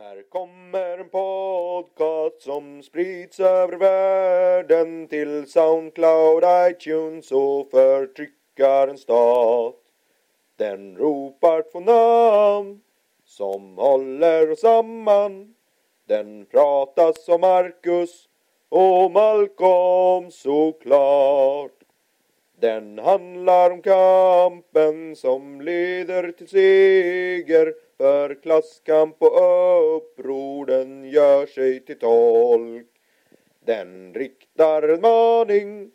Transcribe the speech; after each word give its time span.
Här 0.00 0.22
kommer 0.22 0.98
en 0.98 1.08
podcast 1.08 2.42
som 2.42 2.82
sprids 2.82 3.40
över 3.40 3.76
världen 3.76 5.08
till 5.08 5.50
Soundcloud, 5.50 6.44
iTunes 6.70 7.32
och 7.32 7.70
förtryckarens 7.70 9.00
stat. 9.00 9.76
Den 10.56 10.96
ropar 10.96 11.62
två 11.72 11.80
namn 11.80 12.80
som 13.24 13.78
håller 13.78 14.50
oss 14.50 14.60
samman. 14.60 15.54
Den 16.06 16.46
pratas 16.46 17.28
om 17.28 17.40
Marcus 17.40 18.28
och 18.68 19.10
Malcolm 19.10 20.30
såklart. 20.30 21.84
Den 22.60 22.98
handlar 22.98 23.70
om 23.70 23.82
kampen 23.82 25.16
som 25.16 25.60
leder 25.60 26.32
till 26.32 26.48
seger 26.48 27.87
för 27.98 28.42
klasskamp 28.42 29.16
och 29.22 29.96
uppror 29.96 30.66
den 30.66 31.04
gör 31.04 31.46
sig 31.46 31.84
till 31.84 31.98
tolk. 31.98 32.86
Den 33.66 34.14
riktar 34.14 34.82
en 34.82 35.00
maning 35.00 35.90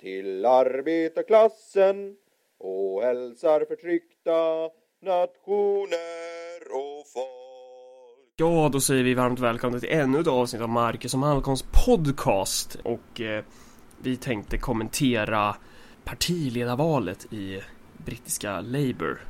till 0.00 0.46
arbetarklassen 0.46 2.16
och 2.58 3.02
hälsar 3.02 3.64
förtryckta 3.64 4.70
nationer 5.02 6.60
och 6.70 7.06
folk. 7.14 8.34
Ja, 8.36 8.70
då 8.72 8.80
säger 8.80 9.04
vi 9.04 9.14
varmt 9.14 9.40
välkomna 9.40 9.80
till 9.80 9.92
ännu 9.92 10.20
ett 10.20 10.26
avsnitt 10.26 10.62
av 10.62 10.68
Marcus 10.68 11.14
och 11.14 11.20
Malcolms 11.20 11.64
podcast 11.86 12.78
och 12.84 13.20
eh, 13.20 13.44
vi 14.02 14.16
tänkte 14.16 14.58
kommentera 14.58 15.56
partiledarvalet 16.04 17.32
i 17.32 17.60
brittiska 17.96 18.60
Labour 18.60 19.20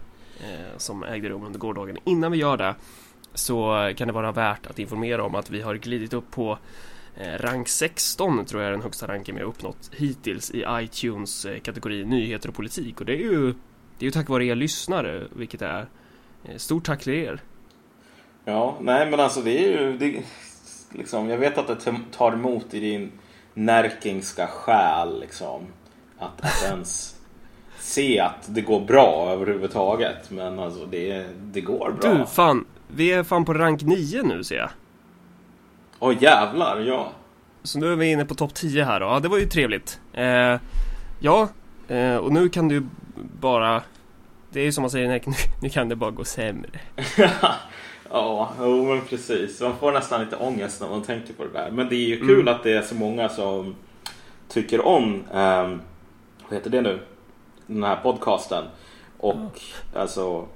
Eh, 0.41 0.77
som 0.77 1.02
ägde 1.02 1.28
rum 1.28 1.45
under 1.45 1.59
gårdagen. 1.59 1.97
Innan 2.05 2.33
vi 2.33 2.38
gör 2.38 2.56
det 2.56 2.74
så 3.34 3.92
kan 3.97 4.09
det 4.09 4.15
vara 4.15 4.33
värt 4.33 4.66
att 4.66 4.78
informera 4.78 5.24
om 5.24 5.34
att 5.34 5.51
vi 5.51 5.61
har 5.61 5.74
glidit 5.74 6.12
upp 6.12 6.30
på 6.30 6.59
eh, 7.16 7.33
rank 7.39 7.69
16 7.69 8.45
tror 8.45 8.62
jag 8.62 8.69
är 8.69 8.72
den 8.72 8.83
högsta 8.83 9.06
ranken 9.06 9.34
vi 9.34 9.41
har 9.41 9.48
uppnått 9.48 9.91
hittills 9.92 10.50
i 10.50 10.64
iTunes 10.69 11.45
eh, 11.45 11.61
kategori 11.61 12.05
nyheter 12.05 12.48
och 12.48 12.55
politik 12.55 13.00
och 13.00 13.06
det 13.06 13.12
är 13.12 13.22
ju 13.22 13.55
det 13.98 14.05
är 14.05 14.05
ju 14.05 14.11
tack 14.11 14.28
vare 14.28 14.45
er 14.45 14.55
lyssnare 14.55 15.27
vilket 15.36 15.62
är 15.62 15.89
eh, 16.45 16.56
stort 16.56 16.86
tack 16.86 17.02
till 17.02 17.14
er. 17.14 17.41
Ja, 18.45 18.77
nej 18.80 19.11
men 19.11 19.20
alltså 19.20 19.41
det 19.41 19.64
är 19.64 19.80
ju 19.80 19.98
det, 19.98 20.23
liksom, 20.92 21.28
jag 21.28 21.39
vet 21.39 21.58
att 21.58 21.84
det 21.84 21.95
tar 22.12 22.33
emot 22.33 22.75
i 22.75 22.80
din 22.80 23.12
närkingska 23.55 24.47
själ 24.47 25.20
liksom 25.20 25.67
att, 26.19 26.45
att 26.45 26.62
ens 26.64 27.17
se 27.89 28.20
att 28.20 28.55
det 28.55 28.61
går 28.61 28.81
bra 28.81 29.31
överhuvudtaget. 29.33 30.31
Men 30.31 30.58
alltså 30.58 30.86
det, 30.86 31.27
det 31.41 31.61
går 31.61 31.92
bra. 32.00 32.14
Du, 32.14 32.27
fan. 32.27 32.64
Vi 32.89 33.12
är 33.12 33.22
fan 33.22 33.45
på 33.45 33.55
rank 33.55 33.83
9 33.83 34.22
nu 34.22 34.45
ser 34.45 34.56
jag. 34.56 34.70
Åh 35.98 36.11
oh, 36.11 36.22
jävlar, 36.22 36.80
ja. 36.80 37.12
Så 37.62 37.78
nu 37.78 37.92
är 37.92 37.97
vi 37.97 38.11
inne 38.11 38.25
på 38.25 38.34
topp 38.34 38.55
10 38.55 38.84
här 38.84 39.00
då. 39.00 39.06
Ja, 39.06 39.20
det 39.20 39.28
var 39.28 39.39
ju 39.39 39.47
trevligt. 39.47 40.00
Eh, 40.12 40.56
ja, 41.20 41.48
eh, 41.89 42.17
och 42.17 42.33
nu 42.33 42.48
kan 42.48 42.69
du 42.69 42.86
bara... 43.41 43.83
Det 44.50 44.61
är 44.61 44.64
ju 44.64 44.73
som 44.73 44.83
man 44.83 44.91
säger, 44.91 45.23
nu 45.62 45.69
kan 45.69 45.89
det 45.89 45.97
bara 45.97 46.11
gå 46.11 46.25
sämre. 46.25 46.70
ja, 48.11 48.52
jo 48.61 48.84
men 48.84 49.00
precis. 49.00 49.61
Man 49.61 49.77
får 49.77 49.92
nästan 49.92 50.20
lite 50.20 50.36
ångest 50.36 50.80
när 50.80 50.89
man 50.89 51.02
tänker 51.02 51.34
på 51.34 51.45
det 51.45 51.52
där. 51.52 51.70
Men 51.70 51.89
det 51.89 51.95
är 51.95 52.08
ju 52.08 52.17
kul 52.20 52.41
mm. 52.41 52.55
att 52.55 52.62
det 52.62 52.73
är 52.73 52.83
så 52.83 52.95
många 52.95 53.28
som 53.28 53.75
tycker 54.48 54.86
om, 54.86 55.25
eh, 55.33 55.69
vad 56.48 56.58
heter 56.58 56.70
det 56.70 56.80
nu? 56.80 57.00
Den 57.69 57.84
här 57.84 57.97
podcasten. 57.97 58.64
Och 59.19 59.34
mm. 59.34 59.50
alltså 59.94 60.47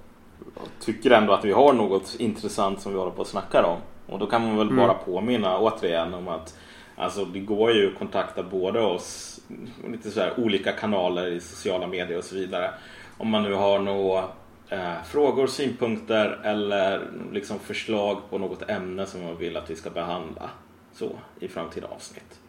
tycker 0.81 1.11
ändå 1.11 1.33
att 1.33 1.45
vi 1.45 1.53
har 1.53 1.73
något 1.73 2.17
intressant 2.19 2.81
som 2.81 2.93
vi 2.93 2.99
håller 2.99 3.13
på 3.13 3.23
att 3.23 3.29
snacka 3.29 3.67
om. 3.67 3.79
Och 4.07 4.19
då 4.19 4.27
kan 4.27 4.43
man 4.47 4.57
väl 4.57 4.69
mm. 4.69 4.77
bara 4.77 4.95
påminna 4.95 5.59
återigen 5.59 6.15
om 6.15 6.29
att 6.29 6.59
alltså, 6.97 7.25
det 7.25 7.41
går 7.41 7.73
ju 7.73 7.93
att 7.93 7.99
kontakta 7.99 8.43
både 8.43 8.81
oss, 8.81 9.41
lite 9.89 10.11
så 10.11 10.21
här, 10.21 10.41
olika 10.41 10.73
kanaler 10.73 11.27
i 11.27 11.41
sociala 11.41 11.87
medier 11.87 12.19
och 12.19 12.25
så 12.25 12.35
vidare. 12.35 12.71
Om 13.19 13.29
man 13.29 13.43
nu 13.43 13.55
har 13.55 13.79
några 13.79 14.25
eh, 14.69 15.03
frågor, 15.05 15.47
synpunkter 15.47 16.41
eller 16.45 17.11
liksom 17.33 17.59
förslag 17.59 18.19
på 18.31 18.39
något 18.39 18.71
ämne 18.71 19.07
som 19.07 19.25
man 19.25 19.37
vill 19.37 19.57
att 19.57 19.71
vi 19.71 19.77
ska 19.77 19.91
behandla 19.91 20.51
så 20.93 21.11
i 21.41 21.49
framtida 21.49 21.87
avsnitt. 21.87 22.42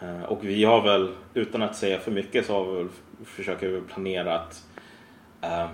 Eh, 0.00 0.22
och 0.22 0.44
vi 0.44 0.64
har 0.64 0.82
väl, 0.82 1.12
utan 1.34 1.62
att 1.62 1.76
säga 1.76 1.98
för 1.98 2.10
mycket, 2.10 2.46
så 2.46 2.52
har 2.52 2.72
vi 2.72 2.78
väl, 2.78 2.88
försöker 3.24 3.68
vi 3.68 3.80
planera 3.80 4.40
att 4.40 4.64
eh, 5.40 5.66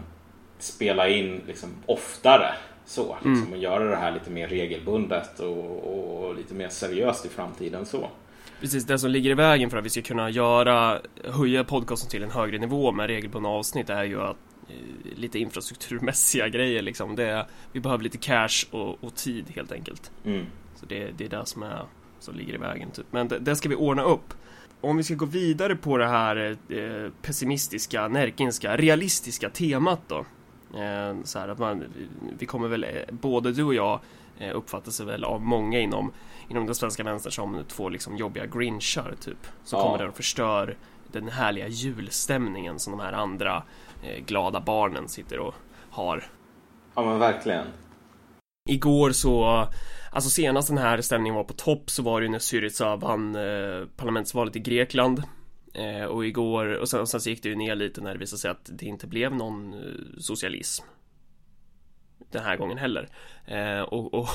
spela 0.59 1.09
in 1.09 1.41
liksom 1.47 1.71
oftare 1.87 2.55
så. 2.85 3.15
Liksom, 3.15 3.37
mm. 3.37 3.53
Och 3.53 3.59
göra 3.59 3.85
det 3.85 3.97
här 3.97 4.13
lite 4.13 4.31
mer 4.31 4.49
regelbundet 4.49 5.41
och, 5.41 6.25
och, 6.27 6.35
lite 6.35 6.55
mer 6.55 6.69
seriöst 6.69 7.27
i 7.27 7.29
framtiden 7.29 7.87
så. 7.87 8.11
Precis, 8.61 8.85
det 8.85 8.99
som 8.99 9.11
ligger 9.11 9.31
i 9.31 9.35
vägen 9.35 9.71
för 9.71 9.79
att 9.79 9.85
vi 9.85 9.91
ska 9.91 10.03
kunna 10.03 10.31
göra, 10.31 10.99
höja 11.25 11.65
podcasten 11.65 12.11
till 12.11 12.23
en 12.23 12.31
högre 12.31 12.59
nivå 12.59 12.93
med 12.93 13.07
regelbundna 13.07 13.49
avsnitt 13.49 13.91
är 13.91 14.05
ju 14.05 14.21
att 14.21 14.37
eh, 14.69 15.19
lite 15.19 15.39
infrastrukturmässiga 15.39 16.49
grejer 16.49 16.83
liksom. 16.83 17.17
Det, 17.17 17.47
vi 17.73 17.81
behöver 17.81 18.05
lite 18.05 18.19
cash 18.19 18.67
och, 18.71 19.05
och 19.05 19.15
tid 19.15 19.45
helt 19.55 19.73
enkelt. 19.73 20.11
Mm. 20.25 20.47
Så 20.75 20.87
det, 20.87 21.11
det 21.17 21.25
är 21.25 21.29
det 21.29 21.47
som 21.47 21.63
är 21.63 21.85
som 22.25 22.35
ligger 22.35 22.55
i 22.55 22.59
vägen. 22.59 22.91
Typ. 22.91 23.07
Men 23.11 23.29
det, 23.29 23.39
det, 23.39 23.57
ska 23.57 23.69
vi 23.69 23.75
ordna 23.75 24.03
upp. 24.03 24.35
Om 24.81 24.97
vi 24.97 25.03
ska 25.03 25.15
gå 25.15 25.27
vidare 25.27 25.77
på 25.77 25.97
det 25.97 26.07
här 26.07 26.57
eh, 26.69 27.11
pessimistiska, 27.23 28.09
närkinska, 28.09 28.77
realistiska 28.77 29.51
temat 29.51 30.01
då. 30.09 30.19
Eh, 30.79 31.17
så 31.25 31.39
här 31.39 31.49
att 31.49 31.59
man, 31.59 31.85
vi 32.39 32.47
kommer 32.47 32.69
väl, 32.69 32.85
eh, 32.85 32.91
både 33.11 33.53
du 33.53 33.65
och 33.65 33.75
jag 33.75 34.01
eh, 34.39 34.57
uppfattar 34.57 34.91
sig 34.91 35.07
väl 35.07 35.25
av 35.25 35.43
många 35.43 35.81
inom, 35.81 36.13
inom 36.49 36.67
den 36.67 36.75
svenska 36.75 37.03
vänstern 37.03 37.33
som 37.33 37.65
två 37.69 37.89
liksom 37.89 38.17
jobbiga 38.17 38.47
grinchar 38.47 39.15
typ. 39.21 39.47
Som 39.65 39.79
ja. 39.79 39.85
kommer 39.85 39.99
där 39.99 40.09
och 40.09 40.17
förstör 40.17 40.77
den 41.13 41.29
härliga 41.29 41.69
julstämningen 41.69 42.79
som 42.79 42.91
de 42.91 43.01
här 43.01 43.13
andra 43.13 43.63
eh, 44.03 44.25
glada 44.25 44.61
barnen 44.61 45.09
sitter 45.09 45.39
och 45.39 45.55
har. 45.91 46.25
Ja 46.95 47.05
men 47.05 47.19
verkligen. 47.19 47.67
Igår 48.69 49.11
så 49.11 49.67
Alltså 50.15 50.31
senast 50.31 50.69
den 50.69 50.79
här 50.79 51.01
stämningen 51.01 51.35
var 51.35 51.45
på 51.45 51.53
topp 51.53 51.91
så 51.91 52.03
var 52.03 52.21
det 52.21 52.25
ju 52.25 52.31
när 52.31 52.39
Syriza 52.39 52.97
vann 52.97 53.35
eh, 53.35 53.87
parlamentsvalet 53.97 54.57
i 54.57 54.59
Grekland. 54.59 55.23
Eh, 55.75 56.05
Och 56.05 56.27
igår, 56.27 56.67
och 56.67 56.89
sen, 56.89 57.01
och 57.01 57.09
sen 57.09 57.21
så 57.21 57.31
gick 57.31 57.43
det 57.43 57.49
ju 57.49 57.55
ner 57.55 57.75
lite 57.75 58.01
när 58.01 58.13
det 58.13 58.19
visade 58.19 58.41
sig 58.41 58.51
att 58.51 58.71
det 58.73 58.87
inte 58.87 59.07
blev 59.07 59.35
någon 59.35 59.75
eh, 59.75 59.81
socialism. 60.19 60.85
Den 62.31 62.45
här 62.45 62.57
gången 62.57 62.79
heller. 62.79 63.09
Eh, 63.47 63.81
och, 63.81 64.15
och, 64.15 64.29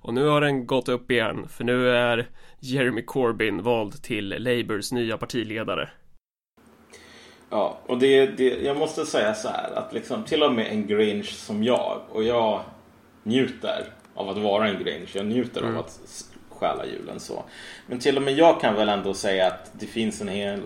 och 0.00 0.14
nu 0.14 0.26
har 0.26 0.40
den 0.40 0.66
gått 0.66 0.88
upp 0.88 1.10
igen 1.10 1.48
för 1.48 1.64
nu 1.64 1.90
är 1.90 2.28
Jeremy 2.60 3.02
Corbyn 3.02 3.62
vald 3.62 4.02
till 4.02 4.28
Labours 4.28 4.92
nya 4.92 5.18
partiledare. 5.18 5.88
Ja, 7.50 7.78
och 7.86 7.98
det, 7.98 8.26
det, 8.26 8.62
jag 8.62 8.76
måste 8.76 9.06
säga 9.06 9.34
så 9.34 9.48
här 9.48 9.70
att 9.74 9.92
liksom 9.92 10.24
till 10.24 10.42
och 10.42 10.52
med 10.52 10.66
en 10.66 10.86
Grinch 10.86 11.32
som 11.32 11.64
jag 11.64 12.00
och 12.10 12.24
jag 12.24 12.60
njuter 13.22 13.92
av 14.16 14.28
att 14.28 14.38
vara 14.38 14.68
en 14.68 14.84
Grinch. 14.84 15.16
Jag 15.16 15.26
njuter 15.26 15.60
mm. 15.60 15.74
av 15.74 15.80
att 15.80 16.00
stjäla 16.50 16.86
julen 16.86 17.20
så. 17.20 17.44
Men 17.86 17.98
till 17.98 18.16
och 18.16 18.22
med 18.22 18.34
jag 18.34 18.60
kan 18.60 18.74
väl 18.74 18.88
ändå 18.88 19.14
säga 19.14 19.46
att 19.46 19.70
det 19.72 19.86
finns 19.86 20.20
en 20.20 20.28
hel... 20.28 20.62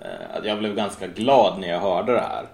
Eh, 0.00 0.36
att 0.36 0.44
jag 0.44 0.58
blev 0.58 0.74
ganska 0.74 1.06
glad 1.06 1.60
när 1.60 1.68
jag 1.68 1.80
hörde 1.80 2.12
det 2.12 2.20
här. 2.20 2.46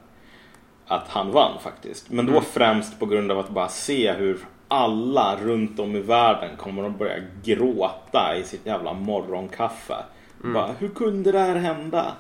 Att 0.87 1.09
han 1.09 1.31
vann 1.31 1.59
faktiskt. 1.61 2.11
Men 2.11 2.27
då 2.27 2.33
mm. 2.33 2.45
främst 2.45 2.99
på 2.99 3.07
grund 3.07 3.33
av 3.33 3.39
att 3.39 3.51
bara 3.51 3.69
se 3.69 4.13
hur 4.13 4.39
alla 4.69 5.37
runt 5.37 5.81
om 5.81 5.97
i 5.97 6.01
världen 6.01 6.57
kommer 6.57 6.85
att 6.85 6.99
börja 6.99 7.17
gråta 7.43 8.37
i 8.37 8.45
sitt 8.45 8.67
jävla 8.67 8.93
morgonkaffe. 8.93 9.97
Mm. 10.41 10.53
Bara, 10.53 10.71
hur 10.79 10.89
kunde 10.89 11.33
det 11.33 11.39
här 11.39 11.57
hända? 11.57 12.13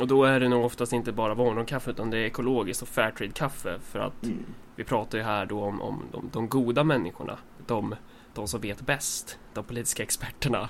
Och 0.00 0.06
då 0.06 0.24
är 0.24 0.40
det 0.40 0.48
nog 0.48 0.64
oftast 0.64 0.92
inte 0.92 1.12
bara 1.12 1.34
morgonkaffe 1.34 1.90
utan 1.90 2.10
det 2.10 2.18
är 2.18 2.24
ekologiskt 2.24 2.82
och 2.82 2.88
Fairtrade-kaffe 2.88 3.78
för 3.80 3.98
att 3.98 4.24
mm. 4.24 4.44
vi 4.76 4.84
pratar 4.84 5.18
ju 5.18 5.24
här 5.24 5.46
då 5.46 5.62
om, 5.62 5.82
om 5.82 6.02
de, 6.12 6.30
de, 6.32 6.48
goda 6.48 6.84
människorna. 6.84 7.38
De, 7.70 7.94
de 8.34 8.48
som 8.48 8.60
vet 8.60 8.80
bäst. 8.80 9.38
De 9.54 9.64
politiska 9.64 10.02
experterna. 10.02 10.68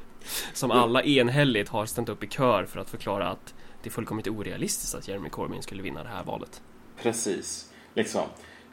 Som 0.52 0.70
alla 0.70 1.02
enhälligt 1.02 1.68
har 1.68 1.86
ställt 1.86 2.08
upp 2.08 2.24
i 2.24 2.26
kör 2.26 2.64
för 2.64 2.80
att 2.80 2.90
förklara 2.90 3.28
att 3.28 3.54
det 3.82 3.88
är 3.88 3.90
fullkomligt 3.92 4.28
orealistiskt 4.28 4.94
att 4.94 5.08
Jeremy 5.08 5.28
Corbyn 5.28 5.62
skulle 5.62 5.82
vinna 5.82 6.02
det 6.02 6.08
här 6.08 6.24
valet. 6.24 6.62
Precis. 7.02 7.72
Liksom. 7.94 8.22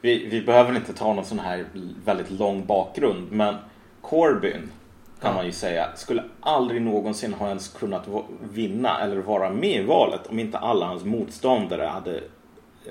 Vi, 0.01 0.25
vi 0.25 0.42
behöver 0.42 0.75
inte 0.75 0.94
ta 0.94 1.13
någon 1.13 1.25
sån 1.25 1.39
här 1.39 1.65
väldigt 2.06 2.31
lång 2.31 2.65
bakgrund 2.65 3.31
men 3.31 3.56
Corbyn 4.01 4.71
kan 5.21 5.31
ja. 5.31 5.33
man 5.33 5.45
ju 5.45 5.51
säga, 5.51 5.95
skulle 5.95 6.24
aldrig 6.39 6.81
någonsin 6.81 7.33
ha 7.33 7.48
ens 7.48 7.68
kunnat 7.68 8.07
vinna 8.53 9.00
eller 9.01 9.18
vara 9.18 9.50
med 9.50 9.81
i 9.81 9.83
valet 9.83 10.27
om 10.27 10.39
inte 10.39 10.57
alla 10.57 10.86
hans 10.86 11.03
motståndare 11.03 11.83
hade 11.83 12.24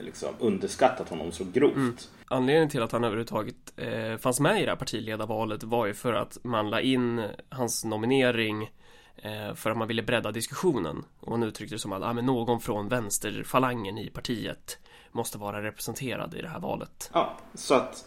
liksom 0.00 0.28
underskattat 0.38 1.08
honom 1.08 1.32
så 1.32 1.44
grovt. 1.52 1.76
Mm. 1.76 1.96
Anledningen 2.26 2.68
till 2.68 2.82
att 2.82 2.92
han 2.92 3.04
överhuvudtaget 3.04 3.56
eh, 3.76 4.16
fanns 4.16 4.40
med 4.40 4.60
i 4.60 4.64
det 4.64 4.70
här 4.70 4.76
partiledarvalet 4.76 5.62
var 5.62 5.86
ju 5.86 5.94
för 5.94 6.12
att 6.12 6.38
man 6.44 6.70
la 6.70 6.80
in 6.80 7.22
hans 7.48 7.84
nominering 7.84 8.70
eh, 9.16 9.54
för 9.54 9.70
att 9.70 9.76
man 9.76 9.88
ville 9.88 10.02
bredda 10.02 10.30
diskussionen. 10.32 11.04
Och 11.20 11.30
man 11.30 11.42
uttryckte 11.42 11.74
det 11.74 11.78
som 11.78 11.92
att 11.92 12.02
ah, 12.02 12.12
men 12.12 12.26
någon 12.26 12.60
från 12.60 12.88
vänsterfalangen 12.88 13.98
i 13.98 14.10
partiet 14.10 14.78
måste 15.12 15.38
vara 15.38 15.62
representerad 15.62 16.34
i 16.34 16.42
det 16.42 16.48
här 16.48 16.60
valet. 16.60 17.10
Ja, 17.12 17.38
så 17.54 17.74
att 17.74 18.04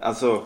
alltså 0.00 0.42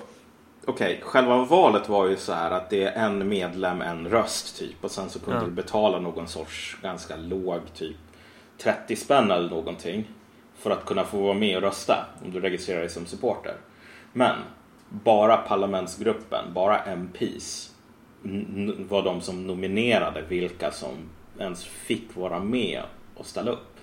okej, 0.64 1.00
själva 1.04 1.44
valet 1.44 1.88
var 1.88 2.06
ju 2.06 2.16
så 2.16 2.32
här 2.32 2.50
att 2.50 2.70
det 2.70 2.84
är 2.84 3.06
en 3.06 3.28
medlem, 3.28 3.82
en 3.82 4.08
röst 4.08 4.58
typ. 4.58 4.84
Och 4.84 4.90
sen 4.90 5.10
så 5.10 5.20
kunde 5.20 5.40
Ja. 5.40 5.44
du 5.44 5.50
betala 5.50 5.98
någon 6.00 6.28
sorts 6.28 6.76
ganska 6.82 7.16
låg 7.16 7.60
typ 7.74 7.96
30 8.58 8.96
spänn 8.96 9.30
eller 9.30 9.50
någonting. 9.50 10.08
För 10.60 10.70
att 10.70 10.84
kunna 10.84 11.04
få 11.04 11.20
vara 11.20 11.34
med 11.34 11.56
och 11.56 11.62
rösta 11.62 12.06
om 12.24 12.30
du 12.30 12.40
registrerar 12.40 12.80
dig 12.80 12.88
som 12.88 13.06
supporter. 13.06 13.56
Men 14.12 14.36
bara 14.88 15.36
parlamentsgruppen, 15.36 16.44
bara 16.54 16.82
MPs 16.82 17.74
var 18.88 19.02
de 19.02 19.20
som 19.20 19.46
nominerade 19.46 20.22
vilka 20.28 20.70
som 20.70 20.94
ens 21.38 21.64
fick 21.64 22.16
vara 22.16 22.40
med 22.40 22.82
och 23.14 23.26
ställa 23.26 23.50
upp. 23.50 23.76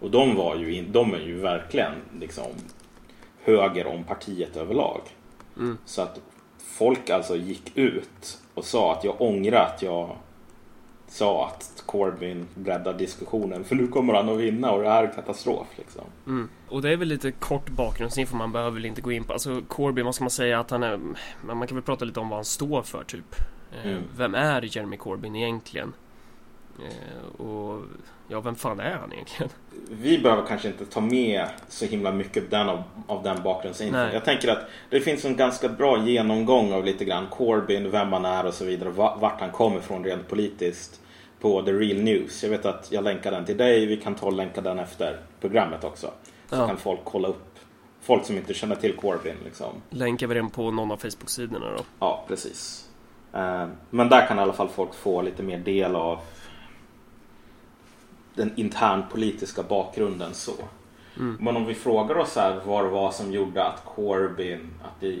Och 0.00 0.10
de 0.10 0.36
var 0.36 0.56
ju, 0.56 0.82
de 0.82 1.14
är 1.14 1.18
ju 1.18 1.38
verkligen 1.38 1.92
liksom 2.20 2.50
höger 3.44 3.86
om 3.86 4.04
partiet 4.04 4.56
överlag. 4.56 5.00
Mm. 5.56 5.78
Så 5.84 6.02
att 6.02 6.20
folk 6.58 7.10
alltså 7.10 7.36
gick 7.36 7.76
ut 7.76 8.38
och 8.54 8.64
sa 8.64 8.92
att 8.92 9.04
jag 9.04 9.20
ångrar 9.20 9.60
att 9.60 9.82
jag 9.82 10.16
sa 11.16 11.46
att 11.46 11.82
Corbyn 11.86 12.46
breddar 12.54 12.92
diskussionen 12.94 13.64
för 13.64 13.74
nu 13.74 13.86
kommer 13.88 14.14
han 14.14 14.28
att 14.28 14.38
vinna 14.38 14.70
och 14.72 14.82
det 14.82 14.88
här 14.88 15.04
är 15.04 15.12
katastrof 15.12 15.66
liksom. 15.76 16.04
Mm. 16.26 16.48
Och 16.68 16.82
det 16.82 16.90
är 16.92 16.96
väl 16.96 17.08
lite 17.08 17.30
kort 17.30 17.68
bakgrundsinfo, 17.70 18.36
man 18.36 18.52
behöver 18.52 18.70
väl 18.70 18.84
inte 18.84 19.00
gå 19.00 19.12
in 19.12 19.24
på. 19.24 19.32
Alltså 19.32 19.62
Corbyn, 19.68 20.04
vad 20.04 20.14
ska 20.14 20.24
man 20.24 20.30
säga 20.30 20.60
att 20.60 20.70
han 20.70 20.82
är... 20.82 20.98
Man 21.42 21.66
kan 21.66 21.76
väl 21.76 21.82
prata 21.84 22.04
lite 22.04 22.20
om 22.20 22.28
vad 22.28 22.36
han 22.36 22.44
står 22.44 22.82
för 22.82 23.04
typ. 23.04 23.34
Eh, 23.84 23.90
Mm. 23.90 24.02
Vem 24.16 24.34
är 24.34 24.76
Jeremy 24.76 24.96
Corbyn 24.96 25.36
egentligen? 25.36 25.92
Eh, 26.78 27.40
och 27.40 27.82
ja, 28.28 28.40
vem 28.40 28.54
fan 28.56 28.80
är 28.80 28.94
han 28.96 29.12
egentligen? 29.12 29.50
Vi 29.90 30.18
behöver 30.18 30.46
kanske 30.46 30.68
inte 30.68 30.86
ta 30.86 31.00
med 31.00 31.46
så 31.68 31.84
himla 31.84 32.12
mycket 32.12 32.50
den 32.50 32.68
av, 32.68 32.82
av 33.06 33.22
den 33.22 33.42
bakgrundsinfon. 33.42 34.00
Jag 34.12 34.24
tänker 34.24 34.48
att 34.48 34.68
det 34.90 35.00
finns 35.00 35.24
en 35.24 35.36
ganska 35.36 35.68
bra 35.68 36.04
genomgång 36.04 36.72
av 36.72 36.84
lite 36.84 37.04
grann 37.04 37.26
Corbyn, 37.30 37.90
vem 37.90 38.12
han 38.12 38.24
är 38.24 38.46
och 38.46 38.54
så 38.54 38.64
vidare. 38.64 38.90
va- 38.90 39.16
Vart 39.20 39.40
han 39.40 39.50
kommer 39.50 39.78
ifrån 39.78 40.04
rent 40.04 40.28
politiskt 40.28 41.00
på 41.40 41.62
The 41.62 41.72
Real 41.72 42.02
News. 42.02 42.42
Jag 42.42 42.50
vet 42.50 42.66
att 42.66 42.92
jag 42.92 43.04
länkar 43.04 43.30
den 43.30 43.44
till 43.44 43.56
dig. 43.56 43.86
Vi 43.86 43.96
kan 43.96 44.14
ta 44.14 44.26
och 44.26 44.32
länka 44.32 44.60
den 44.60 44.78
efter 44.78 45.20
programmet 45.40 45.84
också. 45.84 46.06
Så 46.50 46.56
Ja. 46.56 46.66
kan 46.66 46.76
folk 46.76 47.00
kolla 47.04 47.28
upp 47.28 47.58
folk 48.00 48.24
som 48.24 48.36
inte 48.36 48.54
känner 48.54 48.76
till 48.76 48.96
Corbyn. 48.96 49.36
Liksom. 49.44 49.72
Länkar 49.90 50.26
vi 50.26 50.34
den 50.34 50.50
på 50.50 50.70
någon 50.70 50.90
av 50.92 50.96
Facebook-sidorna 50.96 51.70
då? 51.76 51.82
Ja, 51.98 52.24
precis. 52.28 52.88
Eh, 53.32 53.66
Men 53.90 54.08
där 54.08 54.26
kan 54.26 54.38
i 54.38 54.40
alla 54.40 54.52
fall 54.52 54.68
folk 54.68 54.94
få 54.94 55.22
lite 55.22 55.42
mer 55.42 55.58
del 55.58 55.96
av 55.96 56.18
den 58.34 58.52
internpolitiska 58.56 59.62
bakgrunden 59.62 60.34
så. 60.34 60.52
Mm. 61.16 61.36
Men 61.40 61.56
om 61.56 61.66
vi 61.66 61.74
frågar 61.74 62.18
oss 62.18 62.36
här 62.36 62.60
vad 62.66 62.84
det 62.84 62.88
var 62.90 63.10
som 63.10 63.32
gjorde 63.32 63.64
att 63.64 63.84
Corbyn, 63.84 64.70
att, 64.84 65.00
det, 65.00 65.18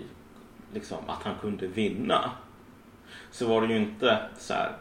liksom, 0.74 0.98
att 1.06 1.22
han 1.22 1.34
kunde 1.40 1.66
vinna. 1.66 2.30
Så 3.30 3.46
var 3.48 3.60
det 3.60 3.66
ju 3.74 3.76
inte 3.78 4.18
så 4.38 4.52
här, 4.54 4.72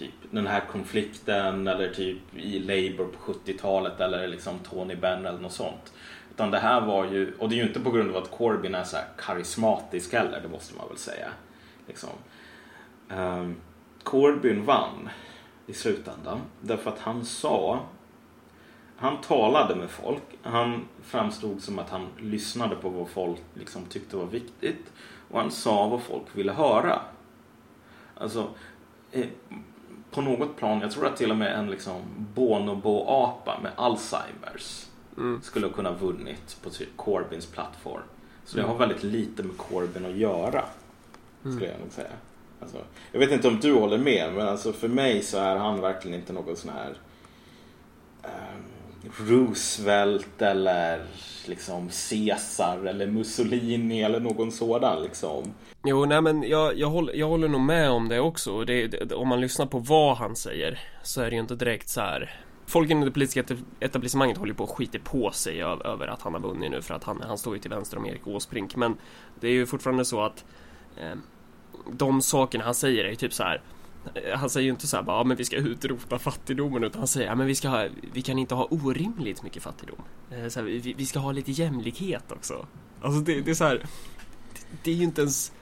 typ 0.00 0.14
den 0.30 0.46
här 0.46 0.60
konflikten 0.60 1.68
eller 1.68 1.94
typ 1.94 2.18
i 2.36 2.58
Labour 2.58 3.08
på 3.12 3.32
70-talet 3.32 4.00
eller 4.00 4.28
liksom 4.28 4.58
Tony 4.58 4.94
Benn 4.94 5.26
eller 5.26 5.38
något 5.38 5.52
sånt. 5.52 5.92
Utan 6.34 6.50
det 6.50 6.58
här 6.58 6.80
var 6.80 7.04
ju, 7.04 7.34
och 7.38 7.48
det 7.48 7.54
är 7.54 7.56
ju 7.56 7.66
inte 7.66 7.80
på 7.80 7.90
grund 7.90 8.10
av 8.10 8.22
att 8.22 8.30
Corbyn 8.30 8.74
är 8.74 8.84
så 8.84 8.96
här 8.96 9.06
karismatisk 9.18 10.12
heller, 10.12 10.40
det 10.40 10.48
måste 10.48 10.76
man 10.76 10.88
väl 10.88 10.96
säga. 10.96 11.28
Liksom. 11.86 12.10
Um, 13.08 13.56
Corbyn 14.02 14.64
vann 14.64 15.08
i 15.66 15.72
slutändan 15.72 16.40
därför 16.60 16.90
att 16.90 16.98
han 16.98 17.24
sa 17.24 17.80
han 18.96 19.20
talade 19.20 19.74
med 19.74 19.90
folk. 19.90 20.22
Han 20.42 20.88
framstod 21.02 21.62
som 21.62 21.78
att 21.78 21.90
han 21.90 22.06
lyssnade 22.18 22.76
på 22.76 22.88
vad 22.88 23.08
folk 23.08 23.40
liksom 23.54 23.84
tyckte 23.84 24.16
var 24.16 24.26
viktigt. 24.26 24.92
Och 25.30 25.40
han 25.40 25.50
sa 25.50 25.88
vad 25.88 26.02
folk 26.02 26.26
ville 26.32 26.52
höra. 26.52 27.00
Alltså, 28.14 28.48
eh, 29.12 29.26
på 30.10 30.20
något 30.20 30.56
plan, 30.56 30.80
jag 30.80 30.90
tror 30.90 31.06
att 31.06 31.16
till 31.16 31.30
och 31.30 31.36
med 31.36 31.58
en 31.58 31.70
liksom 31.70 32.02
bonobo-apa 32.34 33.60
med 33.62 33.72
Alzheimers 33.76 34.86
Mm. 35.16 35.42
skulle 35.42 35.66
ha 35.66 35.72
kunnat 35.72 36.00
vunnit 36.02 36.56
på 36.62 36.70
Corbyns 36.96 37.46
plattform. 37.46 38.02
Så 38.44 38.56
det 38.56 38.62
har 38.62 38.78
väldigt 38.78 39.02
lite 39.02 39.42
med 39.42 39.56
Corbyn 39.58 40.06
att 40.06 40.16
göra. 40.16 40.64
Skulle 41.40 41.66
jag 41.66 41.80
nog 41.80 41.90
säga. 41.90 42.10
Alltså, 42.60 42.78
jag 43.12 43.20
vet 43.20 43.30
inte 43.30 43.48
om 43.48 43.60
du 43.60 43.72
håller 43.72 43.98
med, 43.98 44.32
men 44.34 44.48
alltså 44.48 44.72
för 44.72 44.88
mig 44.88 45.22
så 45.22 45.38
är 45.38 45.56
han 45.56 45.80
verkligen 45.80 46.20
inte 46.20 46.32
någon 46.32 46.56
sån 46.56 46.70
här 46.70 46.94
ehm, 48.22 48.62
Roosevelt 49.18 50.42
eller 50.42 51.02
liksom 51.46 51.88
Caesar 52.10 52.84
eller 52.86 53.06
Mussolini 53.06 54.02
eller 54.02 54.20
någon 54.20 54.52
sådan 54.52 55.02
liksom. 55.02 55.54
Jo, 55.84 56.04
nej 56.04 56.20
men 56.20 56.42
jag, 56.42 56.78
jag, 56.78 56.90
håller, 56.90 57.14
jag 57.14 57.28
håller 57.28 57.48
nog 57.48 57.60
med 57.60 57.90
om 57.90 58.08
det 58.08 58.20
också. 58.20 58.52
Och 58.52 58.66
Det, 58.66 58.86
det, 58.86 59.14
om 59.14 59.28
man 59.28 59.40
lyssnar 59.40 59.66
på 59.66 59.78
vad 59.78 60.16
han 60.16 60.36
säger 60.36 60.78
så 61.02 61.20
är 61.20 61.30
det 61.30 61.34
ju 61.36 61.40
inte 61.40 61.54
direkt 61.54 61.88
så 61.88 62.00
här. 62.00 62.40
Folk 62.66 62.90
inom 62.90 63.04
det 63.04 63.10
politiska 63.10 63.56
etablissemanget 63.80 64.38
håller 64.38 64.52
ju 64.52 64.56
på 64.56 64.64
att 64.64 64.70
skita 64.70 64.98
på 64.98 65.30
sig 65.30 65.62
över, 65.62 65.86
över 65.86 66.06
att 66.06 66.22
han 66.22 66.34
har 66.34 66.40
vunnit 66.40 66.70
nu 66.70 66.82
för 66.82 66.94
att 66.94 67.04
han, 67.04 67.22
han 67.26 67.38
står 67.38 67.54
ju 67.54 67.60
till 67.60 67.70
vänster 67.70 67.96
om 67.96 68.06
Erik 68.06 68.26
Åsbrink. 68.26 68.76
Men 68.76 68.96
det 69.40 69.48
är 69.48 69.52
ju 69.52 69.66
fortfarande 69.66 70.04
så 70.04 70.22
att 70.22 70.44
eh, 70.96 71.18
de 71.92 72.22
sakerna 72.22 72.64
han 72.64 72.74
säger 72.74 73.04
är 73.04 73.08
ju 73.08 73.16
typ 73.16 73.32
så 73.32 73.42
här. 73.42 73.62
Han 74.36 74.50
säger 74.50 74.64
ju 74.64 74.70
inte 74.70 74.86
så 74.86 74.96
här 74.96 75.02
bara, 75.02 75.16
ja 75.16 75.24
men 75.24 75.36
vi 75.36 75.44
ska 75.44 75.56
utrota 75.56 76.18
fattigdomen 76.18 76.84
utan 76.84 76.98
han 76.98 77.08
säger, 77.08 77.26
ja 77.26 77.34
men 77.34 77.46
vi 77.46 77.54
ska 77.54 77.68
ha, 77.68 77.86
vi 78.12 78.22
kan 78.22 78.38
inte 78.38 78.54
ha 78.54 78.68
orimligt 78.70 79.42
mycket 79.42 79.62
fattigdom. 79.62 80.02
Eh, 80.30 80.48
Så 80.48 80.60
här, 80.60 80.66
vi, 80.66 80.94
vi 80.98 81.06
ska 81.06 81.18
ha 81.18 81.32
lite 81.32 81.52
jämlikhet 81.52 82.32
också. 82.32 82.66
Alltså 83.02 83.20
det, 83.20 83.40
det 83.40 83.50
är 83.50 83.54
så 83.54 83.64
här. 83.64 83.74
Det, 84.54 84.60
det 84.82 84.90
är 84.90 84.94
ju 84.94 85.04
inte 85.04 85.20
ens 85.20 85.52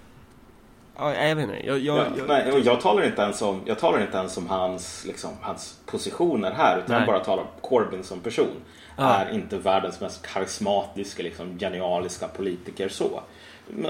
Ja, 1.01 1.15
jag 1.15 1.37
vet 1.37 1.45
inte. 1.45 1.67
Jag, 1.67 1.79
jag, 1.79 1.99
Ja, 1.99 2.07
jag, 2.19 2.29
nej, 2.29 2.63
jag 2.65 2.81
talar 2.81 3.03
inte 3.07 3.23
ens 3.23 3.43
om, 3.43 3.61
jag 3.65 3.79
talar 3.79 4.01
inte 4.01 4.19
ens 4.19 4.37
om 4.37 4.47
hans, 4.47 5.05
liksom, 5.07 5.31
hans 5.41 5.79
positioner 5.87 6.51
här 6.51 6.77
utan 6.79 6.87
Nej. 6.89 6.99
jag 6.99 7.07
bara 7.07 7.25
talar 7.25 7.43
om 7.43 7.49
Corbyn 7.61 8.05
som 8.05 8.21
person. 8.21 8.57
Ja. 8.97 9.15
Är 9.15 9.35
inte 9.35 9.59
världens 9.59 10.01
mest 10.01 10.27
karismatiska, 10.27 11.23
liksom, 11.23 11.59
genialiska 11.59 12.29
politiker 12.29 12.89
så. 12.89 13.23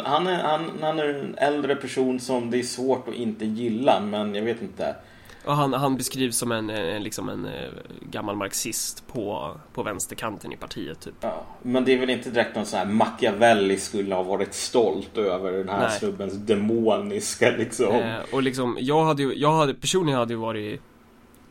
Han 0.04 0.26
är, 0.26 0.42
han, 0.42 0.70
han 0.80 0.98
är 0.98 1.04
en 1.04 1.34
äldre 1.38 1.76
person 1.76 2.20
som 2.20 2.50
det 2.50 2.58
är 2.58 2.62
svårt 2.62 3.08
att 3.08 3.14
inte 3.14 3.44
gilla 3.44 4.00
men 4.00 4.34
jag 4.34 4.42
vet 4.42 4.62
inte. 4.62 4.96
och 5.44 5.56
han, 5.56 5.72
han 5.72 5.96
beskrivs 5.96 6.36
som 6.36 6.52
en, 6.52 6.70
en, 6.70 7.02
liksom 7.02 7.28
en 7.28 7.46
eh, 7.46 7.69
gammal 8.00 8.36
marxist 8.36 9.06
på, 9.06 9.56
på 9.72 9.82
vänsterkanten 9.82 10.52
i 10.52 10.56
partiet 10.56 11.00
typ. 11.00 11.14
Ja, 11.20 11.46
men 11.62 11.84
det 11.84 11.94
är 11.94 11.98
väl 11.98 12.10
inte 12.10 12.30
direkt 12.30 12.56
någon 12.56 12.66
sån 12.66 12.78
här 12.78 12.86
Machiavelli 12.86 13.76
skulle 13.76 14.14
ha 14.14 14.22
varit 14.22 14.54
stolt 14.54 15.19
över 15.19 15.52
den 15.52 15.69
här 15.69 15.88
Nej. 15.88 15.98
snubbens 15.98 16.34
demoniska 16.34 17.50
liksom. 17.50 17.94
Eh, 17.94 18.17
och 18.32 18.43
liksom, 18.43 18.76
jag 18.81 19.05
hade 19.05 19.22
ju, 19.22 19.34
jag 19.34 19.53
hade, 19.53 19.74
personligen 19.74 20.19
hade 20.19 20.32
ju 20.32 20.41
varit 20.41 20.81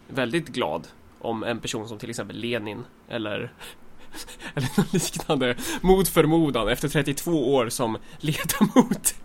väldigt 0.08 0.48
glad 0.48 0.88
om 1.20 1.44
en 1.44 1.60
person 1.60 1.88
som 1.88 1.98
till 1.98 2.10
exempel 2.10 2.38
Lenin 2.38 2.84
eller 3.10 3.54
eller 4.56 4.70
något 4.78 4.94
liknande 4.94 5.56
mot 5.82 6.10
förmodan 6.10 6.68
efter 6.68 6.88
32 6.90 7.54
år 7.56 7.70
som 7.70 7.98
ledamot 8.20 9.16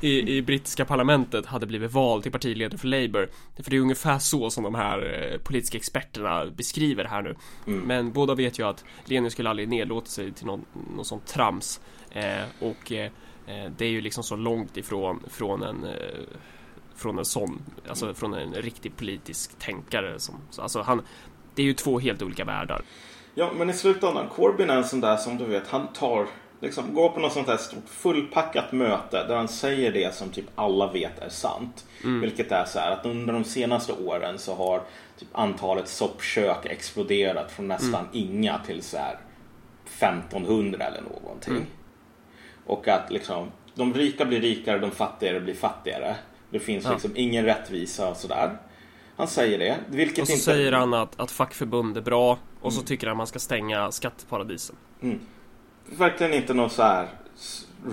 i, 0.00 0.36
i 0.36 0.42
brittiska 0.42 0.84
parlamentet 0.84 1.46
hade 1.46 1.66
blivit 1.66 1.92
vald 1.92 2.22
till 2.22 2.32
partiledare 2.32 2.78
för 2.78 2.88
Labour. 2.88 3.28
För 3.62 3.70
det 3.70 3.76
är 3.76 3.80
ungefär 3.80 4.18
så 4.18 4.50
som 4.50 4.64
de 4.64 4.74
här 4.74 5.30
eh, 5.32 5.38
politiska 5.38 5.78
experterna 5.78 6.46
beskriver 6.46 7.02
det 7.02 7.10
här 7.10 7.22
nu. 7.22 7.36
Men 7.64 8.12
båda 8.12 8.34
vet 8.34 8.58
ju 8.58 8.66
att 8.68 8.84
Lenin 9.04 9.30
skulle 9.30 9.50
aldrig 9.50 9.68
nedlåta 9.68 10.06
sig 10.06 10.32
till 10.32 10.46
någon, 10.46 10.64
någon 10.96 11.04
sån 11.04 11.20
trams. 11.20 11.80
Eh, 12.10 12.42
och 12.60 12.92
eh, 12.92 13.10
eh, 13.46 13.70
det 13.78 13.84
är 13.84 13.90
ju 13.90 14.00
liksom 14.00 14.24
så 14.24 14.36
långt 14.36 14.76
ifrån 14.76 15.22
från 15.30 15.62
en 15.62 15.84
eh, 15.84 15.90
från 16.96 17.18
en 17.18 17.24
sån, 17.24 17.62
alltså 17.88 18.14
från 18.14 18.34
en 18.34 18.52
riktig 18.54 18.96
politisk 18.96 19.58
tänkare 19.58 20.18
som, 20.20 20.34
så- 20.50 20.62
alltså 20.62 20.82
han, 20.82 21.02
det 21.54 21.62
är 21.62 21.66
ju 21.66 21.74
två 21.74 21.98
helt 21.98 22.22
olika 22.22 22.44
världar. 22.44 22.82
Ja, 23.34 23.50
men 23.56 23.70
i 23.70 23.72
slutändan, 23.72 24.28
Corbyn 24.28 24.70
är 24.70 24.76
en 24.76 24.84
sån 24.84 25.00
där 25.00 25.16
som 25.16 25.38
du 25.38 25.44
vet, 25.44 25.68
han 25.68 25.88
tar, 25.92 26.26
liksom, 26.60 26.94
går 26.94 27.08
på 27.08 27.20
något 27.20 27.32
sånt 27.32 27.48
här 27.48 27.56
stort 27.56 27.88
fullpackat 27.88 28.72
möte 28.72 29.26
där 29.28 29.36
han 29.36 29.48
säger 29.48 29.92
det 29.92 30.14
som 30.14 30.28
typ 30.28 30.44
alla 30.54 30.92
vet 30.92 31.18
är 31.18 31.28
sant. 31.28 31.84
Vilket 32.20 32.52
är 32.52 32.64
så 32.64 32.78
här 32.78 32.90
att 32.90 33.06
under 33.06 33.32
de 33.32 33.44
senaste 33.44 33.92
åren 33.92 34.38
så 34.38 34.54
har 34.54 34.82
typ 35.18 35.28
antalet 35.32 35.88
soppkök 35.88 36.66
exploderat 36.66 37.52
från 37.52 37.68
nästan 37.68 38.08
inga 38.12 38.58
till 38.58 38.82
så 38.82 38.96
här 38.96 39.18
1500 39.98 40.84
eller 40.84 41.00
någonting. 41.02 41.66
Och 42.66 42.88
att 42.88 43.10
liksom, 43.12 43.50
de 43.74 43.94
rika 43.94 44.24
blir 44.24 44.40
rikare, 44.40 44.78
de 44.78 44.90
fattigare 44.90 45.40
blir 45.40 45.54
fattigare. 45.54 46.16
Det 46.50 46.60
finns 46.60 46.84
Ja. 46.84 46.92
liksom 46.92 47.12
ingen 47.14 47.44
rättvisa 47.44 48.08
och 48.10 48.16
sådär. 48.16 48.56
Han 49.22 49.28
säger 49.28 49.58
det, 49.58 49.78
vilket 49.88 50.22
Och 50.22 50.26
så 50.26 50.32
inte... 50.32 50.44
säger 50.44 50.72
han 50.72 50.94
att, 50.94 51.20
att 51.20 51.30
fackförbund 51.30 51.96
är 51.96 52.00
bra 52.00 52.38
och 52.60 52.72
så 52.72 52.82
tycker 52.82 53.06
han 53.06 53.16
man 53.16 53.26
ska 53.26 53.38
stänga 53.38 53.92
skatteparadisen. 53.92 54.76
verkligen 55.84 56.32
inte 56.32 56.54
någon 56.54 56.70
så 56.70 56.82
här 56.82 57.08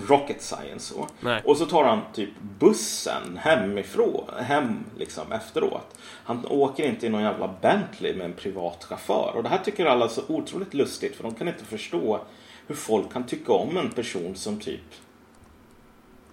rocket 0.08 0.42
science 0.42 0.94
så. 0.94 1.08
Nej. 1.20 1.42
Och 1.44 1.56
så 1.56 1.66
tar 1.66 1.84
han 1.84 2.00
typ 2.12 2.30
bussen 2.58 3.36
hemifrån, 3.36 4.24
hem 4.36 4.84
liksom 4.98 5.32
efteråt. 5.32 5.98
Han 6.24 6.46
åker 6.46 6.84
inte 6.84 7.06
i 7.06 7.08
någon 7.08 7.22
jävla 7.22 7.54
Bentley 7.60 8.16
med 8.16 8.26
en 8.26 8.32
privat 8.32 8.84
chaufför. 8.84 9.32
Och 9.36 9.42
det 9.42 9.48
här 9.48 9.58
tycker 9.58 9.86
alla 9.86 10.04
är 10.04 10.08
så 10.08 10.22
otroligt 10.28 10.74
lustigt 10.74 11.16
för 11.16 11.22
de 11.22 11.34
kan 11.34 11.48
inte 11.48 11.64
förstå 11.64 12.20
hur 12.66 12.74
folk 12.74 13.12
kan 13.12 13.26
tycka 13.26 13.52
om 13.52 13.76
en 13.76 13.90
person 13.90 14.36
som 14.36 14.60
typ 14.60 14.94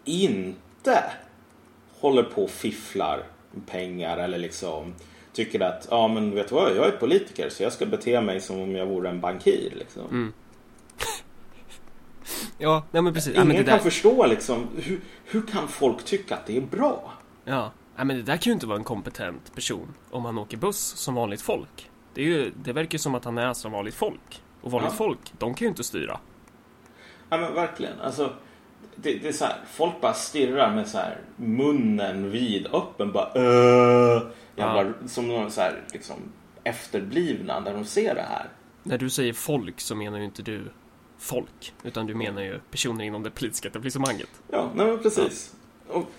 inte 0.06 1.04
håller 2.00 2.24
på 2.24 2.44
och 2.44 2.50
fifflar 2.50 3.24
pengar 3.62 4.18
eller 4.18 4.38
liksom 4.38 4.94
tycker 5.34 5.60
att 5.60 5.88
ja 5.92 6.08
men 6.08 6.36
vet 6.36 6.50
du 6.50 6.56
vad, 6.56 6.76
jag 6.76 6.88
är 6.88 6.92
politiker 6.92 7.50
så 7.50 7.64
jag 7.64 7.74
ska 7.74 7.86
bete 7.86 8.22
mig 8.22 8.42
som 8.42 8.60
om 8.62 8.76
jag 8.76 8.86
vore 8.86 9.10
en 9.10 9.22
bankir 9.22 9.74
liksom. 9.76 10.04
Mm. 10.12 10.34
ja, 12.58 12.84
nej 12.92 13.02
men 13.02 13.14
precis. 13.14 13.34
Ingen 13.36 13.48
ja, 13.48 13.54
men 13.54 13.66
kan 13.66 13.66
där, 13.66 13.80
förstå 13.80 14.26
liksom 14.26 14.68
hur, 14.76 15.00
hur 15.26 15.42
kan 15.42 15.68
folk 15.68 16.04
tycka 16.06 16.36
att 16.36 16.46
det 16.46 16.58
är 16.58 16.62
bra? 16.62 17.14
ja, 17.46 17.72
ja, 17.96 18.04
men 18.04 18.16
det 18.16 18.24
där 18.24 18.38
kan 18.38 18.52
ju 18.52 18.54
inte 18.54 18.68
vara 18.68 18.78
en 18.78 18.84
kompetent 18.84 19.56
person 19.56 19.94
om 20.12 20.26
han 20.26 20.38
åker 20.38 20.58
buss 20.58 20.80
som 20.80 21.16
vanligt 21.16 21.42
folk. 21.42 21.90
Det, 22.14 22.22
är 22.22 22.26
ju, 22.26 22.52
det 22.64 22.74
verkar 22.74 22.94
ju 22.94 23.00
som 23.00 23.16
att 23.16 23.26
han 23.26 23.38
är 23.38 23.54
som 23.54 23.72
vanligt 23.72 23.96
folk. 23.96 24.42
Och 24.62 24.72
vanligt 24.72 24.92
Ja. 24.92 24.98
folk, 24.98 25.20
de 25.38 25.54
kan 25.54 25.66
ju 25.66 25.70
inte 25.70 25.84
styra. 25.84 26.20
Ja 27.30 27.38
men 27.38 27.54
verkligen. 27.54 28.00
Alltså, 28.02 28.34
det, 29.02 29.14
det 29.14 29.28
är 29.28 29.34
så 29.34 29.46
här, 29.46 29.58
folk 29.72 30.02
bara 30.02 30.14
stirrar 30.14 30.76
med 30.76 30.88
så 30.88 30.98
här 30.98 31.18
munnen 31.36 32.32
vid 32.32 32.68
öppen 32.68 33.12
bara 33.12 33.32
öh, 33.36 34.22
jävla, 34.56 34.94
som 35.08 35.28
någon 35.28 35.52
så 35.52 35.62
här 35.62 35.84
liksom 35.94 36.16
efterblivna 36.64 37.60
när 37.60 37.74
de 37.74 37.86
ser 37.86 38.16
det 38.16 38.26
här. 38.30 38.50
När 38.84 38.98
du 38.98 39.10
säger 39.10 39.34
folk 39.34 39.80
så 39.80 39.96
menar 39.96 40.18
ju 40.18 40.26
inte 40.26 40.42
du 40.42 40.72
folk, 41.18 41.74
utan 41.84 42.08
du 42.08 42.16
menar 42.16 42.42
ju 42.42 42.60
personer 42.72 43.06
inom 43.06 43.24
det 43.24 43.32
politiska 43.32 43.68
etablissemanget. 43.68 44.30
Ja, 44.52 44.72
nej 44.76 44.88
men 44.88 45.00
precis. 45.00 45.56
Och, 45.88 46.12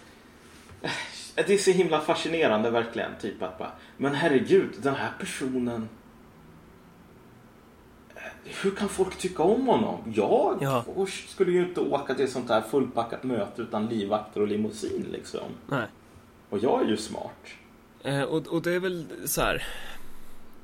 eh, 0.82 0.90
det 1.34 1.54
är 1.54 1.58
så 1.58 1.70
himla 1.70 2.00
fascinerande 2.00 2.70
verkligen. 2.70 3.10
Typ 3.20 3.42
att 3.42 3.58
bara, 3.58 3.72
men 3.96 4.14
herregud, 4.14 4.70
den 4.82 4.94
här 4.94 5.12
personen. 5.18 5.88
Eh, 8.48 8.54
Hur 8.62 8.70
kan 8.70 8.88
folk 8.88 9.18
tycka 9.18 9.42
om 9.42 9.66
honom? 9.66 9.98
Jag 10.14 10.58
Ja. 10.60 10.84
skulle 11.28 11.52
ju 11.52 11.62
inte 11.68 11.80
åka 11.80 12.14
till 12.14 12.24
ett 12.24 12.30
sånt 12.32 12.48
här 12.48 12.60
fullpackat 12.60 13.24
möte 13.24 13.62
utan 13.62 13.86
livvakter 13.86 14.40
och 14.40 14.48
limousin 14.48 15.06
liksom. 15.12 15.40
Nej. 15.66 15.86
Och 16.50 16.58
jag 16.58 16.82
är 16.82 16.86
ju 16.88 16.96
smart. 16.96 17.46
Eh, 18.02 18.22
och, 18.22 18.46
och 18.46 18.62
det 18.62 18.72
är 18.74 18.80
väl 18.80 19.06
så 19.24 19.40
här. 19.40 19.62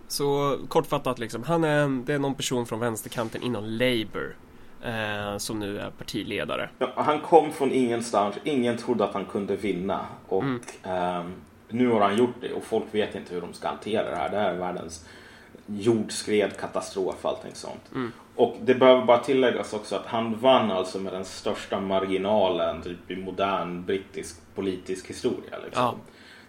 Så 0.09 0.59
kortfattat 0.69 1.19
liksom, 1.19 1.43
han 1.43 1.65
är, 1.65 2.05
det 2.07 2.15
är 2.15 2.19
någon 2.19 2.35
person 2.35 2.67
från 2.67 2.81
vänsterkanten 2.81 3.43
inom 3.43 3.65
Labour. 3.65 4.37
Eh, 4.83 5.39
som 5.39 5.59
nu 5.59 5.79
är 5.79 5.91
partiledare. 5.91 6.69
Ja, 6.79 6.93
han 6.97 7.21
kom 7.21 7.53
från 7.53 7.73
ingenstans. 7.73 8.37
Ingen 8.45 8.77
trodde 8.79 9.05
att 9.05 9.15
han 9.15 9.25
kunde 9.25 9.57
vinna. 9.57 10.07
Och 10.29 10.43
Mm. 10.43 10.61
ehm, 10.83 11.33
nu 11.69 11.89
har 11.89 12.01
han 12.01 12.17
gjort 12.19 12.35
det 12.41 12.53
och 12.53 12.63
folk 12.65 12.85
vet 12.93 13.15
inte 13.15 13.35
hur 13.35 13.41
de 13.41 13.53
ska 13.53 13.69
hantera 13.69 14.11
det 14.11 14.17
här. 14.17 14.31
Det 14.31 14.37
här 14.37 14.55
är 14.55 14.59
världens 14.59 15.07
jordskred, 15.67 16.57
katastrof, 16.57 17.25
allting 17.25 17.55
sånt. 17.55 17.93
Mm. 17.95 18.13
Och 18.37 18.57
det 18.63 18.75
behöver 18.75 19.05
bara 19.05 19.19
tilläggas 19.19 19.73
också 19.73 19.97
att 19.97 20.07
han 20.07 20.39
vann 20.39 20.71
alltså 20.71 20.99
med 20.99 21.13
den 21.13 21.25
största 21.25 21.81
marginalen 21.81 22.83
typ 22.83 23.11
i 23.11 23.17
modern 23.17 23.85
brittisk 23.85 24.41
politisk 24.55 25.11
historia. 25.11 25.59
Liksom. 25.65 25.83
Ja. 25.83 25.95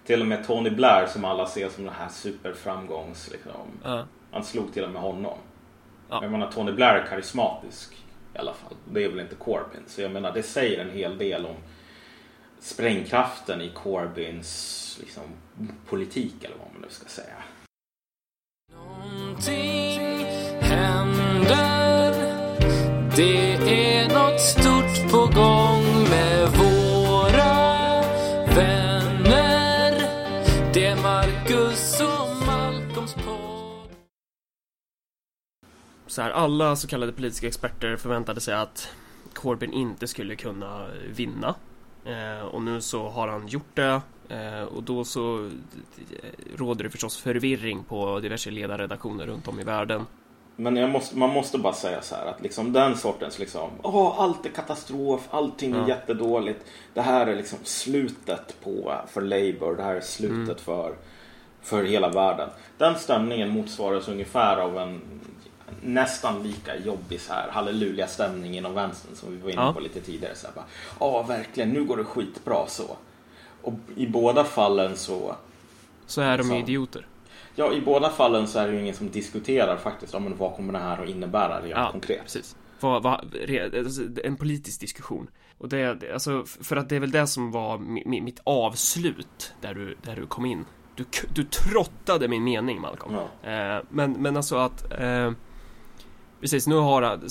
Till 0.06 0.22
och 0.22 0.28
med 0.28 0.48
Tony 0.48 0.70
Blair 0.70 1.08
som 1.08 1.26
alla 1.26 1.48
ser 1.48 1.70
som 1.70 1.84
den 1.84 1.94
här 1.94 2.10
superframgångs... 2.10 3.32
Liksom, 3.32 3.52
Ja. 3.84 4.06
han 4.32 4.44
slog 4.44 4.74
till 4.74 4.84
och 4.84 4.92
med 4.92 5.02
honom. 5.02 5.38
Ja. 6.10 6.20
Jag 6.22 6.32
menar 6.32 6.52
Tony 6.52 6.72
Blair 6.72 6.96
är 6.96 7.08
karismatisk 7.08 7.94
i 8.34 8.38
alla 8.38 8.54
fall. 8.54 8.74
Det 8.94 9.04
är 9.04 9.10
väl 9.10 9.20
inte 9.20 9.36
Corbyn. 9.36 9.84
Så 9.88 10.02
jag 10.02 10.12
menar 10.12 10.32
det 10.32 10.44
säger 10.44 10.80
en 10.86 10.92
hel 10.92 11.18
del 11.18 11.46
om 11.46 11.56
sprängkraften 12.60 13.62
i 13.62 13.70
Corbyns 13.70 14.98
liksom, 15.02 15.24
politik 15.90 16.44
eller 16.44 16.56
vad 16.58 16.74
man 16.74 16.82
nu 16.82 16.88
ska 16.90 17.08
säga. 17.08 17.36
Någonting 19.36 20.26
händer 20.62 22.14
Det 23.16 23.54
är 23.54 24.08
något 24.08 24.42
stort 24.42 25.12
på 25.12 25.18
gång 25.18 26.10
med 26.10 26.50
våra 26.50 27.54
vänner 28.56 29.92
Det 30.74 30.86
är 30.86 30.96
Marcus 30.96 32.02
och 32.02 32.46
Malcolms 32.48 33.14
podd 33.14 33.90
Så 36.08 36.22
här, 36.22 36.32
alla 36.32 36.76
så 36.76 36.88
kallade 36.88 37.12
politiska 37.12 37.48
experter 37.48 37.98
förväntade 37.98 38.42
sig 38.42 38.54
att 38.54 38.90
Corbyn 39.34 39.74
inte 39.74 40.08
skulle 40.08 40.36
kunna 40.36 40.88
vinna. 41.16 41.56
Eh, 42.06 42.46
och 42.46 42.62
nu 42.62 42.82
så 42.82 43.10
har 43.10 43.28
han 43.28 43.48
gjort 43.48 43.76
det. 43.76 44.02
Eh, 44.30 44.64
och 44.64 44.84
då 44.84 45.06
så 45.06 45.46
eh, 45.46 46.56
råder 46.58 46.84
det 46.84 46.90
förstås 46.90 47.18
förvirring 47.18 47.84
på 47.84 48.20
diverse 48.20 48.52
ledarredaktioner 48.52 49.26
runt 49.26 49.48
om 49.48 49.60
i 49.60 49.64
världen. 49.64 50.06
Men 50.58 50.90
måste, 50.92 51.18
man 51.18 51.30
måste 51.30 51.58
bara 51.58 51.74
säga 51.74 52.02
så 52.02 52.16
här 52.16 52.26
att 52.26 52.42
liksom 52.42 52.74
den 52.74 52.98
sortens 52.98 53.40
liksom, 53.40 53.70
åh 53.84 54.16
allt 54.20 54.46
är 54.46 54.50
katastrof, 54.50 55.28
allting 55.32 55.74
är 55.74 55.80
Ja. 55.80 55.88
jättedåligt. 55.88 56.66
Det 56.94 57.02
här 57.02 57.28
är 57.28 57.36
liksom 57.36 57.60
slutet 57.64 58.56
på, 58.64 58.94
för 59.08 59.22
Labour, 59.22 59.76
det 59.76 59.84
här 59.84 59.96
är 59.96 60.02
slutet 60.02 60.62
för, 60.62 60.96
för 61.62 61.84
hela 61.84 62.10
världen. 62.10 62.50
Den 62.78 62.96
stämningen 62.96 63.50
motsvaras 63.50 64.08
ungefär 64.08 64.58
av 64.58 64.78
en 64.78 65.02
nästan 65.82 66.44
lika 66.44 66.78
jobbig 66.78 67.22
så 67.22 67.34
här 67.34 67.50
halleluja-stämning 67.52 68.58
inom 68.58 68.74
vänstern 68.74 69.16
som 69.16 69.32
vi 69.32 69.38
var 69.38 69.50
inne 69.50 69.62
Ja. 69.62 69.74
på 69.74 69.80
lite 69.80 70.02
tidigare. 70.02 70.36
Så 70.36 70.48
här, 70.48 70.54
bara, 70.56 70.66
Ja, 71.00 71.22
verkligen, 71.24 71.70
nu 71.70 71.84
går 71.84 71.98
det 71.98 72.04
skitbra 72.04 72.68
så. 72.68 72.98
Och 73.66 73.74
i 73.96 74.08
båda 74.08 74.44
fallen 74.44 74.96
så 74.98 75.36
Så 76.06 76.22
är 76.22 76.38
de 76.38 76.44
Så. 76.44 76.56
idioter. 76.56 77.08
Ja, 77.56 77.74
i 77.74 77.82
båda 77.82 78.10
fallen 78.10 78.48
så 78.48 78.60
är 78.60 78.68
det 78.68 78.74
ju 78.74 78.80
ingen 78.82 78.96
som 78.96 79.10
diskuterar 79.10 79.78
faktiskt 79.78 80.16
om 80.16 80.24
men 80.24 80.38
vad 80.38 80.56
kommer 80.56 80.74
det 80.74 80.80
här 80.80 81.04
att 81.04 81.10
innebära 81.10 81.58
rent 81.62 81.70
Ja, 81.70 81.92
konkret. 81.92 82.24
precis. 82.24 82.56
Vad, 82.80 83.04
vad, 83.04 83.14
alltså, 83.78 84.02
en 84.24 84.36
politisk 84.38 84.80
diskussion. 84.82 85.28
Och 85.58 85.70
det, 85.70 86.12
alltså, 86.14 86.44
för 86.46 86.76
att 86.76 86.90
det 86.90 86.96
är 86.96 87.00
väl 87.00 87.12
det 87.12 87.28
som 87.28 87.52
var 87.52 87.78
mi, 87.78 88.04
mi, 88.06 88.22
mitt 88.22 88.40
avslut 88.44 89.54
där 89.62 89.74
du, 89.74 89.98
där 90.02 90.16
du 90.16 90.28
kom 90.28 90.46
in. 90.46 90.66
Du, 90.96 91.06
du 91.34 91.44
trottade 91.44 92.28
min 92.28 92.44
mening, 92.44 92.82
Malcolm. 92.82 93.16
Ja. 93.44 93.50
Eh, 93.52 93.84
men, 93.90 94.12
men 94.12 94.38
alltså 94.38 94.56
att... 94.56 94.92
Eh, 95.00 95.32
precis, 96.42 96.68
nu 96.68 96.76
har 96.76 97.02
han... 97.02 97.22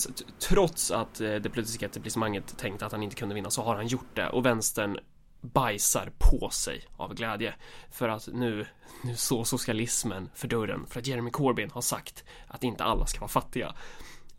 Trots 0.48 0.90
att 0.90 1.20
eh, 1.20 1.34
det 1.34 1.50
politiska 1.50 1.86
etablissemanget 1.86 2.58
tänkte 2.58 2.86
att 2.86 2.92
han 2.92 3.02
inte 3.02 3.16
kunde 3.16 3.34
vinna 3.34 3.50
så 3.50 3.62
har 3.62 3.74
han 3.74 3.86
gjort 3.86 4.14
det. 4.14 4.28
Och 4.28 4.46
vänstern 4.46 4.98
bajsar 5.44 6.12
på 6.18 6.50
sig 6.50 6.84
av 6.96 7.14
glädje. 7.14 7.54
För 7.90 8.08
att 8.08 8.28
nu, 8.32 8.66
nu 9.02 9.16
så 9.16 9.44
socialismen 9.44 10.30
för 10.34 10.48
dörren. 10.48 10.86
För 10.86 11.00
att 11.00 11.06
Jeremy 11.06 11.30
Corbyn 11.30 11.70
har 11.70 11.80
sagt 11.80 12.24
att 12.46 12.64
inte 12.64 12.84
alla 12.84 13.06
ska 13.06 13.20
vara 13.20 13.28
fattiga. 13.28 13.74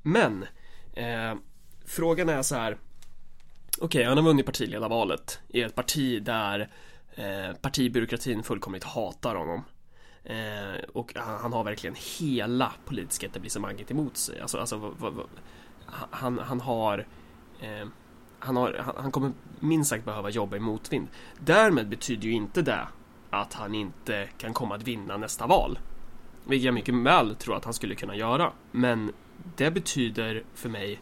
Men 0.02 0.46
eh, 0.94 1.36
frågan 1.86 2.30
är 2.30 2.42
så 2.42 2.56
här. 2.56 2.78
Okej, 3.82 4.04
han 4.04 4.18
har 4.18 4.24
vunnit 4.24 4.46
partiledarvalet 4.46 5.40
i 5.48 5.62
ett 5.62 5.76
parti 5.76 6.24
där 6.24 6.70
eh, 7.16 7.56
partibyråkratin 7.62 8.44
fullkomligt 8.44 8.84
hatar 8.84 9.36
honom. 9.36 9.64
Eh, 10.24 10.84
och 10.94 11.12
han, 11.16 11.54
har 11.54 11.64
verkligen 11.64 11.96
hela 12.20 12.74
politiska 12.86 13.26
etablissemanget 13.26 13.92
emot 13.92 14.18
sig. 14.18 14.40
Alltså, 14.40 14.58
alltså 14.58 14.96
han, 16.12 16.40
han 16.40 16.62
har 16.62 17.08
eh, 17.62 17.88
han, 18.46 18.56
har, 18.56 18.82
han, 18.86 18.96
han 18.98 19.12
kommer 19.12 19.32
minst 19.60 19.90
sagt 19.90 20.06
behöva 20.06 20.30
jobba 20.30 20.58
i 20.58 20.60
motvind. 20.60 21.08
Därmed 21.40 21.90
betyder 21.90 22.28
ju 22.28 22.32
inte 22.34 22.62
det 22.62 22.88
att 23.30 23.54
han 23.54 23.76
inte 23.76 24.28
kan 24.38 24.54
komma 24.54 24.76
att 24.76 24.84
vinna 24.84 25.18
nästa 25.18 25.48
val. 25.48 25.80
Vilket 26.44 26.66
jag 26.66 26.74
mycket 26.74 26.96
väl 26.96 27.36
tror 27.36 27.56
att 27.58 27.66
han 27.66 27.74
skulle 27.74 27.96
kunna 27.96 28.16
göra. 28.16 28.52
Men 28.72 29.12
det 29.56 29.72
betyder 29.72 30.44
för 30.54 30.70
mig 30.70 31.02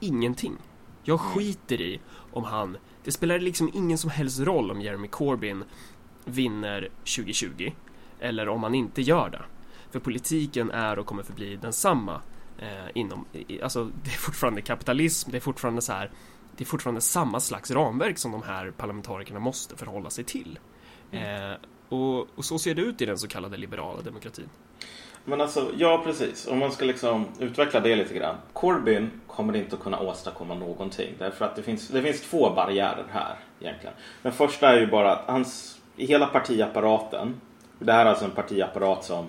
ingenting. 0.00 0.56
Jag 1.02 1.20
skiter 1.20 1.80
i 1.80 2.00
om 2.32 2.44
han... 2.44 2.76
Det 3.04 3.12
spelar 3.12 3.38
liksom 3.38 3.70
ingen 3.74 3.98
som 3.98 4.10
helst 4.10 4.40
roll 4.40 4.70
om 4.70 4.80
Jeremy 4.80 5.08
Corbyn 5.08 5.64
vinner 6.24 6.88
2020 6.98 7.72
eller 8.20 8.48
om 8.48 8.62
han 8.62 8.74
inte 8.74 9.02
gör 9.02 9.30
det. 9.30 9.42
För 9.90 10.00
politiken 10.00 10.70
är 10.70 10.98
och 10.98 11.06
kommer 11.06 11.22
förbli 11.22 11.56
densamma 11.56 12.20
eh, 12.58 12.88
inom, 12.94 13.24
alltså 13.62 13.84
det 14.04 14.10
är 14.10 14.18
fortfarande 14.18 14.62
kapitalism, 14.62 15.30
det 15.30 15.36
är 15.36 15.40
fortfarande 15.40 15.82
så 15.82 15.92
här, 15.92 16.10
det 16.56 16.64
är 16.64 16.66
fortfarande 16.66 17.00
samma 17.00 17.40
slags 17.40 17.70
ramverk 17.70 18.18
som 18.18 18.32
de 18.32 18.42
här 18.42 18.70
parlamentarikerna 18.70 19.40
måste 19.40 19.76
förhålla 19.76 20.10
sig 20.10 20.24
till. 20.24 20.58
Eh, 21.10 21.54
och, 21.88 22.38
och 22.38 22.44
så 22.44 22.58
ser 22.58 22.74
det 22.74 22.82
ut 22.82 23.02
i 23.02 23.06
den 23.06 23.18
så 23.18 23.28
kallade 23.28 23.56
liberala 23.56 24.02
demokratin. 24.02 24.48
Men 25.24 25.40
alltså, 25.40 25.70
ja 25.76 26.02
precis. 26.04 26.46
Om 26.46 26.58
man 26.58 26.72
ska 26.72 26.84
liksom 26.84 27.26
utveckla 27.38 27.80
det 27.80 27.96
lite 27.96 28.14
grann. 28.14 28.36
Corbyn 28.52 29.10
kommer 29.26 29.56
inte 29.56 29.76
att 29.76 29.82
kunna 29.82 30.00
åstadkomma 30.00 30.54
någonting. 30.54 31.14
Därför 31.18 31.44
att 31.44 31.56
det 31.56 31.62
finns, 31.62 31.88
det 31.88 32.02
finns 32.02 32.20
två 32.20 32.50
barriärer 32.50 33.06
här 33.10 33.36
egentligen. 33.60 33.94
Den 34.22 34.32
första 34.32 34.68
är 34.68 34.80
ju 34.80 34.86
bara 34.86 35.12
att 35.12 35.24
hans, 35.26 35.78
hela 35.96 36.26
partiapparaten. 36.26 37.40
Det 37.78 37.92
här 37.92 38.06
är 38.06 38.10
alltså 38.10 38.24
en 38.24 38.30
partiapparat 38.30 39.04
som 39.04 39.26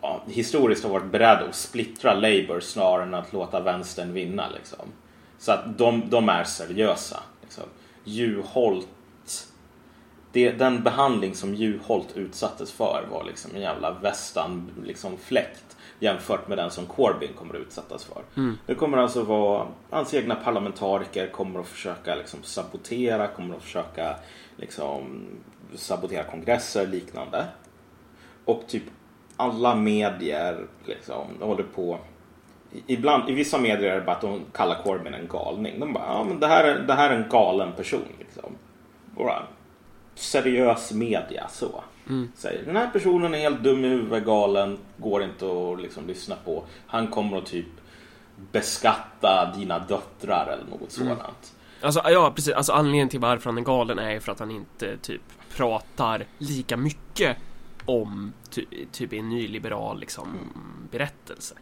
ja, 0.00 0.22
historiskt 0.26 0.84
har 0.84 0.90
varit 0.90 1.12
beredd 1.12 1.42
att 1.48 1.54
splittra 1.54 2.14
Labour 2.14 2.60
snarare 2.60 3.02
än 3.02 3.14
att 3.14 3.32
låta 3.32 3.60
vänstern 3.60 4.12
vinna. 4.12 4.48
Liksom. 4.48 4.86
Så 5.40 5.52
att 5.52 5.78
de, 5.78 6.10
de 6.10 6.28
är 6.28 6.44
seriösa. 6.44 7.20
Liksom. 7.42 7.64
Juholt 8.04 8.88
det, 10.32 10.50
den 10.50 10.82
behandling 10.82 11.34
som 11.34 11.54
Juholt 11.54 12.16
utsattes 12.16 12.72
för 12.72 13.06
var 13.10 13.24
liksom 13.24 13.54
en 13.54 13.60
jävla 13.60 13.90
västan 13.92 14.70
liksom 14.84 15.16
fläkt 15.16 15.76
jämfört 15.98 16.48
med 16.48 16.58
den 16.58 16.70
som 16.70 16.86
Corbyn 16.86 17.32
kommer 17.38 17.54
att 17.54 17.60
utsättas 17.60 18.04
för. 18.04 18.22
Det 18.66 18.74
kommer 18.74 18.98
alltså 18.98 19.22
vara 19.22 19.66
hans 19.90 20.14
egna 20.14 20.34
parlamentariker 20.34 21.28
kommer 21.28 21.60
att 21.60 21.66
försöka 21.66 22.14
liksom 22.14 22.42
sabotera, 22.42 23.26
kommer 23.26 23.56
att 23.56 23.62
försöka 23.62 24.16
liksom 24.56 25.26
sabotera 25.74 26.24
kongresser 26.24 26.86
liknande. 26.86 27.46
Och 28.44 28.62
typ 28.68 28.84
alla 29.36 29.74
medier 29.74 30.66
liksom 30.84 31.26
håller 31.40 31.64
på 31.64 31.98
Ibland, 32.86 33.30
I 33.30 33.32
vissa 33.32 33.58
medier 33.58 33.90
är 33.90 33.94
det 33.94 34.06
bara 34.06 34.16
att 34.16 34.20
de 34.20 34.40
kallar 34.52 34.82
Corbyn 34.82 35.14
en 35.14 35.28
galning. 35.28 35.80
De 35.80 35.92
bara, 35.92 36.04
ja 36.06 36.24
men 36.24 36.40
det 36.40 36.46
här 36.46 36.64
är, 36.64 36.78
det 36.78 36.94
här 36.94 37.10
är 37.10 37.16
en 37.16 37.28
galen 37.28 37.72
person. 37.72 38.04
Liksom. 38.18 38.52
Bara 39.16 39.42
seriös 40.14 40.92
media 40.92 41.48
så. 41.48 41.84
Säger 42.34 42.64
den 42.64 42.76
här 42.76 42.90
personen 42.90 43.34
är 43.34 43.38
helt 43.38 43.62
dum 43.62 43.84
i 43.84 43.88
huvudet, 43.88 44.24
galen, 44.24 44.78
går 44.96 45.22
inte 45.22 45.46
att 45.46 45.82
liksom 45.82 46.06
lyssna 46.06 46.36
på. 46.44 46.64
Han 46.86 47.06
kommer 47.06 47.38
att 47.38 47.46
typ 47.46 47.66
beskatta 48.52 49.52
dina 49.56 49.78
döttrar 49.78 50.46
eller 50.52 50.70
något 50.70 50.92
sådant. 50.92 51.54
Alltså, 51.82 52.02
ja 52.04 52.32
precis, 52.36 52.54
alltså 52.54 52.72
anledningen 52.72 53.08
till 53.08 53.20
varför 53.20 53.50
han 53.50 53.58
är 53.58 53.62
galen 53.62 53.98
är 53.98 54.10
ju 54.10 54.20
för 54.20 54.32
att 54.32 54.38
han 54.38 54.50
inte 54.50 54.96
typ 54.96 55.22
pratar 55.56 56.24
lika 56.38 56.76
mycket 56.76 57.36
om 57.84 58.32
ty, 58.50 58.64
typ 58.92 59.12
en 59.12 59.28
nyliberal 59.28 60.00
liksom 60.00 60.28
berättelse. 60.90 61.54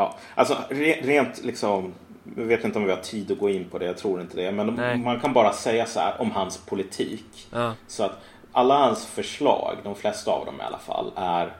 Ja, 0.00 0.14
alltså 0.34 0.56
re, 0.68 0.92
rent 1.02 1.44
liksom 1.44 1.94
jag 2.36 2.44
vet 2.44 2.64
inte 2.64 2.78
om 2.78 2.84
vi 2.84 2.90
har 2.90 3.00
tid 3.00 3.30
att 3.30 3.38
gå 3.38 3.50
in 3.50 3.64
på 3.64 3.78
det, 3.78 3.84
jag 3.84 3.96
tror 3.98 4.20
inte 4.20 4.36
det. 4.36 4.52
Men 4.52 4.66
Nej. 4.66 4.98
man 4.98 5.20
kan 5.20 5.32
bara 5.32 5.52
säga 5.52 5.86
så 5.86 6.00
här 6.00 6.20
om 6.20 6.30
hans 6.30 6.58
politik. 6.58 7.48
Ja. 7.50 7.74
Så 7.86 8.04
att 8.04 8.18
alla 8.52 8.78
hans 8.78 9.06
förslag, 9.06 9.76
de 9.84 9.94
flesta 9.94 10.30
av 10.30 10.46
dem 10.46 10.60
i 10.60 10.64
alla 10.64 10.78
fall, 10.78 11.12
är 11.16 11.52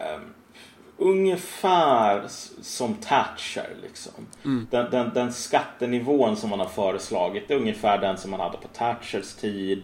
ehm, 0.00 0.34
ungefär 1.00 2.24
som 2.62 2.94
Thatcher. 2.94 3.76
Liksom. 3.82 4.12
Den, 4.70 4.90
den, 4.90 5.10
den 5.14 5.32
skattenivån 5.32 6.36
som 6.36 6.50
man 6.50 6.60
har 6.60 6.68
föreslagit 6.68 7.50
är 7.50 7.56
ungefär 7.56 7.98
den 7.98 8.18
som 8.18 8.30
man 8.30 8.40
hade 8.40 8.56
på 8.56 8.68
Thatchers 8.68 9.34
tid. 9.34 9.82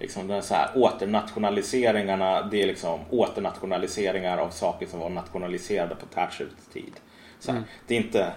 Liksom 0.00 0.28
den 0.28 0.42
så 0.42 0.54
här, 0.54 0.70
åternationaliseringarna, 0.74 2.42
det 2.42 2.62
är 2.62 2.66
liksom 2.66 3.00
åternationaliseringar 3.10 4.38
av 4.38 4.50
saker 4.50 4.86
som 4.86 5.00
var 5.00 5.10
nationaliserade 5.10 5.94
på 5.94 6.06
Thatchers 6.06 6.48
tid. 6.72 6.92
Så 7.40 7.52
här, 7.52 7.62
Det 7.86 7.94
är 7.94 7.98
inte 7.98 8.32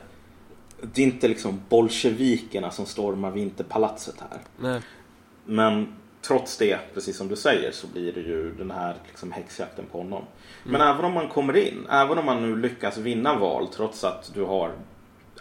det 0.81 1.01
är 1.01 1.05
inte 1.05 1.27
liksom 1.27 1.61
bolsjevikerna 1.69 2.71
som 2.71 2.85
stormar 2.85 3.31
Vinterpalatset 3.31 4.15
här. 4.19 4.39
Nej. 4.57 4.81
Men 5.45 5.93
trots 6.21 6.57
det, 6.57 6.79
precis 6.93 7.17
som 7.17 7.27
du 7.27 7.35
säger, 7.35 7.71
så 7.71 7.87
blir 7.87 8.13
det 8.13 8.21
ju 8.21 8.55
den 8.55 8.71
här 8.71 8.95
liksom 9.07 9.31
häxjakten 9.31 9.85
på 9.91 9.97
honom. 9.97 10.23
Men 10.63 10.81
även 10.81 11.05
om 11.05 11.13
man 11.13 11.29
kommer 11.29 11.57
in, 11.57 11.87
även 11.89 12.17
om 12.17 12.25
man 12.25 12.41
nu 12.41 12.55
lyckas 12.55 12.97
vinna 12.97 13.35
val 13.35 13.67
trots 13.67 14.03
att 14.03 14.31
du 14.33 14.43
har 14.43 14.71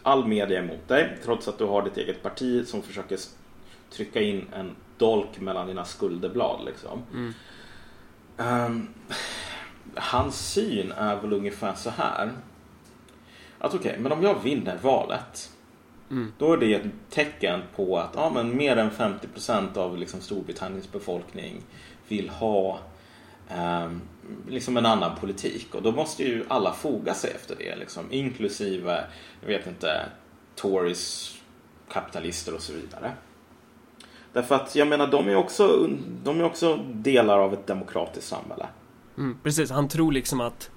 all 0.03 0.27
media 0.27 0.59
emot 0.59 0.89
dig, 0.89 1.19
trots 1.25 1.49
att 1.49 1.59
du 1.59 1.65
har 1.65 1.83
ditt 1.83 1.97
eget 1.97 2.23
parti 2.23 2.67
som 2.67 2.83
försöker 2.83 3.19
trycka 3.91 4.21
in 4.21 4.47
en 4.57 4.77
dolk 4.99 5.41
mellan 5.41 5.67
dina 5.67 5.85
skulderblad 5.85 6.65
liksom. 6.65 7.03
Ehm, 8.39 8.89
hans 9.95 10.53
syn 10.53 10.93
är 10.93 11.17
väl 11.17 11.33
ungefär 11.33 11.75
så 11.75 11.91
här. 11.91 12.33
Att 13.59 13.75
okej, 13.75 13.97
men 13.99 14.13
om 14.13 14.23
jag 14.23 14.43
vinner 14.43 14.79
valet 14.83 15.51
då 16.39 16.53
är 16.53 16.57
det 16.57 16.75
ett 16.75 16.93
tecken 17.11 17.61
på 17.77 17.99
att 17.99 18.11
ja, 18.15 18.31
men 18.35 18.57
mer 18.57 18.77
än 18.77 18.91
50% 18.91 19.77
av 19.77 19.99
liksom 19.99 20.21
Storbritanniens 20.21 20.93
befolkning 20.93 21.63
vill 22.09 22.29
ha 22.29 22.79
ehm, 23.49 24.01
liksom 24.49 24.77
en 24.77 24.87
annan 24.87 25.17
politik. 25.21 25.75
Och 25.75 25.83
då 25.83 25.93
måste 25.93 26.23
ju 26.23 26.45
alla 26.49 26.73
foga 26.73 27.15
sig 27.15 27.31
efter 27.31 27.57
det. 27.57 27.77
Liksom, 27.77 28.05
inklusive, 28.11 29.05
jag 29.41 29.49
vet 29.49 29.67
inte, 29.67 30.07
Tories, 30.55 31.35
kapitalister 31.93 32.55
och 32.55 32.63
så 32.63 32.73
vidare. 32.73 33.13
Därför 34.33 34.55
att 34.55 34.77
jag 34.77 34.89
menar, 34.89 35.07
de 35.07 35.29
är 35.29 35.37
också, 35.37 35.89
de 36.25 36.41
är 36.41 36.45
också 36.45 36.77
delar 36.77 37.39
av 37.39 37.53
ett 37.55 37.67
demokratiskt 37.67 38.29
samhälle. 38.29 38.67
Mm, 39.19 39.39
precis, 39.43 39.71
han 39.71 39.89
tror 39.89 40.13
liksom 40.13 40.41
att 40.41 40.71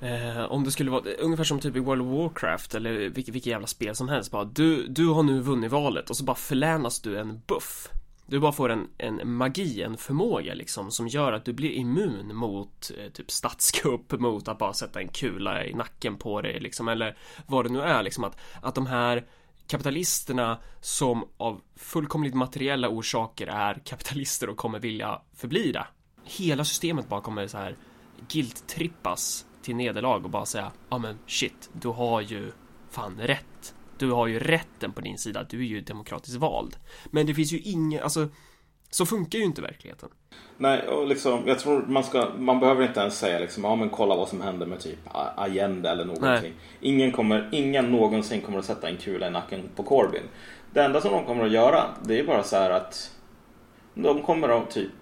eh, 0.00 0.44
om 0.44 0.64
det 0.64 0.70
skulle 0.70 0.90
vara 0.90 1.02
ungefär 1.18 1.44
som 1.44 1.60
typ 1.60 1.76
i 1.76 1.80
World 1.80 2.02
of 2.02 2.08
Warcraft 2.08 2.74
eller 2.74 2.92
vilket, 2.92 3.34
vilket 3.34 3.46
jävla 3.46 3.66
spel 3.66 3.94
som 3.94 4.08
helst 4.08 4.30
bara 4.30 4.44
du, 4.44 4.86
du 4.86 5.06
har 5.06 5.22
nu 5.22 5.40
vunnit 5.40 5.70
valet 5.70 6.10
och 6.10 6.16
så 6.16 6.24
bara 6.24 6.36
förlänas 6.36 7.00
du 7.00 7.18
en 7.18 7.40
buff 7.46 7.88
du 8.26 8.40
bara 8.40 8.52
får 8.52 8.68
en, 8.68 8.88
en 8.98 9.32
magi, 9.32 9.82
en 9.82 9.96
förmåga 9.96 10.54
liksom 10.54 10.90
som 10.90 11.08
gör 11.08 11.32
att 11.32 11.44
du 11.44 11.52
blir 11.52 11.70
immun 11.70 12.36
mot 12.36 12.90
eh, 12.98 13.12
typ 13.12 13.30
statskupp, 13.30 14.12
mot 14.20 14.48
att 14.48 14.58
bara 14.58 14.72
sätta 14.72 15.00
en 15.00 15.08
kula 15.08 15.64
i 15.64 15.74
nacken 15.74 16.16
på 16.16 16.40
dig 16.40 16.60
liksom 16.60 16.88
eller 16.88 17.16
vad 17.46 17.64
det 17.64 17.72
nu 17.72 17.80
är 17.80 18.02
liksom 18.02 18.24
att, 18.24 18.36
att 18.62 18.74
de 18.74 18.86
här 18.86 19.26
kapitalisterna 19.66 20.58
som 20.80 21.24
av 21.36 21.60
fullkomligt 21.76 22.34
materiella 22.34 22.88
orsaker 22.88 23.46
är 23.46 23.74
kapitalister 23.84 24.48
och 24.48 24.56
kommer 24.56 24.78
vilja 24.78 25.20
förbli 25.34 25.72
det. 25.72 25.86
Hela 26.24 26.64
systemet 26.64 27.08
bara 27.08 27.20
kommer 27.20 27.46
så 27.46 27.58
här 27.58 27.76
guilt-trippas 28.28 29.46
till 29.62 29.76
nederlag 29.76 30.24
och 30.24 30.30
bara 30.30 30.46
säga 30.46 30.72
ja 30.88 30.98
men 30.98 31.18
shit, 31.26 31.70
du 31.72 31.88
har 31.88 32.20
ju 32.20 32.52
fan 32.90 33.20
rätt. 33.20 33.74
Du 33.98 34.10
har 34.10 34.26
ju 34.26 34.38
rätten 34.38 34.92
på 34.92 35.00
din 35.00 35.18
sida, 35.18 35.46
du 35.50 35.58
är 35.58 35.64
ju 35.64 35.80
demokratiskt 35.80 36.36
vald. 36.36 36.76
Men 37.10 37.26
det 37.26 37.34
finns 37.34 37.52
ju 37.52 37.58
inget, 37.58 38.02
alltså 38.02 38.28
så 38.90 39.06
funkar 39.06 39.38
ju 39.38 39.44
inte 39.44 39.62
verkligheten. 39.62 40.08
Nej, 40.56 40.88
och 40.88 41.06
liksom, 41.06 41.42
jag 41.46 41.58
tror 41.58 41.86
man 41.86 42.04
ska, 42.04 42.28
man 42.38 42.60
behöver 42.60 42.86
inte 42.86 43.00
ens 43.00 43.18
säga 43.18 43.38
liksom, 43.38 43.64
ja 43.64 43.76
men 43.76 43.90
kolla 43.90 44.16
vad 44.16 44.28
som 44.28 44.40
hände 44.40 44.66
med 44.66 44.80
typ 44.80 44.98
Allende 45.36 45.90
eller 45.90 46.04
någonting. 46.04 46.28
Nej. 46.30 46.54
Ingen 46.80 47.12
kommer, 47.12 47.48
ingen 47.52 47.92
någonsin 47.92 48.40
kommer 48.40 48.58
att 48.58 48.64
sätta 48.64 48.88
en 48.88 48.96
kula 48.96 49.26
i 49.26 49.30
nacken 49.30 49.60
på 49.76 49.82
Corbyn. 49.82 50.22
Det 50.72 50.82
enda 50.82 51.00
som 51.00 51.12
de 51.12 51.24
kommer 51.24 51.44
att 51.44 51.52
göra, 51.52 51.84
det 52.04 52.18
är 52.18 52.24
bara 52.24 52.42
så 52.42 52.56
här 52.56 52.70
att 52.70 53.10
de 53.94 54.22
kommer 54.22 54.48
att 54.48 54.70
typ 54.70 54.92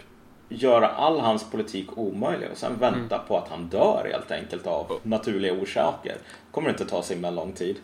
göra 0.48 0.88
all 0.88 1.20
hans 1.20 1.50
politik 1.50 1.98
omöjlig 1.98 2.48
och 2.50 2.56
sen 2.56 2.78
vänta 2.78 3.18
på 3.18 3.38
att 3.38 3.48
han 3.48 3.68
dör 3.68 4.08
helt 4.12 4.30
enkelt 4.30 4.66
av 4.66 5.00
naturliga 5.02 5.52
orsaker. 5.52 6.16
kommer 6.50 6.70
inte 6.70 6.84
ta 6.84 7.02
sig 7.02 7.16
med 7.16 7.34
lång 7.34 7.52
tid. 7.52 7.76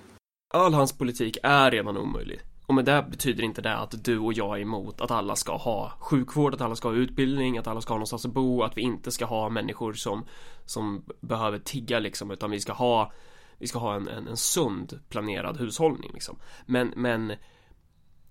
All 0.51 0.75
hans 0.75 0.99
politik 0.99 1.39
är 1.43 1.71
redan 1.71 1.97
omöjlig. 1.97 2.41
Och 2.67 2.75
med 2.75 2.85
det 2.85 3.07
betyder 3.11 3.43
inte 3.43 3.63
det 3.63 3.77
att 3.77 4.05
du 4.05 4.19
och 4.19 4.33
jag 4.33 4.57
är 4.57 4.63
emot 4.63 5.01
att 5.01 5.11
alla 5.11 5.37
ska 5.37 5.57
ha 5.57 5.93
sjukvård, 5.99 6.55
att 6.55 6.61
alla 6.61 6.77
ska 6.77 6.89
ha 6.89 6.95
utbildning, 6.95 7.59
att 7.59 7.67
alla 7.67 7.81
ska 7.81 7.93
ha 7.93 7.99
någonstans 7.99 8.27
att 8.27 8.33
bo, 8.33 8.63
att 8.63 8.77
vi 8.77 8.83
inte 8.83 9.11
ska 9.11 9.25
ha 9.25 9.49
människor 9.49 9.93
som, 9.93 10.25
som 10.65 11.05
behöver 11.21 11.59
tigga 11.59 11.99
liksom, 11.99 12.31
utan 12.31 12.51
vi 12.51 12.61
ska 12.61 12.73
ha 12.73 13.13
vi 13.59 13.67
ska 13.67 13.79
ha 13.79 13.95
en, 13.95 14.09
en, 14.09 14.29
en 14.29 14.37
sund 14.37 15.01
planerad 15.09 15.57
hushållning 15.57 16.11
liksom. 16.15 16.39
Men, 16.67 16.93
men 16.97 17.33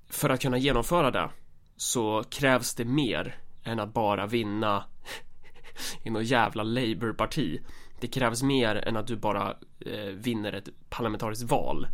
för 0.09 0.29
att 0.29 0.41
kunna 0.41 0.57
genomföra 0.57 1.11
det 1.11 1.29
så 1.75 2.23
krävs 2.29 2.75
det 2.75 2.85
mer 2.85 3.35
än 3.63 3.79
att 3.79 3.93
bara 3.93 4.27
vinna 4.27 4.83
i 6.03 6.09
något 6.09 6.25
jävla 6.25 6.63
labourparti. 6.63 7.59
Det 7.99 8.07
krävs 8.07 8.43
mer 8.43 8.75
än 8.75 8.97
att 8.97 9.07
du 9.07 9.15
bara 9.15 9.55
eh, 9.79 10.13
vinner 10.13 10.53
ett 10.53 10.69
parlamentariskt 10.89 11.51
val 11.51 11.87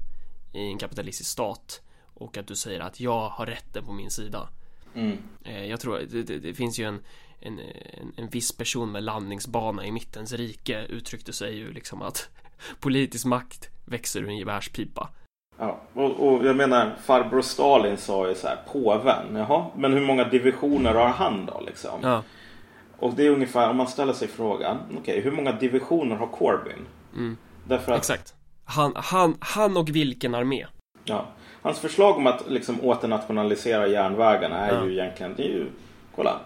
i 0.54 0.68
en 0.68 0.78
kapitalistisk 0.78 1.30
stat 1.30 1.82
och 2.14 2.38
att 2.38 2.48
du 2.48 2.56
säger 2.56 2.80
att 2.80 3.00
jag 3.00 3.30
har 3.30 3.46
rätten 3.46 3.86
på 3.86 3.94
min 3.94 4.12
sida. 4.12 4.50
Mm. 4.96 5.18
Eh, 5.44 5.66
jag 5.66 5.80
tror 5.80 6.00
det, 6.00 6.24
det, 6.24 6.40
det 6.40 6.54
finns 6.54 6.80
ju 6.80 6.86
en, 6.86 7.00
en, 7.40 7.60
en, 7.60 8.14
en 8.18 8.30
viss 8.30 8.52
person 8.52 8.92
med 8.92 9.04
landningsbana 9.04 9.86
i 9.86 9.92
mittens 9.92 10.34
rike 10.34 10.86
uttryckte 10.86 11.34
sig 11.34 11.56
ju 11.56 11.74
liksom 11.74 12.02
att 12.02 12.30
politisk 12.80 13.26
makt 13.26 13.70
växer 13.86 14.22
ur 14.22 14.30
en 14.30 14.38
gevärspipa. 14.38 15.10
Ja, 15.58 15.82
och, 15.94 16.12
och 16.12 16.46
jag 16.46 16.56
menar 16.56 16.96
farbror 17.04 17.42
Stalin 17.42 17.98
sa 17.98 18.30
ju 18.30 18.36
så 18.36 18.48
här, 18.48 18.58
påven, 18.72 19.36
jaha, 19.36 19.66
men 19.76 19.94
hur 19.94 20.02
många 20.06 20.30
divisioner 20.30 20.94
har 20.94 21.08
han 21.08 21.46
då 21.46 21.62
liksom? 21.66 22.00
Ja, 22.02 22.24
Och 22.98 23.14
det 23.14 23.26
är 23.26 23.30
ungefär, 23.30 23.70
om 23.70 23.78
man 23.78 23.88
ställer 23.88 24.14
sig 24.14 24.28
frågan, 24.28 24.78
okej, 24.98 25.22
hur 25.22 25.32
många 25.32 25.52
divisioner 25.52 26.16
har 26.16 26.28
Corbyn? 26.28 26.86
Därför 27.68 27.92
att, 27.92 27.98
exakt. 27.98 28.36
Han, 28.66 28.92
han, 28.96 29.38
han 29.40 29.78
och 29.78 29.90
vilken 29.90 30.36
armé? 30.36 30.66
ja, 31.06 31.26
hans 31.62 31.80
förslag 31.80 32.18
om 32.18 32.28
att 32.28 32.50
liksom 32.50 32.82
åternationalisera 32.82 33.88
järnvägarna 33.88 34.58
är 34.58 34.74
Ja. 34.76 34.86
ju 34.86 34.94
egentligen, 34.94 35.34
det 35.38 35.44
är 35.44 35.50
ju, 35.50 35.66
kolla. 36.16 36.40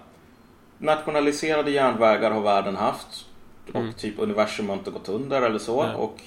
Nationaliserade 0.78 1.72
järnvägar 1.72 2.32
har 2.32 2.42
världen 2.42 2.76
haft. 2.76 3.26
Och 3.74 3.98
typ 3.98 4.20
universum 4.20 4.70
har 4.70 4.76
inte 4.76 4.92
gått 4.92 5.10
under 5.10 5.42
eller 5.42 5.60
så. 5.60 5.84
Nej. 5.84 5.96
Och 5.96 6.22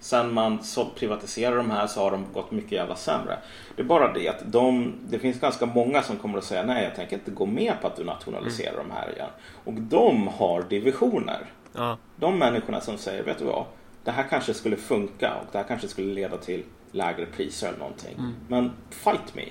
sen 0.00 0.32
man 0.34 0.58
privatiserar 0.96 1.56
de 1.56 1.70
här 1.70 1.86
så 1.86 2.00
har 2.00 2.10
de 2.10 2.24
gått 2.34 2.50
mycket 2.50 2.72
jävla 2.72 2.96
sämre. 2.96 3.38
Det 3.76 3.82
är 3.82 3.86
bara 3.86 4.12
det 4.12 4.28
att 4.28 4.42
de, 4.52 4.94
det 5.08 5.18
finns 5.18 5.40
ganska 5.40 5.66
många 5.66 6.02
som 6.02 6.16
kommer 6.16 6.38
att 6.38 6.44
säga 6.44 6.62
nej 6.62 6.84
jag 6.84 6.94
tänker 6.94 7.16
inte 7.16 7.30
gå 7.30 7.46
med 7.46 7.72
på 7.80 7.86
att 7.86 7.96
du 7.96 8.04
nationaliserar 8.04 8.76
de 8.76 8.90
här 8.90 9.12
igen. 9.14 9.28
Och 9.64 9.72
de 9.72 10.28
har 10.28 10.62
divisioner. 10.62 11.38
Ja, 11.72 11.96
De 12.16 12.38
människorna 12.38 12.80
som 12.80 12.98
säger, 12.98 13.22
vet 13.22 13.38
du 13.38 13.44
vad? 13.44 13.64
Det 14.06 14.12
här 14.12 14.26
kanske 14.30 14.54
skulle 14.54 14.76
funka 14.76 15.34
och 15.34 15.46
det 15.52 15.58
här 15.58 15.64
kanske 15.64 15.88
skulle 15.88 16.14
leda 16.14 16.36
till 16.36 16.64
lägre 16.92 17.26
priser 17.26 17.68
eller 17.68 17.78
någonting. 17.78 18.34
Men 18.48 18.70
fight 18.90 19.34
me. 19.34 19.42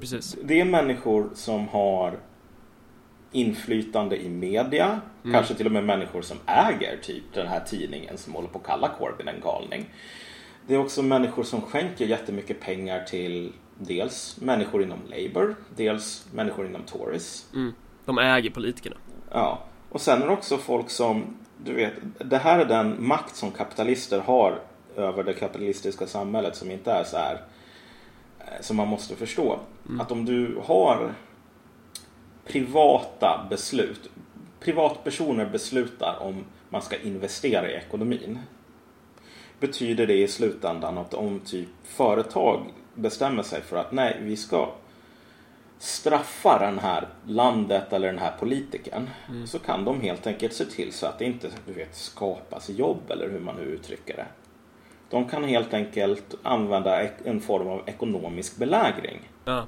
precis. 0.00 0.36
Det 0.42 0.60
är 0.60 0.64
människor 0.64 1.30
som 1.34 1.68
har 1.68 2.18
inflytande 3.32 4.22
i 4.22 4.28
media. 4.28 5.00
Kanske 5.32 5.54
till 5.54 5.66
och 5.66 5.72
med 5.72 5.84
människor 5.84 6.22
som 6.22 6.36
äger 6.46 6.98
typ 7.02 7.22
den 7.32 7.46
här 7.46 7.60
tidningen 7.60 8.18
som 8.18 8.34
håller 8.34 8.48
på 8.48 8.58
att 8.58 8.66
kalla 8.66 8.88
Corbyn 8.98 9.28
en 9.28 9.40
galning. 9.40 9.86
Det 10.66 10.74
är 10.74 10.78
också 10.78 11.02
människor 11.02 11.42
som 11.42 11.60
skänker 11.60 12.06
jättemycket 12.06 12.60
pengar 12.60 13.04
till 13.04 13.52
dels 13.78 14.40
människor 14.40 14.82
inom 14.82 14.98
Labour, 15.06 15.56
dels 15.76 16.26
människor 16.32 16.66
inom 16.66 16.82
Tories. 16.82 17.46
Mm. 17.54 17.72
De 18.04 18.18
äger 18.18 18.50
politikerna. 18.50 18.96
Ja, 19.30 19.64
och 19.90 20.00
sen 20.00 20.22
är 20.22 20.26
det 20.26 20.32
också 20.32 20.58
folk 20.58 20.90
som, 20.90 21.36
du 21.64 21.74
vet, 21.74 21.92
det 22.18 22.38
här 22.38 22.58
är 22.58 22.64
den 22.64 23.06
makt 23.06 23.36
som 23.36 23.50
kapitalister 23.50 24.20
har 24.20 24.60
över 24.96 25.22
det 25.22 25.32
kapitalistiska 25.32 26.06
samhället 26.06 26.56
som 26.56 26.70
inte 26.70 26.92
är 26.92 27.04
så 27.04 27.16
här 27.16 27.40
eh, 28.38 28.60
som 28.60 28.76
man 28.76 28.88
måste 28.88 29.16
förstå. 29.16 29.58
Att 30.00 30.12
om 30.12 30.24
du 30.24 30.58
har 30.64 31.14
privata 32.46 33.46
beslut, 33.50 34.10
privatpersoner 34.60 35.46
beslutar 35.46 36.16
om 36.20 36.44
man 36.68 36.82
ska 36.82 36.96
investera 36.96 37.70
i 37.70 37.74
ekonomin. 37.74 38.38
Betyder 39.60 40.06
det 40.06 40.22
i 40.22 40.28
slutändan 40.28 40.98
att 40.98 41.14
om 41.14 41.40
typ 41.40 41.68
företag 41.84 42.60
bestämmer 42.94 43.42
sig 43.42 43.62
för 43.62 43.76
att 43.76 43.92
nej, 43.92 44.20
vi 44.22 44.36
ska 44.36 44.68
straffa 45.78 46.58
den 46.58 46.78
här 46.78 47.08
landet 47.26 47.92
eller 47.92 48.06
den 48.06 48.18
här 48.18 48.36
politikern 48.38 49.10
så 49.46 49.58
kan 49.58 49.84
de 49.84 50.00
helt 50.00 50.26
enkelt 50.26 50.52
se 50.52 50.64
till 50.64 50.92
så 50.92 51.06
att 51.06 51.18
det 51.18 51.24
inte 51.24 51.50
du 51.66 51.72
vet, 51.72 51.96
skapas 51.96 52.68
jobb 52.68 53.10
eller 53.10 53.30
hur 53.30 53.40
man 53.40 53.56
nu 53.56 53.62
uttrycker 53.62 54.16
det. 54.16 54.26
De 55.10 55.28
kan 55.28 55.44
helt 55.44 55.74
enkelt 55.74 56.34
använda 56.42 57.08
en 57.24 57.40
form 57.40 57.68
av 57.68 57.82
ekonomisk 57.86 58.56
belägring. 58.56 59.20
Ja. 59.44 59.66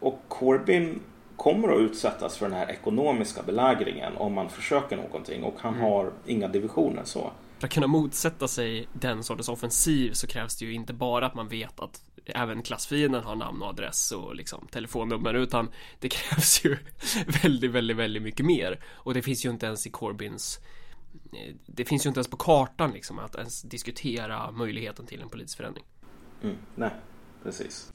Och 0.00 0.20
Corbyn 0.28 1.00
kommer 1.36 1.68
att 1.68 1.80
utsättas 1.80 2.36
för 2.36 2.48
den 2.48 2.58
här 2.58 2.70
ekonomiska 2.70 3.42
belägringen 3.42 4.16
om 4.16 4.34
man 4.34 4.48
försöker 4.48 4.96
någonting 4.96 5.44
och 5.44 5.54
han 5.58 5.74
har 5.74 6.12
inga 6.26 6.48
divisioner 6.48 7.02
så. 7.04 7.30
För 7.58 7.66
att 7.66 7.72
kunna 7.72 7.86
motsätta 7.86 8.48
sig 8.48 8.88
den 8.92 9.22
sortens 9.22 9.48
offensiv 9.48 10.12
så 10.12 10.26
krävs 10.26 10.56
det 10.56 10.64
ju 10.64 10.72
inte 10.72 10.92
bara 10.92 11.26
att 11.26 11.34
man 11.34 11.48
vet 11.48 11.80
att 11.80 12.02
även 12.34 12.62
klassfienden 12.62 13.24
har 13.24 13.36
namn 13.36 13.62
och 13.62 13.68
adress 13.68 14.12
och 14.12 14.34
liksom 14.34 14.66
telefonnummer 14.70 15.34
utan 15.34 15.68
det 16.00 16.08
krävs 16.12 16.64
ju 16.64 16.76
väldigt, 17.42 17.70
väldigt, 17.70 17.96
väldigt 17.96 18.22
mycket 18.22 18.46
mer. 18.46 18.80
Och 18.86 19.14
det 19.14 19.22
finns 19.22 19.44
ju 19.44 19.50
inte 19.50 19.66
ens 19.66 19.86
i 19.86 19.90
Corbyns 19.90 20.60
eh, 21.32 21.54
det 21.66 21.84
finns 21.84 22.06
ju 22.06 22.08
inte 22.08 22.18
ens 22.18 22.28
på 22.28 22.36
kartan 22.36 22.90
liksom 22.90 23.18
att 23.18 23.34
ens 23.34 23.62
diskutera 23.62 24.50
möjligheten 24.50 25.06
till 25.06 25.20
en 25.22 25.28
politisk 25.28 25.56
förändring. 25.56 25.84
Mm, 26.42 26.56
nej, 26.74 26.90
precis. 27.42 27.92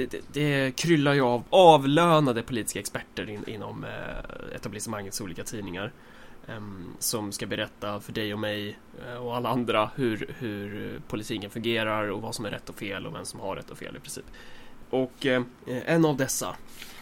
Det, 0.00 0.10
det, 0.10 0.22
det 0.32 0.76
kryllar 0.76 1.14
ju 1.14 1.20
av 1.20 1.44
avlönade 1.50 2.42
politiska 2.42 2.80
experter 2.80 3.30
in, 3.30 3.44
inom 3.48 3.84
eh, 3.84 4.56
etablissemangets 4.56 5.20
olika 5.20 5.44
tidningar. 5.44 5.92
Eh, 6.48 6.60
som 6.98 7.32
ska 7.32 7.46
berätta 7.46 8.00
för 8.00 8.12
dig 8.12 8.32
och 8.32 8.40
mig 8.40 8.78
eh, 9.06 9.14
och 9.14 9.36
alla 9.36 9.48
andra 9.48 9.90
hur, 9.94 10.34
hur 10.38 11.00
politiken 11.08 11.50
fungerar 11.50 12.08
och 12.08 12.22
vad 12.22 12.34
som 12.34 12.44
är 12.44 12.50
rätt 12.50 12.68
och 12.68 12.76
fel 12.76 13.06
och 13.06 13.14
vem 13.14 13.24
som 13.24 13.40
har 13.40 13.56
rätt 13.56 13.70
och 13.70 13.78
fel 13.78 13.96
i 13.96 14.00
princip. 14.00 14.24
Och 14.90 15.26
eh, 15.26 15.42
en 15.66 16.04
av 16.04 16.16
dessa 16.16 16.56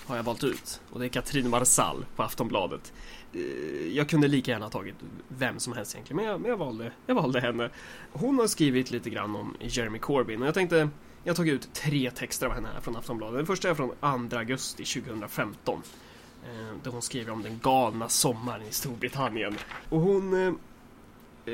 har 0.06 0.16
jag 0.16 0.22
valt 0.22 0.44
ut 0.44 0.80
och 0.90 1.00
det 1.00 1.06
är 1.06 1.08
Katrin 1.08 1.50
Marsall 1.50 2.04
på 2.16 2.22
Aftonbladet. 2.22 2.92
Eh, 3.32 3.40
jag 3.92 4.08
kunde 4.08 4.28
lika 4.28 4.50
gärna 4.50 4.64
ha 4.64 4.70
tagit 4.70 4.94
vem 5.28 5.58
som 5.58 5.72
helst 5.72 5.94
egentligen, 5.94 6.16
men 6.16 6.24
jag, 6.24 6.40
men 6.40 6.50
jag, 6.50 6.58
valde, 6.58 6.92
jag 7.06 7.14
valde 7.14 7.40
henne. 7.40 7.70
Hon 8.12 8.38
har 8.38 8.46
skrivit 8.46 8.90
lite 8.90 9.10
grann 9.10 9.36
om 9.36 9.56
Jeremy 9.60 9.98
Corbyn 9.98 10.42
och 10.42 10.48
jag 10.48 10.54
tänkte 10.54 10.88
jag 11.24 11.30
har 11.30 11.36
tagit 11.36 11.54
ut 11.54 11.74
tre 11.74 12.10
texter 12.10 12.46
av 12.46 12.52
henne 12.52 12.68
här 12.74 12.80
från 12.80 12.96
Aftonbladet. 12.96 13.38
Den 13.38 13.46
första 13.46 13.70
är 13.70 13.74
från 13.74 14.28
2 14.28 14.36
augusti 14.36 14.84
2015. 14.84 15.82
eh, 16.44 16.50
Där 16.82 16.90
hon 16.90 17.02
skriver 17.02 17.32
om 17.32 17.42
den 17.42 17.58
galna 17.62 18.08
sommaren 18.08 18.62
i 18.62 18.72
Storbritannien. 18.72 19.56
Och 19.88 20.00
hon 20.00 20.34
eh, 20.34 20.52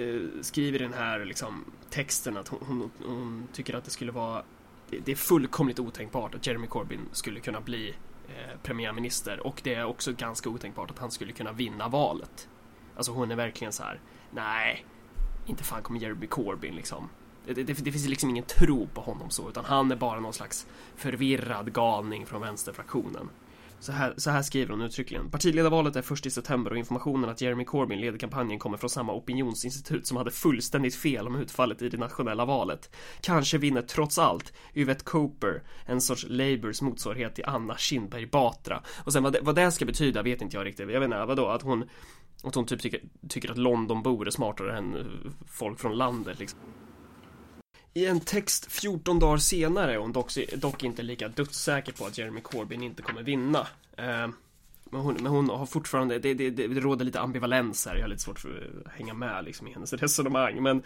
eh 0.00 0.20
skriver 0.40 0.78
den 0.78 0.92
här 0.92 1.24
liksom, 1.24 1.64
texten 1.90 2.36
att 2.36 2.48
hon, 2.48 2.60
hon, 2.66 2.90
hon 3.06 3.48
tycker 3.52 3.74
att 3.74 3.84
det 3.84 3.90
skulle 3.90 4.12
vara 4.12 4.42
det, 4.90 4.98
det 5.04 5.12
är 5.12 5.16
fullkomligt 5.16 5.78
otänkbart 5.78 6.34
att 6.34 6.46
Jeremy 6.46 6.66
Corbyn 6.66 7.08
skulle 7.12 7.40
kunna 7.40 7.60
bli 7.60 7.94
eh, 8.28 8.58
premiärminister 8.62 9.46
och 9.46 9.60
det 9.64 9.74
är 9.74 9.84
också 9.84 10.12
ganska 10.12 10.48
otänkbart 10.48 10.90
att 10.90 10.98
han 10.98 11.10
skulle 11.10 11.32
kunna 11.32 11.52
vinna 11.52 11.88
valet. 11.88 12.48
Alltså 12.96 13.12
hon 13.12 13.30
är 13.30 13.36
verkligen 13.36 13.72
så 13.72 13.82
här. 13.82 14.00
nej, 14.30 14.86
inte 15.46 15.64
fan 15.64 15.82
kommer 15.82 16.00
Jeremy 16.00 16.26
Corbyn 16.26 16.74
liksom. 16.74 17.08
Det, 17.46 17.54
det, 17.54 17.62
det 17.62 17.92
finns 17.92 18.08
liksom 18.08 18.30
ingen 18.30 18.44
tro 18.44 18.86
på 18.86 19.00
honom 19.00 19.30
så, 19.30 19.48
utan 19.48 19.64
han 19.64 19.90
är 19.90 19.96
bara 19.96 20.20
någon 20.20 20.32
slags 20.32 20.66
förvirrad 20.96 21.72
galning 21.72 22.26
från 22.26 22.40
vänsterfraktionen. 22.40 23.28
Så 23.84 23.92
här, 23.92 24.14
så 24.16 24.30
här 24.30 24.42
skriver 24.42 24.70
hon 24.70 24.82
uttryckligen. 24.82 25.30
Partiledarvalet 25.30 25.96
är 25.96 26.02
först 26.02 26.26
i 26.26 26.30
september 26.30 26.70
och 26.70 26.76
informationen 26.76 27.30
att 27.30 27.40
Jeremy 27.40 27.64
Corbyn 27.64 28.00
leder 28.00 28.18
kampanjen 28.18 28.58
kommer 28.58 28.76
från 28.76 28.90
samma 28.90 29.12
opinionsinstitut 29.12 30.06
som 30.06 30.16
hade 30.16 30.30
fullständigt 30.30 30.94
fel 30.94 31.26
om 31.26 31.36
utfallet 31.36 31.82
i 31.82 31.88
det 31.88 31.96
nationella 31.96 32.44
valet. 32.44 32.94
Kanske 33.20 33.58
vinner 33.58 33.82
trots 33.82 34.18
allt 34.18 34.52
Yvette 34.74 35.04
Cooper, 35.04 35.62
en 35.86 36.00
sorts 36.00 36.26
Labours 36.28 36.82
motsvarighet 36.82 37.34
till 37.34 37.44
Anna 37.44 37.76
Kinberg 37.76 38.26
Batra. 38.26 38.82
Och 39.04 39.12
sen 39.12 39.22
vad 39.22 39.32
det, 39.32 39.40
vad 39.42 39.54
det 39.54 39.72
ska 39.72 39.84
betyda 39.84 40.22
vet 40.22 40.42
inte 40.42 40.56
jag 40.56 40.66
riktigt. 40.66 40.90
Jag 40.90 41.00
vet 41.00 41.06
inte, 41.06 41.24
vadå? 41.24 41.46
Att 41.46 41.62
hon, 41.62 41.84
att 42.44 42.54
hon 42.54 42.66
typ 42.66 42.80
tycker, 42.80 43.00
tycker 43.28 43.50
att 43.50 43.58
Londonbor 43.58 44.26
är 44.26 44.30
smartare 44.30 44.78
än 44.78 44.96
eh, 44.96 45.02
folk 45.46 45.80
från 45.80 45.96
landet 45.96 46.38
liksom. 46.38 46.58
I 47.96 48.06
en 48.06 48.20
text 48.20 48.72
14 48.72 49.18
dagar 49.18 49.36
senare 49.36 49.92
är 49.92 49.98
hon 49.98 50.12
dock, 50.12 50.30
dock 50.56 50.82
inte 50.82 51.02
lika 51.02 51.28
dödssäker 51.28 51.92
på 51.92 52.06
att 52.06 52.18
Jeremy 52.18 52.40
Corbyn 52.40 52.82
inte 52.82 53.02
kommer 53.02 53.22
vinna. 53.22 53.66
Eh, 53.96 54.28
men, 54.84 55.00
hon, 55.00 55.14
men 55.14 55.26
hon 55.26 55.50
har 55.50 55.66
fortfarande, 55.66 56.18
det, 56.18 56.34
det, 56.34 56.50
det, 56.50 56.66
det 56.68 56.80
råder 56.80 57.04
lite 57.04 57.20
ambivalens 57.20 57.86
här, 57.86 57.94
jag 57.94 58.02
har 58.02 58.08
lite 58.08 58.22
svårt 58.22 58.38
för 58.38 58.82
att 58.86 58.92
hänga 58.92 59.14
med 59.14 59.44
liksom 59.44 59.66
i 59.66 59.72
hennes 59.72 59.92
resonemang. 59.92 60.62
Men 60.62 60.82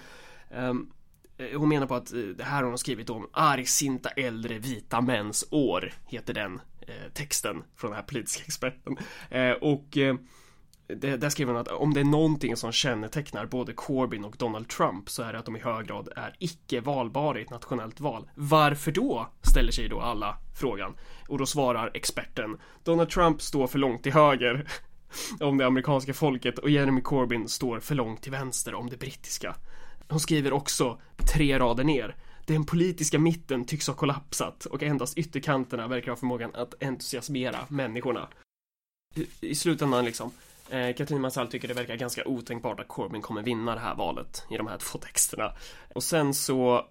ehm, 0.50 0.90
eh, 1.38 1.58
hon 1.60 1.68
menar 1.68 1.86
på 1.86 1.94
att 1.94 2.12
eh, 2.12 2.20
det 2.20 2.44
här 2.44 2.62
har 2.62 2.68
hon 2.68 2.78
skrivit 2.78 3.10
om 3.10 3.28
argsinta 3.32 4.08
äldre 4.08 4.58
vita 4.58 5.00
mäns 5.00 5.44
år, 5.50 5.92
heter 6.06 6.34
den 6.34 6.60
eh, 6.80 7.12
texten 7.14 7.62
från 7.76 7.90
den 7.90 7.96
här 7.96 8.06
politiska 8.06 8.44
experten. 8.44 8.96
Eh, 9.30 9.52
och 9.52 9.96
eh, 9.96 10.16
det, 10.96 11.16
där 11.16 11.30
skriver 11.30 11.52
hon 11.52 11.60
att 11.60 11.68
om 11.68 11.94
det 11.94 12.00
är 12.00 12.04
någonting 12.04 12.56
som 12.56 12.72
kännetecknar 12.72 13.46
både 13.46 13.72
Corbyn 13.72 14.24
och 14.24 14.36
Donald 14.38 14.68
Trump 14.68 15.10
så 15.10 15.22
är 15.22 15.32
det 15.32 15.38
att 15.38 15.44
de 15.44 15.56
i 15.56 15.60
hög 15.60 15.86
grad 15.86 16.08
är 16.16 16.36
icke 16.38 16.80
valbara 16.80 17.38
i 17.38 17.42
ett 17.42 17.50
nationellt 17.50 18.00
val. 18.00 18.30
Varför 18.34 18.92
då? 18.92 19.28
Ställer 19.42 19.72
sig 19.72 19.88
då 19.88 20.00
alla 20.00 20.38
frågan. 20.60 20.94
Och 21.28 21.38
då 21.38 21.46
svarar 21.46 21.90
experten 21.94 22.56
Donald 22.84 23.10
Trump 23.10 23.42
står 23.42 23.66
för 23.66 23.78
långt 23.78 24.02
till 24.02 24.12
höger 24.12 24.68
om 25.40 25.58
det 25.58 25.66
amerikanska 25.66 26.14
folket 26.14 26.58
och 26.58 26.70
Jeremy 26.70 27.00
Corbyn 27.00 27.48
står 27.48 27.80
för 27.80 27.94
långt 27.94 28.22
till 28.22 28.32
vänster 28.32 28.74
om 28.74 28.90
det 28.90 28.96
brittiska. 28.96 29.56
Hon 30.08 30.20
skriver 30.20 30.52
också 30.52 31.00
tre 31.34 31.58
rader 31.58 31.84
ner 31.84 32.16
den 32.48 32.64
politiska 32.64 33.18
mitten 33.18 33.64
tycks 33.64 33.86
ha 33.86 33.94
kollapsat 33.94 34.64
och 34.64 34.82
endast 34.82 35.18
ytterkanterna 35.18 35.88
verkar 35.88 36.12
ha 36.12 36.16
förmågan 36.16 36.54
att 36.54 36.82
entusiasmera 36.82 37.58
människorna. 37.68 38.28
I, 39.14 39.26
i 39.40 39.54
slutändan 39.54 40.04
liksom 40.04 40.30
Eh, 40.70 40.94
Katrin 40.94 41.20
Mansall 41.20 41.48
tycker 41.48 41.68
det 41.68 41.74
verkar 41.74 41.96
ganska 41.96 42.24
otänkbart 42.24 42.80
att 42.80 42.88
Corbyn 42.88 43.22
kommer 43.22 43.42
vinna 43.42 43.74
det 43.74 43.80
här 43.80 43.94
valet 43.94 44.44
i 44.50 44.56
de 44.56 44.66
här 44.66 44.78
två 44.78 44.98
texterna. 44.98 45.52
Och 45.94 46.02
sen 46.02 46.34
så 46.34 46.86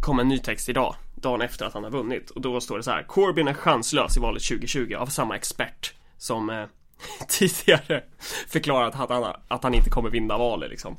kom 0.00 0.18
en 0.18 0.28
ny 0.28 0.38
text 0.38 0.68
idag, 0.68 0.94
dagen 1.14 1.42
efter 1.42 1.66
att 1.66 1.74
han 1.74 1.84
har 1.84 1.90
vunnit. 1.90 2.30
Och 2.30 2.40
då 2.40 2.60
står 2.60 2.76
det 2.76 2.82
så 2.82 2.90
här. 2.90 3.02
Corbyn 3.02 3.48
är 3.48 3.54
chanslös 3.54 4.16
i 4.16 4.20
valet 4.20 4.42
2020 4.42 4.94
av 4.94 5.06
samma 5.06 5.36
expert 5.36 5.94
som 6.18 6.50
eh, 6.50 6.64
tidigare 7.28 8.02
förklarat 8.48 9.00
att 9.00 9.10
han, 9.10 9.34
att 9.48 9.62
han 9.62 9.74
inte 9.74 9.90
kommer 9.90 10.10
vinna 10.10 10.38
valet 10.38 10.70
liksom. 10.70 10.96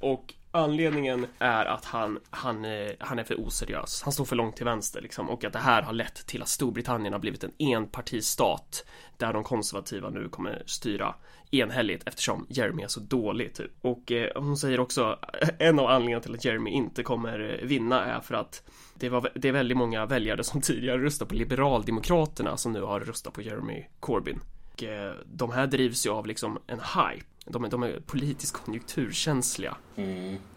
Och 0.00 0.34
anledningen 0.56 1.26
är 1.38 1.66
att 1.66 1.84
han, 1.84 2.18
han, 2.30 2.64
eh, 2.64 2.90
han 2.98 3.18
är 3.18 3.24
för 3.24 3.40
oseriös. 3.40 4.02
Han 4.02 4.12
står 4.12 4.24
för 4.24 4.36
långt 4.36 4.56
till 4.56 4.64
vänster 4.64 5.00
liksom. 5.00 5.30
Och 5.30 5.44
att 5.44 5.52
det 5.52 5.58
här 5.58 5.82
har 5.82 5.92
lett 5.92 6.26
till 6.26 6.42
att 6.42 6.48
Storbritannien 6.48 7.12
har 7.12 7.20
blivit 7.20 7.44
en 7.44 7.52
enpartistat 7.58 8.84
där 9.16 9.32
de 9.32 9.44
konservativa 9.44 10.10
nu 10.10 10.28
kommer 10.28 10.62
styra 10.66 11.14
enhälligt 11.50 12.08
eftersom 12.08 12.46
Jeremy 12.48 12.82
är 12.82 12.88
så 12.88 13.00
dålig 13.00 13.54
typ. 13.54 13.70
Och 13.80 14.12
eh, 14.12 14.42
hon 14.42 14.56
säger 14.56 14.80
också 14.80 15.18
en 15.58 15.78
av 15.78 15.86
anledningarna 15.86 16.22
till 16.22 16.34
att 16.34 16.44
Jeremy 16.44 16.70
inte 16.70 17.02
kommer 17.02 17.58
eh, 17.60 17.66
vinna 17.66 18.04
är 18.04 18.20
för 18.20 18.34
att 18.34 18.62
det, 18.94 19.08
var, 19.08 19.30
det 19.34 19.48
är 19.48 19.52
väldigt 19.52 19.76
många 19.76 20.06
väljare 20.06 20.44
som 20.44 20.60
tidigare 20.62 21.02
röstade 21.02 21.28
på 21.28 21.34
Liberaldemokraterna 21.34 22.56
som 22.56 22.72
nu 22.72 22.82
har 22.82 23.00
röstat 23.00 23.32
på 23.32 23.42
Jeremy 23.42 23.84
Corbyn. 24.00 24.40
Och, 24.72 24.82
eh, 24.82 25.14
de 25.26 25.50
här 25.50 25.66
drivs 25.66 26.06
ju 26.06 26.10
av 26.10 26.26
liksom 26.26 26.58
en 26.66 26.80
hype. 26.80 27.26
De 27.46 27.64
är, 27.64 27.68
de 27.68 27.82
är 27.82 28.00
politiskt 28.00 28.52
konjunkturkänsliga. 28.52 29.76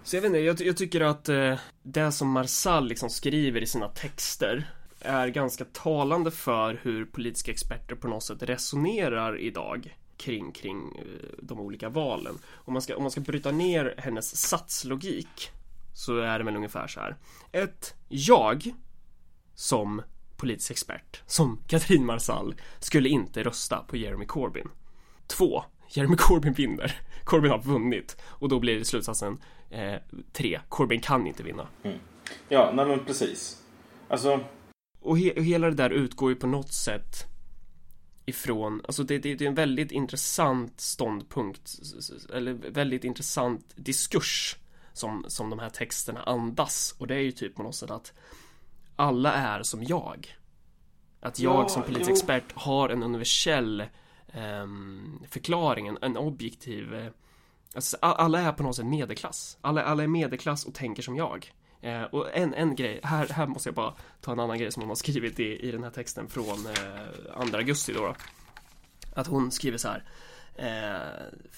Så 0.04 0.16
jag 0.16 0.22
vet 0.22 0.30
inte, 0.30 0.40
jag, 0.40 0.62
jag 0.62 0.78
tycker 0.78 1.02
att 1.02 1.30
eh, 1.30 1.60
det 1.84 2.12
som 2.12 2.32
Marsall 2.32 2.88
liksom 2.88 3.10
skriver 3.10 3.62
i 3.62 3.68
sina 3.68 3.88
texter 3.88 4.70
är 5.00 5.28
ganska 5.28 5.66
talande 5.66 6.32
för 6.32 6.80
hur 6.84 7.06
politiska 7.06 7.52
experter 7.52 7.96
på 7.96 8.08
något 8.08 8.24
sätt 8.24 8.44
resonerar 8.44 9.40
idag 9.40 9.98
kring, 10.18 10.52
kring 10.52 10.96
eh, 10.98 11.30
de 11.42 11.60
olika 11.60 11.90
valen. 11.90 12.38
Om 12.52 12.74
man, 12.74 12.82
ska, 12.82 12.96
om 12.96 13.04
man 13.04 13.12
ska 13.12 13.22
bryta 13.22 13.52
ner 13.52 13.96
hennes 13.98 14.38
satslogik 14.38 15.52
så 15.94 16.18
är 16.18 16.40
det 16.40 16.46
väl 16.46 16.56
ungefär 16.56 16.88
så 16.88 17.00
här. 17.00 17.18
Ett, 17.52 17.96
jag 18.08 18.74
som 19.56 20.02
politisk 20.38 20.72
expert, 20.72 21.22
som 21.26 21.60
Katrin 21.68 22.06
Marsall, 22.06 22.56
skulle 22.80 23.10
inte 23.10 23.44
rösta 23.44 23.78
på 23.78 23.98
Jeremy 23.98 24.26
Corbyn. 24.26 24.70
Två, 25.28 25.64
Jeremy 25.90 26.16
Corbyn 26.18 26.54
vinner. 26.54 27.02
Corbyn 27.24 27.52
har 27.52 27.62
vunnit 27.62 28.18
och 28.24 28.50
då 28.50 28.60
blir 28.60 28.84
slutsatsen 28.84 29.38
eh, 29.70 29.96
tre, 30.32 30.60
Corbyn 30.70 31.02
kan 31.02 31.28
inte 31.28 31.44
vinna. 31.44 31.68
Ja, 32.50 32.72
nej 32.76 32.86
men 32.86 33.06
precis. 33.06 33.64
Alltså, 34.08 34.40
Och, 35.02 35.20
he 35.20 35.32
och 35.32 35.44
hela 35.44 35.68
det 35.68 35.76
där 35.76 35.90
utgår 35.90 36.30
ju 36.30 36.36
på 36.36 36.48
något 36.48 36.74
sätt 36.74 37.26
ifrån, 38.26 38.82
alltså 38.86 39.04
det, 39.04 39.20
det, 39.20 39.36
det 39.36 39.46
är 39.46 39.50
en 39.50 39.56
väldigt 39.56 39.92
intressant 39.92 40.82
ståndpunkt, 40.82 41.76
eller 42.34 42.54
väldigt 42.54 43.04
intressant 43.04 43.74
diskurs 43.76 44.58
som, 44.94 45.26
som 45.28 45.50
de 45.50 45.60
här 45.60 45.70
texterna 45.70 46.24
andas. 46.24 46.96
Och 46.98 47.08
det 47.08 47.16
är 47.16 47.20
ju 47.20 47.32
typ 47.32 47.56
på 47.56 47.64
något 47.64 47.76
sätt 47.76 47.92
att 47.92 48.14
alla 48.96 49.34
är 49.34 49.64
som 49.64 49.84
jag. 49.84 50.36
Att 51.20 51.40
jag 51.40 51.64
Ja, 51.64 51.70
som 51.70 51.84
politisk 51.84 52.12
expert 52.12 52.52
har 52.54 52.90
en 52.90 53.04
universell 53.04 53.84
Ehm, 54.34 55.20
förklaringen, 55.30 55.30
förklaring, 55.30 55.88
en, 55.88 55.98
en 56.02 56.18
objektiv 56.18 56.94
eh, 56.94 57.12
Alltså, 57.76 57.98
alla 58.02 58.40
är 58.40 58.52
på 58.52 58.64
något 58.64 58.76
sätt 58.76 58.86
medelklass. 58.86 59.58
Alla, 59.62 59.84
alla 59.84 60.04
är 60.04 60.08
medelklass 60.08 60.66
och 60.66 60.74
tänker 60.74 61.04
som 61.04 61.16
jag. 61.16 61.54
Eh, 61.82 62.04
och 62.04 62.38
en, 62.38 62.54
en 62.54 62.76
grej, 62.76 63.00
här, 63.04 63.28
här 63.28 63.48
måste 63.48 63.70
jag 63.70 63.76
bara 63.76 63.94
ta 64.22 64.32
en 64.32 64.40
annan 64.40 64.58
grej 64.58 64.72
som 64.72 64.82
hon 64.82 64.90
har 64.90 64.96
skrivit 64.96 65.40
i, 65.40 65.68
i 65.68 65.72
den 65.72 65.84
här 65.84 65.92
texten 65.92 66.28
från 66.28 66.66
eh, 66.66 67.48
2 67.50 67.58
augusti 67.58 67.94
då, 67.94 68.02
då. 68.02 68.16
Att 69.14 69.28
hon 69.28 69.52
skriver 69.52 69.78
så 69.78 69.88
här. 69.88 70.04
Eh, 70.62 71.00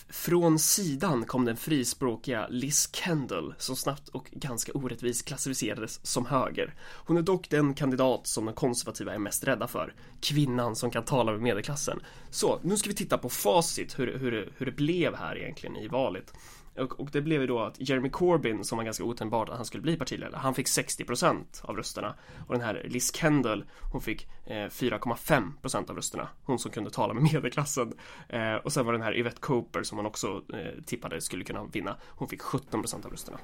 från 0.10 0.60
sidan 0.60 1.26
kom 1.26 1.46
den 1.46 1.58
frispråkiga 1.58 2.48
Liz 2.50 2.90
Kendall 2.94 3.54
som 3.58 3.76
snabbt 3.76 4.10
och 4.10 4.30
ganska 4.32 4.72
orättvist 4.72 5.26
klassificerades 5.26 6.00
som 6.04 6.26
höger. 6.26 6.74
Hon 6.82 7.18
är 7.18 7.22
dock 7.22 7.50
den 7.50 7.74
kandidat 7.74 8.28
som 8.28 8.46
de 8.46 8.56
konservativa 8.56 9.14
är 9.14 9.18
mest 9.18 9.44
rädda 9.44 9.68
för. 9.68 9.94
Kvinnan 10.22 10.76
som 10.76 10.92
kan 10.92 11.04
tala 11.04 11.32
med 11.32 11.42
medelklassen. 11.42 12.00
Så, 12.30 12.60
nu 12.64 12.78
ska 12.78 12.90
vi 12.90 12.96
titta 12.96 13.18
på 13.18 13.30
facit 13.30 14.00
hur, 14.00 14.18
hur, 14.18 14.54
hur 14.58 14.66
det 14.66 14.72
blev 14.72 15.16
här 15.16 15.38
egentligen 15.38 15.78
i 15.78 15.88
valet. 15.88 16.34
Och, 16.82 17.00
och 17.00 17.10
det 17.12 17.22
blev 17.22 17.42
ju 17.42 17.48
då 17.48 17.60
att 17.60 17.76
Jeremy 17.80 18.10
Corbyn, 18.10 18.64
som 18.64 18.78
var 18.78 18.86
ganska 18.86 19.04
otänkbart 19.04 19.50
att 19.50 19.56
han 19.56 19.66
skulle 19.66 19.82
bli 19.82 19.98
partiledare, 19.98 20.40
han 20.40 20.54
fick 20.54 20.68
60% 20.68 21.44
av 21.62 21.76
rösterna. 21.76 22.14
Och 22.48 22.54
den 22.54 22.64
här 22.64 22.82
Liz 22.90 23.16
Kendall, 23.16 23.66
hon 23.92 24.02
fick 24.02 24.28
eh, 24.46 24.54
4,5% 24.54 25.90
av 25.90 25.96
rösterna. 25.96 26.28
Hon 26.44 26.60
som 26.60 26.72
kunde 26.72 26.90
tala 26.90 27.14
med 27.14 27.24
medelklassen. 27.34 27.94
Eh, 28.30 28.56
och 28.56 28.74
sen 28.74 28.86
var 28.86 28.94
den 28.94 29.02
här 29.02 29.18
Yvette 29.18 29.40
Cooper 29.40 29.84
som 29.84 29.96
man 29.96 30.06
också 30.06 30.42
eh, 30.54 30.84
tippade 30.86 31.22
skulle 31.22 31.44
kunna 31.44 31.64
vinna. 31.64 31.96
Hon 32.08 32.28
fick 32.28 32.42
17% 32.42 33.06
av 33.06 33.12
rösterna. 33.12 33.38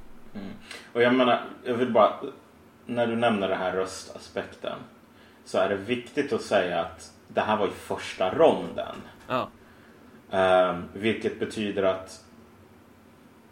och 0.93 1.02
jag 1.02 1.15
menar, 1.15 1.45
jag 1.65 1.76
vill 1.76 1.91
bara, 1.91 2.13
när 2.86 3.08
du 3.08 3.15
nämner 3.15 3.50
den 3.50 3.58
här 3.58 3.73
röstaspekten 3.73 4.80
så 5.45 5.58
är 5.58 5.69
det 5.69 5.76
viktigt 5.76 6.34
att 6.34 6.41
säga 6.41 6.82
att 6.82 7.13
det 7.28 7.41
här 7.41 7.58
var 7.58 7.67
i 7.67 7.71
första 7.71 8.36
ronden. 8.36 8.95
Ja, 9.28 9.50
Ehm, 10.32 10.84
vilket 10.93 11.39
betyder 11.39 11.84
att 11.84 12.23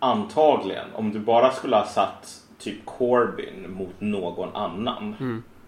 antagligen, 0.06 0.88
om 0.94 1.12
du 1.12 1.20
bara 1.20 1.52
skulle 1.52 1.76
ha 1.76 1.86
satt 1.86 2.42
typ 2.60 2.86
Corbyn 2.86 3.74
mot 3.74 4.02
någon 4.02 4.56
annan 4.56 5.16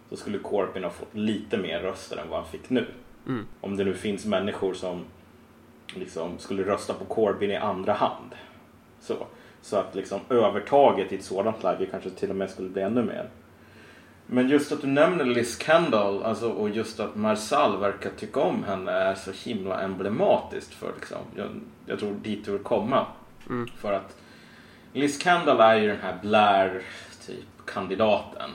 så 0.10 0.16
skulle 0.16 0.40
Corbyn 0.40 0.84
ha 0.84 0.92
fått 0.92 1.16
lite 1.16 1.58
mer 1.58 1.80
röster 1.80 2.18
än 2.18 2.30
vad 2.30 2.40
han 2.40 2.52
fick 2.52 2.70
nu. 2.70 2.86
Om 3.62 3.78
det 3.78 3.84
nu 3.84 3.94
finns 3.94 4.26
människor 4.26 4.74
som 4.74 5.02
liksom 5.94 6.38
skulle 6.38 6.64
rösta 6.64 6.94
på 6.94 7.06
Corbyn 7.06 7.52
i 7.52 7.56
andra 7.56 7.94
hand. 7.94 8.36
Så, 9.02 9.16
så 9.62 9.78
att 9.78 9.96
liksom 9.96 10.20
övertaget 10.30 11.12
i 11.12 11.16
ett 11.16 11.24
sådant 11.24 11.64
läge 11.64 11.86
kanske 11.86 12.10
till 12.10 12.30
och 12.30 12.36
med 12.36 12.50
skulle 12.50 12.70
bli 12.70 12.82
ännu 12.82 13.04
mer. 13.04 13.30
Men 14.26 14.50
just 14.50 14.72
att 14.72 14.82
du 14.82 14.88
nämner 14.88 15.26
Liz 15.26 15.60
Kendall 15.64 16.24
alltså, 16.24 16.50
och 16.50 16.70
just 16.70 17.00
att 17.00 17.16
Marsall 17.16 17.80
verkar 17.80 18.10
tycka 18.10 18.40
om 18.40 18.64
henne 18.64 18.92
är 18.92 19.16
så 19.16 19.32
himla 19.32 19.82
emblematiskt 19.82 20.74
för 20.74 20.94
liksom, 21.00 21.18
jag, 21.36 21.48
jag 21.86 22.00
tror 22.00 22.14
dit 22.24 22.46
du 22.46 22.52
vill 22.52 22.64
komma. 22.64 23.06
För 23.78 23.94
att 23.94 24.18
Liz 24.98 25.24
Kendall 25.24 25.60
är 25.60 25.76
ju 25.76 25.88
den 25.88 26.02
här 26.02 26.18
Blair 26.22 26.82
typ 27.28 27.66
kandidaten. 27.66 28.50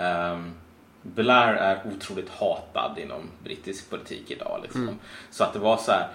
Um, 0.00 0.54
Blair 1.02 1.54
är 1.54 1.82
otroligt 1.86 2.28
hatad 2.28 2.98
inom 2.98 3.20
brittisk 3.44 3.90
politik 3.90 4.30
idag. 4.30 4.60
Liksom. 4.62 4.98
Så 5.30 5.44
att 5.44 5.52
det 5.52 5.58
var 5.58 5.76
så 5.76 5.92
här. 5.92 6.08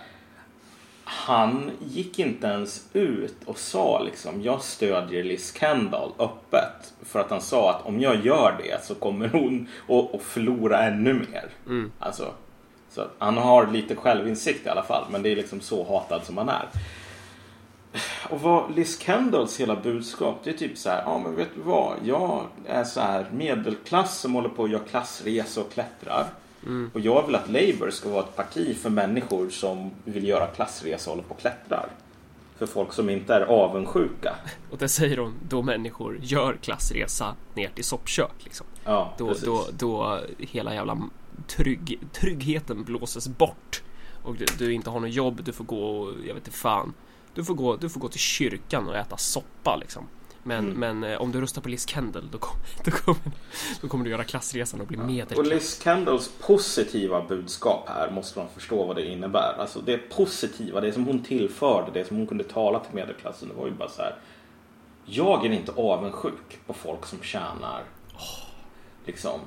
Han 1.04 1.72
gick 1.80 2.20
inte 2.20 2.48
ens 2.48 2.90
ut 2.94 3.36
och 3.46 3.58
sa 3.58 4.04
liksom 4.04 4.42
jag 4.42 4.62
stödjer 4.62 5.24
Liz 5.24 5.58
Kendall 5.60 6.12
öppet. 6.20 6.94
För 7.02 7.20
att 7.20 7.30
han 7.30 7.42
sa 7.42 7.70
att 7.70 7.86
om 7.86 8.00
jag 8.00 8.26
gör 8.26 8.56
det 8.64 8.86
så 8.86 8.96
kommer 8.96 9.28
hon 9.28 9.68
att 9.88 10.22
förlora 10.22 10.84
ännu 10.84 11.14
mer. 11.14 11.50
Alltså, 12.00 12.34
så 12.90 13.02
att 13.02 13.12
han 13.18 13.38
har 13.38 13.68
lite 13.68 13.96
självinsikt 13.96 14.66
i 14.66 14.70
alla 14.70 14.84
fall. 14.84 15.06
Men 15.12 15.24
det 15.24 15.32
är 15.32 15.36
liksom 15.36 15.62
så 15.62 15.84
hatad 15.84 16.26
som 16.26 16.38
han 16.38 16.50
är. 16.50 16.68
Och 18.30 18.42
vad 18.42 18.76
Liz 18.76 19.00
Kendalls 19.00 19.60
hela 19.60 19.76
budskap 19.76 20.40
det 20.44 20.50
är 20.50 20.54
typ 20.58 20.78
så 20.78 20.90
här, 20.90 21.02
ja 21.06 21.20
men 21.24 21.36
vet 21.36 21.50
du 21.56 21.62
vad, 21.62 21.94
jag 22.04 22.46
är 22.68 22.84
så 22.84 23.02
här 23.02 23.26
medelklass 23.34 24.20
som 24.20 24.34
håller 24.34 24.50
på 24.50 24.64
att 24.64 24.70
göra 24.70 24.84
klassresor 24.84 25.64
och 25.64 25.72
klättrar. 25.74 26.26
Och 26.94 27.00
jag 27.00 27.26
vill 27.26 27.36
att 27.36 27.50
Labour 27.50 27.92
ska 27.92 28.10
vara 28.10 28.24
ett 28.24 28.36
parti 28.36 28.78
för 28.78 28.90
människor 28.90 29.50
som 29.50 29.92
vill 30.06 30.28
göra 30.28 30.48
klassresor 30.48 31.12
och 31.12 31.16
håller 31.16 31.28
på 31.28 31.34
och 31.34 31.40
klättrar. 31.40 31.90
För 32.58 32.66
folk 32.66 32.94
som 32.94 33.10
inte 33.10 33.34
är 33.34 33.42
avundsjuka. 33.42 34.36
och 34.72 34.78
det 34.78 34.90
säger 34.90 35.18
hon 35.18 35.34
då 35.50 35.62
människor 35.62 36.20
gör 36.22 36.58
klassresa 36.62 37.36
ner 37.54 37.70
till 37.76 37.84
soppkök 37.84 38.32
liksom. 38.44 38.66
Ja, 38.86 39.14
Då, 39.18 39.28
precis. 39.28 39.46
då, 39.46 39.66
då 39.78 40.20
hela 40.38 40.74
jävla 40.74 40.98
trygg, 41.48 42.00
tryggheten 42.14 42.84
blåses 42.84 43.28
bort. 43.28 43.84
Och 44.24 44.36
du, 44.36 44.46
du 44.58 44.74
inte 44.74 44.90
har 44.90 45.00
något 45.00 45.14
jobb, 45.14 45.42
du 45.44 45.52
får 45.52 45.64
gå 45.66 46.00
och, 46.00 46.10
jag 46.28 46.34
vet 46.34 46.48
inte 46.48 46.52
fan. 46.58 46.94
Du 47.34 47.44
får 47.44 47.54
gå, 47.54 47.76
du 47.76 47.90
får 47.90 48.00
gå 48.00 48.08
till 48.08 48.20
kyrkan 48.20 48.88
och 48.88 48.96
äta 48.96 49.18
soppa 49.18 49.76
liksom. 49.76 50.08
Men, 50.44 50.66
men 50.70 51.04
eh, 51.04 51.22
om 51.22 51.32
du 51.32 51.42
röstar 51.42 51.62
på 51.62 51.70
Liz 51.70 51.88
Kendall 51.88 52.30
då, 52.32 52.38
kom, 52.38 52.58
då, 52.86 52.92
kommer, 52.92 53.22
då 53.82 53.88
kommer 53.88 54.06
du 54.06 54.12
göra 54.12 54.24
klassresan 54.24 54.82
och 54.82 54.88
bli 54.88 54.98
Och 54.98 55.06
medelklass. 55.06 55.48
Liz 55.48 55.82
Kendalls 55.84 56.32
positiva 56.40 57.22
budskap 57.22 57.90
här 57.90 58.12
måste 58.12 58.40
man 58.40 58.48
förstå 58.50 58.86
vad 58.86 58.96
det 58.96 59.06
innebär. 59.06 59.56
Alltså 59.60 59.82
det 59.82 59.98
positiva, 59.98 60.82
det 60.82 60.94
som 60.94 61.06
hon 61.06 61.24
tillförde, 61.24 61.92
det 61.92 62.08
som 62.08 62.18
hon 62.18 62.28
kunde 62.28 62.44
tala 62.44 62.80
till 62.80 62.96
medelklassen, 62.96 63.48
det 63.50 63.54
var 63.54 63.68
ju 63.68 63.74
bara 63.74 63.90
så 63.90 64.02
här. 64.02 64.16
Jag 65.06 65.46
är 65.46 65.52
inte 65.52 65.72
avundsjuk 65.72 66.60
på 66.68 66.74
folk 66.74 67.06
som 67.06 67.22
tjänar 67.22 67.84
liksom 69.06 69.40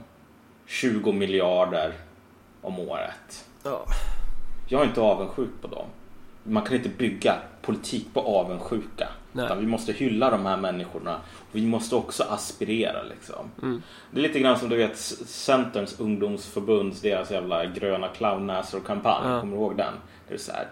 20 0.67 1.13
miljarder 1.13 1.95
om 2.61 2.79
året. 2.79 3.45
Ja. 3.63 3.87
Jag 4.69 4.81
är 4.81 4.85
inte 4.87 5.01
avundsjuk 5.01 5.51
på 5.61 5.69
dem. 5.69 5.87
Man 6.45 6.63
kan 6.63 6.77
inte 6.77 6.89
bygga 6.89 7.37
politik 7.63 8.07
på 8.15 8.21
avundsjuka. 8.21 9.09
Nej. 9.33 9.45
Utan 9.45 9.61
vi 9.61 9.67
måste 9.67 9.93
hylla 9.93 10.31
de 10.31 10.47
här 10.47 10.57
människorna. 10.57 11.21
Vi 11.53 11.67
måste 11.67 11.97
också 11.97 12.23
aspirera 12.23 13.03
liksom. 13.03 13.81
Det 14.11 14.19
är 14.19 14.23
lite 14.23 14.39
grann 14.41 14.59
som 14.59 14.69
du 14.69 14.77
vet 14.77 14.97
Centerns 14.97 16.01
ungdomsförbunds 16.01 17.01
deras 17.01 17.31
jävla 17.31 17.67
gröna 17.67 18.09
clownnäsor-kampanj. 18.09 19.31
Ja. 19.31 19.41
Kommer 19.41 19.57
du 19.57 19.63
ihåg 19.63 19.77
den? 19.77 19.95
Det 20.29 20.35
är 20.35 20.39
så 20.39 20.53
här. 20.53 20.69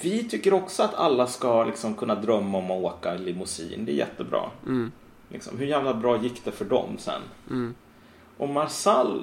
Vi 0.00 0.28
tycker 0.28 0.54
också 0.54 0.82
att 0.82 0.94
alla 0.94 1.26
ska 1.26 1.64
liksom 1.64 1.94
kunna 1.94 2.14
drömma 2.14 2.58
om 2.58 2.70
att 2.70 2.82
åka 2.82 3.14
limousin. 3.14 3.84
Det 3.84 3.92
är 3.92 3.96
jättebra. 3.96 4.50
Mm. 4.66 4.92
Liksom, 5.28 5.58
hur 5.58 5.66
jävla 5.66 5.94
bra 5.94 6.22
gick 6.22 6.44
det 6.44 6.52
för 6.52 6.64
dem 6.64 6.98
sen? 6.98 7.22
Mm. 7.50 7.74
Och 8.36 8.48
Marsall 8.48 9.22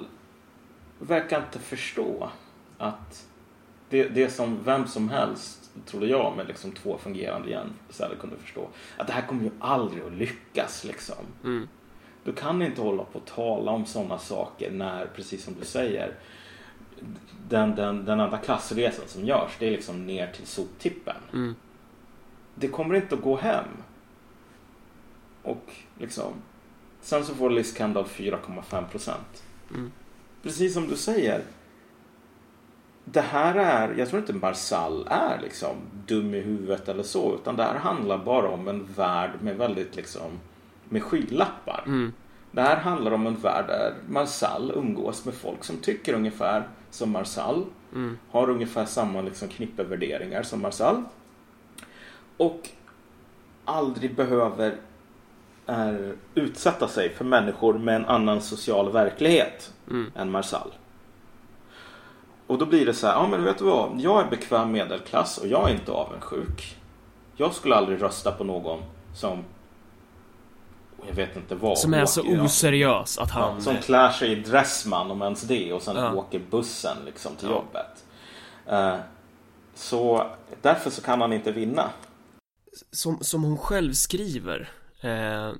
verkar 0.99 1.39
inte 1.39 1.59
förstå 1.59 2.29
att 2.77 3.27
det, 3.89 4.07
det 4.07 4.29
som 4.29 4.63
vem 4.63 4.87
som 4.87 5.09
helst, 5.09 5.71
trodde 5.85 6.07
jag, 6.07 6.37
med 6.37 6.47
liksom 6.47 6.71
två 6.71 6.97
fungerande 6.97 7.49
hjärnceller 7.49 8.15
kunde 8.15 8.37
förstå. 8.37 8.67
Att 8.97 9.07
det 9.07 9.13
här 9.13 9.27
kommer 9.27 9.43
ju 9.43 9.51
aldrig 9.59 10.03
att 10.03 10.13
lyckas 10.13 10.83
liksom. 10.83 11.25
Mm. 11.43 11.67
Du 12.23 12.33
kan 12.33 12.61
inte 12.61 12.81
hålla 12.81 13.03
på 13.03 13.19
och 13.19 13.25
tala 13.25 13.71
om 13.71 13.85
sådana 13.85 14.17
saker 14.17 14.71
när, 14.71 15.05
precis 15.05 15.43
som 15.43 15.53
du 15.59 15.65
säger, 15.65 16.13
den, 17.49 17.75
den, 17.75 18.05
den 18.05 18.19
enda 18.19 18.37
klassresan 18.37 19.05
som 19.07 19.25
görs, 19.25 19.51
det 19.59 19.67
är 19.67 19.71
liksom 19.71 20.05
ner 20.05 20.31
till 20.31 20.47
soptippen. 20.47 21.15
Mm. 21.33 21.55
Det 22.55 22.67
kommer 22.67 22.95
inte 22.95 23.15
att 23.15 23.21
gå 23.21 23.35
hem. 23.35 23.65
Och 25.43 25.73
liksom, 25.99 26.33
sen 27.01 27.25
så 27.25 27.35
får 27.35 27.49
Liz 27.49 27.77
Kendall 27.77 28.05
4,5 28.05 28.87
procent. 28.87 29.43
Mm. 29.69 29.91
Precis 30.43 30.73
som 30.73 30.87
du 30.87 30.95
säger. 30.95 31.43
Det 33.11 33.21
här 33.21 33.55
är, 33.55 33.95
jag 33.97 34.09
tror 34.09 34.19
inte 34.21 34.33
Marsall 34.33 35.07
är 35.09 35.39
liksom 35.41 35.75
dum 36.07 36.33
i 36.33 36.39
huvudet 36.39 36.89
eller 36.89 37.03
så. 37.03 37.35
Utan 37.35 37.55
det 37.55 37.63
här 37.63 37.75
handlar 37.75 38.17
bara 38.17 38.49
om 38.49 38.67
en 38.67 38.87
värld 38.95 39.31
med 39.41 39.57
väldigt 39.57 39.95
liksom, 39.95 40.31
med 40.89 41.03
skylappar. 41.03 41.83
Mm. 41.85 42.13
Det 42.51 42.61
här 42.61 42.75
handlar 42.75 43.11
om 43.11 43.27
en 43.27 43.35
värld 43.35 43.65
där 43.67 43.93
Marsall 44.09 44.71
umgås 44.75 45.25
med 45.25 45.33
folk 45.33 45.63
som 45.63 45.77
tycker 45.77 46.13
ungefär 46.13 46.67
som 46.89 47.11
Marsall. 47.11 47.65
Har 48.31 48.49
ungefär 48.49 48.85
samma 48.85 49.21
liksom, 49.21 49.47
knippe 49.47 49.83
värderingar 49.83 50.43
som 50.43 50.61
Marsall. 50.61 51.03
Och 52.37 52.69
aldrig 53.65 54.15
behöver 54.15 54.75
är, 55.65 56.13
utsätta 56.35 56.87
sig 56.87 57.09
för 57.09 57.25
människor 57.25 57.73
med 57.73 57.95
en 57.95 58.05
annan 58.05 58.41
social 58.41 58.91
verklighet 58.91 59.73
än 60.15 60.31
Marsall. 60.31 60.71
Och 62.47 62.57
då 62.57 62.65
blir 62.65 62.85
det 62.85 62.93
så 62.93 63.07
här, 63.07 63.13
ja 63.13 63.27
men 63.27 63.43
vet 63.43 63.57
du 63.57 63.63
vad, 63.63 63.99
jag 63.99 64.25
är 64.25 64.29
bekväm 64.29 64.71
medelklass 64.71 65.37
och 65.37 65.47
jag 65.47 65.69
är 65.69 65.73
inte 65.73 65.91
avundsjuk. 65.91 66.77
Jag 67.35 67.53
skulle 67.53 67.75
aldrig 67.75 68.01
rösta 68.01 68.31
på 68.31 68.43
någon 68.43 68.79
som, 69.15 69.43
jag 71.07 71.15
vet 71.15 71.35
inte 71.35 71.55
vad. 71.55 71.77
Som 71.77 71.93
är 71.93 72.05
så 72.05 72.21
åker, 72.21 72.35
ja. 72.35 72.43
oseriös 72.43 73.17
att 73.17 73.29
Ja, 73.35 73.41
han... 73.51 73.61
som 73.61 73.77
klär 73.77 74.09
sig 74.11 74.31
i 74.31 74.35
Dressman 74.35 75.11
om 75.11 75.21
ens 75.21 75.41
det 75.41 75.73
och 75.73 75.81
sen 75.81 75.95
Ja. 75.95 76.13
åker 76.13 76.41
bussen 76.49 76.97
liksom 77.05 77.35
till 77.35 77.47
Ja. 77.49 77.53
jobbet. 77.55 78.05
Eh, 78.65 78.95
så 79.75 80.27
därför 80.61 80.89
så 80.89 81.01
kan 81.01 81.21
han 81.21 81.33
inte 81.33 81.51
vinna. 81.51 81.89
som, 82.91 83.17
som 83.21 83.43
hon 83.43 83.57
själv 83.57 83.93
skriver 83.93 84.69
eh, 85.01 85.51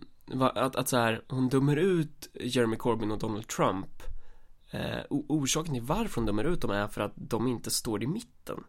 att, 0.55 0.75
att 0.75 0.87
så 0.89 0.97
här, 0.97 1.21
hon 1.27 1.49
dömer 1.49 1.75
ut 1.75 2.29
Jeremy 2.33 2.75
Corbyn 2.75 3.11
och 3.11 3.19
Donald 3.19 3.47
Trump 3.47 3.87
eh, 4.71 5.03
orsaken 5.09 5.73
till 5.73 5.83
varför 5.83 6.15
hon 6.15 6.25
dömer 6.25 6.43
ut 6.43 6.61
dem 6.61 6.71
är 6.71 6.87
för 6.87 7.01
att 7.01 7.13
de 7.15 7.47
inte 7.47 7.71
står 7.71 8.03
i 8.03 8.07
mitten 8.07 8.63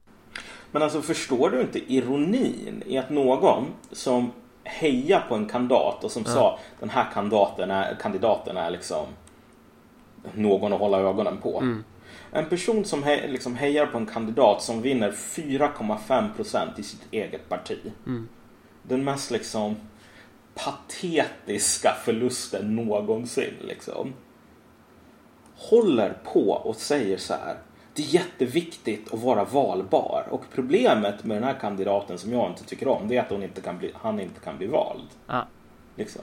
Men 0.73 0.83
alltså 0.83 1.03
förstår 1.03 1.51
du 1.51 1.61
inte 1.61 1.93
ironin 1.93 2.83
i 2.87 2.99
att 2.99 3.11
någon 3.11 3.67
som 3.93 4.33
hejar 4.65 5.21
på 5.29 5.35
en 5.35 5.49
kandidat 5.49 6.05
och 6.05 6.11
som 6.11 6.25
sa 6.25 6.59
den 6.81 6.91
här 6.91 7.11
kandidaten 7.15 7.71
är, 7.71 7.97
kandidaten 8.03 8.57
är 8.57 8.71
liksom 8.71 9.07
någon 10.35 10.73
att 10.73 10.81
hålla 10.81 10.99
ögonen 11.01 11.37
på. 11.39 11.63
En 12.33 12.49
person 12.49 12.85
som 12.85 13.03
he, 13.03 13.29
liksom 13.29 13.57
hejar 13.57 13.87
på 13.87 13.99
en 13.99 14.07
kandidat 14.07 14.63
som 14.63 14.83
vinner 14.83 15.13
4,5% 15.13 16.81
i 16.81 16.83
sitt 16.83 17.07
eget 17.11 17.49
parti. 17.49 17.79
Den 18.83 19.05
mest 19.05 19.31
liksom 19.31 19.77
patetiska 20.55 21.95
förlusten 22.05 22.77
någonsin. 22.77 23.55
Liksom. 23.61 24.13
Håller 25.59 26.17
på 26.25 26.51
och 26.51 26.77
säger 26.77 27.19
så 27.19 27.35
här. 27.35 27.57
Det 27.95 28.03
är 28.03 28.07
jätteviktigt 28.07 29.15
att 29.15 29.23
vara 29.23 29.45
valbar. 29.45 30.27
Och 30.31 30.45
problemet 30.55 31.25
med 31.25 31.37
den 31.37 31.45
här 31.45 31.59
kandidaten 31.61 32.19
som 32.19 32.33
jag 32.33 32.51
inte 32.51 32.65
tycker 32.65 32.89
om 32.89 33.09
det 33.09 33.17
är 33.17 33.21
att 33.23 33.31
hon 33.31 33.43
inte 33.43 33.61
kan 33.61 33.79
bli, 33.79 33.93
han 33.95 34.21
inte 34.21 34.41
kan 34.41 34.59
bli 34.59 34.67
vald. 34.67 35.09
ah, 35.27 35.43
Liksom. 35.97 36.23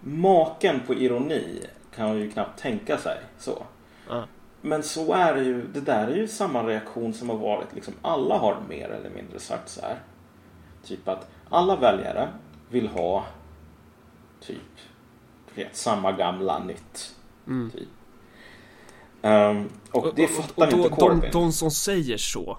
Maken 0.00 0.80
på 0.86 0.94
ironi 0.94 1.66
kan 1.94 2.08
man 2.08 2.18
ju 2.18 2.30
knappt 2.30 2.60
tänka 2.60 2.98
sig. 2.98 3.18
så. 3.38 3.62
ah. 4.08 4.22
Men 4.60 4.82
så 4.82 5.12
är 5.12 5.34
det 5.34 5.42
ju, 5.42 5.66
det 5.66 5.80
där 5.80 6.08
är 6.08 6.16
ju 6.16 6.28
samma 6.28 6.62
reaktion 6.66 7.14
som 7.14 7.30
har 7.30 7.36
varit, 7.36 7.74
liksom 7.74 7.94
alla 8.02 8.38
har 8.38 8.56
mer 8.68 8.88
eller 8.88 9.10
mindre 9.10 9.38
sagt 9.38 9.68
så 9.68 9.80
här. 9.80 9.96
Typ 10.84 11.08
att 11.08 11.30
alla 11.50 11.76
väljare 11.76 12.28
vill 12.68 12.88
ha 12.88 13.24
typ 14.40 14.58
vet, 15.54 15.76
samma 15.76 16.12
gamla 16.12 16.58
nytt. 16.58 17.14
Typ. 17.72 17.88
Ehm, 19.22 19.68
och 19.90 20.12
det 20.16 20.28
fattar 20.28 20.70
då, 20.70 20.76
inte 20.76 20.88
de, 20.88 20.96
Corbyn. 20.96 21.30
de 21.32 21.52
som 21.52 21.70
säger 21.70 22.16
så 22.16 22.58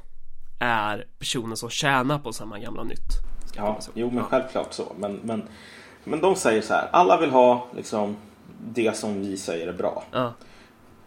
är 0.59 1.05
personer 1.19 1.55
som 1.55 1.69
tjänar 1.69 2.19
på 2.19 2.33
samma 2.33 2.59
gamla 2.59 2.83
nytt 2.83 3.11
Ja, 3.55 3.79
jo 3.93 4.09
men 4.11 4.23
självklart 4.23 4.73
så. 4.73 4.91
Men, 4.99 5.19
men, 5.23 5.43
men 6.03 6.21
de 6.21 6.35
säger 6.35 6.61
så 6.61 6.73
här, 6.73 6.89
alla 6.91 7.19
vill 7.21 7.29
ha 7.31 7.67
liksom 7.75 8.15
det 8.59 8.97
som 8.97 9.19
vi 9.21 9.37
säger 9.37 9.67
är 9.67 9.73
bra. 9.73 10.03
Ja, 10.11 10.33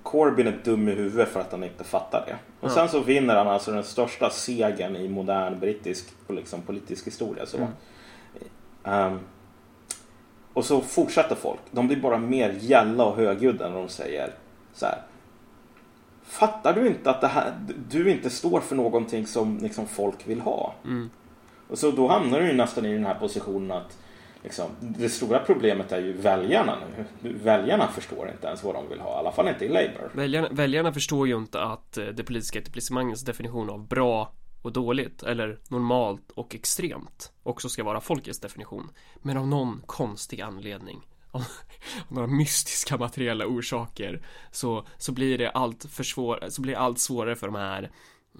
Corbyn 0.02 0.46
är 0.46 0.60
dum 0.64 0.88
i 0.88 0.92
huvudet 0.92 1.28
för 1.28 1.40
att 1.40 1.52
han 1.52 1.64
inte 1.64 1.84
fattar 1.84 2.24
det. 2.26 2.36
Och 2.60 2.70
Ja. 2.70 2.74
sen 2.74 2.88
så 2.88 3.00
vinner 3.00 3.36
han 3.36 3.48
alltså 3.48 3.72
den 3.72 3.84
största 3.84 4.30
segern 4.30 4.96
i 4.96 5.08
modern 5.08 5.60
brittisk 5.60 6.06
liksom, 6.28 6.62
politisk 6.62 7.06
historia. 7.06 7.46
Så. 7.46 7.58
Ehm, 8.84 9.18
och 10.52 10.64
så 10.64 10.80
fortsätter 10.80 11.34
folk. 11.34 11.60
De 11.70 11.86
blir 11.86 11.96
bara 12.00 12.18
mer 12.18 12.50
gälla 12.60 13.04
och 13.04 13.16
högljudda 13.16 13.68
när 13.68 13.76
de 13.76 13.88
säger 13.88 14.30
så 14.74 14.86
här. 14.86 15.02
Fattar 16.26 16.72
du 16.72 16.86
inte 16.86 17.10
att 17.10 17.20
det 17.20 17.28
här, 17.28 17.54
du 17.88 18.10
inte 18.10 18.30
står 18.30 18.60
för 18.60 18.76
någonting 18.76 19.26
som 19.26 19.58
liksom, 19.58 19.86
folk 19.86 20.28
vill 20.28 20.40
ha? 20.40 20.74
Och 21.68 21.78
så 21.78 21.90
då 21.90 22.08
hamnar 22.08 22.40
du 22.40 22.46
ju 22.46 22.52
nästan 22.52 22.86
i 22.86 22.92
den 22.92 23.06
här 23.06 23.14
positionen 23.14 23.70
att 23.70 23.98
liksom, 24.42 24.66
det 24.80 25.08
stora 25.08 25.38
problemet 25.38 25.92
är 25.92 26.00
ju 26.00 26.12
väljarna 26.12 26.78
nu. 26.96 27.32
Väljarna 27.32 27.88
förstår 27.88 28.30
inte 28.30 28.46
ens 28.46 28.64
vad 28.64 28.74
de 28.74 28.88
vill 28.88 29.00
ha, 29.00 29.16
i 29.16 29.18
alla 29.18 29.32
fall 29.32 29.48
inte 29.48 29.64
i 29.64 29.68
Labour. 29.68 30.10
väljarna, 30.12 30.48
väljarna 30.50 30.92
förstår 30.92 31.28
ju 31.28 31.36
inte 31.36 31.62
att 31.62 31.98
eh, 31.98 32.04
det 32.04 32.24
politiska 32.24 32.58
etablissemangets 32.58 33.24
definition 33.24 33.70
av 33.70 33.86
bra 33.86 34.32
och 34.62 34.72
dåligt 34.72 35.22
eller 35.22 35.58
normalt 35.68 36.30
och 36.30 36.54
extremt 36.54 37.32
också 37.42 37.68
ska 37.68 37.84
vara 37.84 38.00
folkets 38.00 38.40
definition 38.40 38.90
men 39.22 39.36
av 39.36 39.48
någon 39.48 39.82
konstig 39.86 40.40
anledning 40.40 41.00
av 41.36 41.44
några 42.08 42.26
mystiska 42.26 42.96
materiella 42.96 43.46
orsaker 43.46 44.26
så, 44.50 44.86
så 44.98 45.12
blir 45.12 45.38
det 45.38 45.50
allt 45.50 45.84
för 45.84 46.04
svår, 46.04 46.44
så 46.48 46.62
blir 46.62 46.72
det 46.72 46.80
allt 46.80 46.98
svårare 46.98 47.36
för 47.36 47.46
de 47.46 47.56
här 47.56 47.90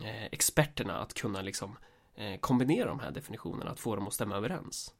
eh, 0.05 0.25
experterna 0.25 0.99
att 0.99 1.15
kunna 1.15 1.43
liksom 1.43 1.77
eh, 2.17 2.41
kombinera 2.41 2.89
de 2.89 3.01
här 3.01 3.11
definitionerna, 3.11 3.71
att 3.71 3.81
få 3.81 3.97
dem 3.97 4.07
att 4.07 4.15
stämma 4.15 4.37
överens. 4.37 4.93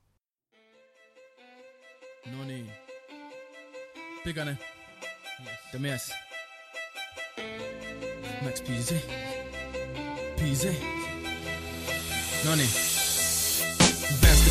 Noni. 2.27 2.71
Pickane. 4.25 4.57
The. 5.73 5.79
Max 8.45 8.61
Peasy. 8.61 9.01
Peasy. 10.37 10.73
Noni. 12.45 12.96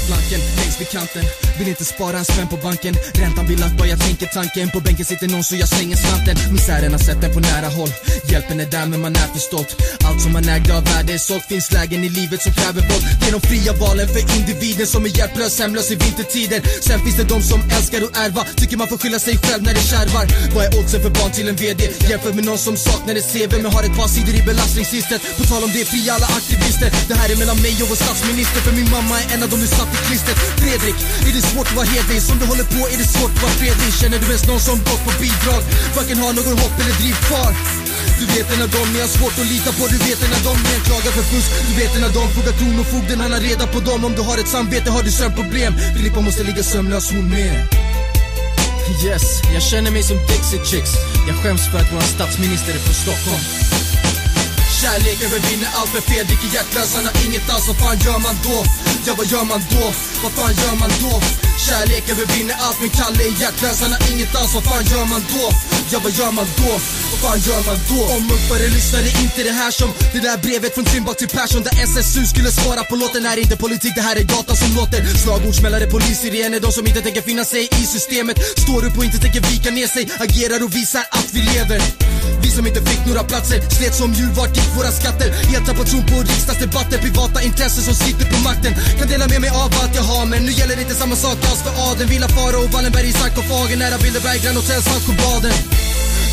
Vänsterflanken 0.06 0.40
längst 0.58 0.82
vid 0.82 0.90
kanten. 0.90 1.24
Vill 1.60 1.68
inte 1.68 1.86
spara 1.86 2.18
en 2.18 2.26
spänn 2.26 2.48
på 2.48 2.58
banken. 2.58 2.96
Räntan 3.14 3.46
vill 3.48 3.64
att 3.64 3.78
bara 3.78 3.88
jag 3.88 4.00
tänker 4.00 4.26
tanken. 4.26 4.70
På 4.70 4.80
bänken 4.80 5.06
sitter 5.06 5.28
någon 5.28 5.44
så 5.44 5.56
jag 5.56 5.70
slänger 5.70 5.96
slanten. 5.96 6.36
Misären 6.54 6.92
har 6.92 7.00
sett 7.00 7.22
den 7.22 7.34
på 7.34 7.40
nära 7.40 7.70
håll. 7.78 7.92
Hjälpen 8.32 8.60
är 8.60 8.70
där 8.76 8.86
men 8.86 9.00
man 9.02 9.16
är 9.16 9.28
för 9.34 9.40
stolt. 9.40 9.72
Allt 10.08 10.22
som 10.22 10.32
man 10.34 10.50
ägde 10.50 10.78
av 10.78 10.84
värde 10.84 11.14
är 11.14 11.18
sålt. 11.18 11.46
Finns 11.50 11.72
lägen 11.72 12.04
i 12.04 12.10
livet 12.10 12.42
som 12.42 12.54
kräver 12.54 12.82
våld. 12.90 13.04
Det 13.20 13.28
är 13.30 13.32
de 13.38 13.42
fria 13.52 13.74
valen 13.74 14.08
för 14.14 14.22
individen 14.38 14.88
Som 14.88 15.06
är 15.06 15.12
hjälplös, 15.18 15.60
hemlös 15.60 15.92
i 15.92 15.96
vintertider. 15.96 16.60
Sen 16.88 17.00
finns 17.04 17.18
det 17.18 17.28
de 17.34 17.42
som 17.52 17.60
älskar 17.78 18.00
att 18.06 18.18
ärva 18.26 18.44
Tycker 18.60 18.78
man 18.78 18.88
får 18.88 18.98
skylla 18.98 19.20
sig 19.20 19.38
själv 19.38 19.64
när 19.64 19.74
det 19.74 19.86
kärvar. 19.94 20.26
Vad 20.56 20.64
är 20.66 20.72
oddsen 20.80 21.02
för 21.06 21.10
barn 21.20 21.32
till 21.32 21.48
en 21.52 21.56
VD? 21.56 21.82
Jämför 22.10 22.34
med 22.34 22.46
någon 22.46 22.62
som 22.68 22.76
saknar 22.78 23.16
ett 23.16 23.28
CV 23.34 23.52
Men 23.64 23.72
har 23.76 23.84
ett 23.84 23.98
par 24.00 24.08
sidor 24.08 24.36
i 24.36 24.42
belastningsregistret. 24.52 25.22
På 25.38 25.44
tal 25.44 25.64
om 25.64 25.72
det, 25.76 25.86
fria 25.94 26.14
alla 26.14 26.30
aktivister. 26.40 26.90
Det 27.10 27.16
här 27.20 27.30
är 27.34 27.38
mellan 27.42 27.58
mig 27.66 27.76
och 27.84 27.90
vår 27.92 28.00
statsminister 28.06 28.60
För 28.66 28.74
min 28.80 28.90
mamma 28.96 29.16
är 29.22 29.26
en 29.34 29.44
av 29.44 29.50
de 29.50 29.66
du 29.66 29.72
klistret 30.08 30.38
Fredrik, 30.62 30.98
är 31.28 31.34
det 31.38 31.44
svårt 31.52 31.68
att 31.72 31.78
vara 31.80 31.90
hederlig? 31.94 32.22
Som 32.30 32.36
du 32.42 32.46
håller 32.52 32.68
på 32.76 32.82
är 32.94 32.98
det 33.02 33.10
svårt 33.16 33.34
att 33.36 33.44
vara 33.46 33.56
fredlig? 33.62 33.90
Känner 34.02 34.18
du 34.24 34.28
ens 34.34 34.48
någon 34.52 34.64
som 34.70 34.78
gått 34.90 35.04
på 35.08 35.12
bidrag? 35.24 35.62
Varken 35.98 36.18
har 36.24 36.32
någon 36.40 36.58
hopp 36.64 36.76
eller 36.82 36.96
driv 37.02 37.16
kvar. 37.28 37.52
Du 38.20 38.26
vet 38.36 38.48
en 38.54 38.62
av 38.66 38.70
dem 38.78 38.88
ni 38.94 39.00
har 39.06 39.12
svårt 39.18 39.36
att 39.42 39.50
lita 39.54 39.72
på. 39.78 39.84
Du 39.94 39.98
vet 40.08 40.20
en 40.26 40.34
av 40.38 40.44
dem 40.50 40.58
ni 40.66 40.70
anklagar 40.78 41.12
för 41.18 41.26
fusk. 41.32 41.50
Du 41.70 41.74
vet 41.82 41.92
en 41.98 42.04
av 42.08 42.14
dem 42.20 42.28
frågar 42.36 42.54
kronofogden 42.60 43.18
Han 43.24 43.32
har 43.36 43.44
reda 43.50 43.66
på 43.76 43.80
dem. 43.90 44.00
Om 44.08 44.14
du 44.18 44.22
har 44.30 44.38
ett 44.38 44.52
samvete 44.56 44.88
har 44.96 45.04
du 45.08 45.12
sömnproblem 45.12 45.74
Filippa 45.96 46.20
måste 46.22 46.44
ligga 46.44 46.64
sömnlös 46.64 47.12
hon 47.12 47.30
med. 47.30 47.56
Yes, 49.06 49.42
jag 49.54 49.64
känner 49.64 49.92
mig 49.92 50.04
som 50.04 50.18
Dixie 50.18 50.66
Chicks. 50.66 50.92
Jag 51.28 51.36
skäms 51.36 51.62
för 51.72 51.78
att 51.80 51.94
vår 51.94 52.02
statsminister 52.02 52.74
är 52.74 52.80
från 52.80 52.94
Stockholm. 52.94 53.44
Kärleken 54.86 55.28
övervinner 55.28 55.70
allt 55.78 55.90
för 55.90 56.02
Fredrik 56.02 56.42
är 56.48 56.52
hjärtlös, 56.56 56.96
han 56.96 57.06
har 57.06 57.16
inget 57.26 57.50
alls, 57.54 57.68
vad 57.68 57.78
fan 57.78 57.98
gör 58.06 58.20
man 58.28 58.36
då? 58.48 58.58
Ja 59.06 59.14
vad 59.18 59.28
gör 59.34 59.46
man 59.52 59.62
då? 59.74 59.86
Vad 60.24 60.32
fan 60.38 60.54
gör 60.62 60.76
man 60.84 60.92
då? 61.04 61.14
Kärleken 61.66 62.12
övervinner 62.16 62.56
allt 62.66 62.78
men 62.82 62.90
Kalle 62.98 63.24
är 63.30 63.34
hjärtlös, 63.42 63.82
han 63.82 63.92
har 63.96 64.02
inget 64.12 64.36
alls, 64.40 64.54
vad 64.56 64.64
fan 64.70 64.84
gör 64.92 65.06
man 65.14 65.22
då? 65.34 65.46
Ja 65.92 65.98
vad 66.04 66.12
gör 66.20 66.32
man 66.32 66.48
då? 66.60 66.72
Vad 67.26 67.34
fan 67.34 67.42
gör 67.50 67.64
man 67.70 67.80
då? 67.90 68.00
Om 68.16 68.24
uppare 68.38 68.66
lyssnade 68.78 69.10
inte 69.24 69.44
det 69.50 69.56
här 69.62 69.72
som 69.72 69.90
det 70.14 70.22
där 70.28 70.38
brevet 70.38 70.74
från 70.76 70.86
Timbuk 70.86 71.18
till 71.18 71.28
Persson 71.38 71.62
där 71.68 71.76
SSU 71.90 72.26
skulle 72.34 72.52
svara 72.52 72.84
på 72.90 72.96
låten. 72.96 73.26
Här 73.26 73.38
är 73.38 73.42
inte 73.42 73.58
politik, 73.58 73.94
det 73.96 74.06
här 74.10 74.16
är 74.22 74.26
gata 74.36 74.54
som 74.56 74.70
låter. 74.80 75.00
Slagordsmällare, 75.24 75.86
polissirener, 75.96 76.60
de 76.66 76.72
som 76.72 76.88
inte 76.88 77.02
tänker 77.02 77.22
finna 77.22 77.46
sig 77.54 77.64
i 77.82 77.84
systemet. 77.96 78.38
Står 78.64 78.82
upp 78.88 78.98
och 78.98 79.06
inte 79.08 79.20
tänker 79.26 79.42
vika 79.52 79.70
ner 79.78 79.88
sig, 79.96 80.04
agerar 80.26 80.60
och 80.66 80.72
visar 80.76 81.04
att 81.20 81.30
vi 81.36 81.42
lever. 81.54 81.80
Vi 82.44 82.50
som 82.58 82.68
inte 82.70 82.82
fick 82.90 83.02
några 83.10 83.24
platser 83.32 83.58
slet 83.78 83.96
som 84.02 84.10
djur, 84.18 84.32
vart 84.40 84.58
gick 84.58 84.70
våra 84.78 84.92
skatter? 85.00 85.30
Helt 85.52 85.66
tappat 85.70 85.88
tron 85.92 86.06
på 86.12 86.18
riksdagsdebatter, 86.32 86.98
privata 87.08 87.40
intressen 87.50 87.84
som 87.90 87.96
sitter 88.06 88.26
på 88.34 88.38
makten. 88.50 88.74
Kan 89.00 89.08
dela 89.14 89.28
med 89.34 89.42
mig 89.42 89.52
av 89.64 89.70
allt 89.82 89.96
jag 90.00 90.06
har 90.12 90.26
men 90.26 90.40
nu 90.46 90.52
gäller 90.60 90.78
inte 90.84 90.96
samma 91.02 91.16
sak. 91.26 91.38
Alls 91.50 91.62
för 91.66 91.74
adeln 91.90 92.10
Villa 92.14 92.30
Faro 92.36 92.58
och 92.66 92.72
Wallenberg 92.74 93.08
i 93.12 93.14
sarkofagen, 93.22 93.80
nära 93.80 93.98
Bilderberg, 94.04 94.40
Grand 94.44 94.58
Hotel, 94.58 94.82
Saltsjöbaden 94.88 95.56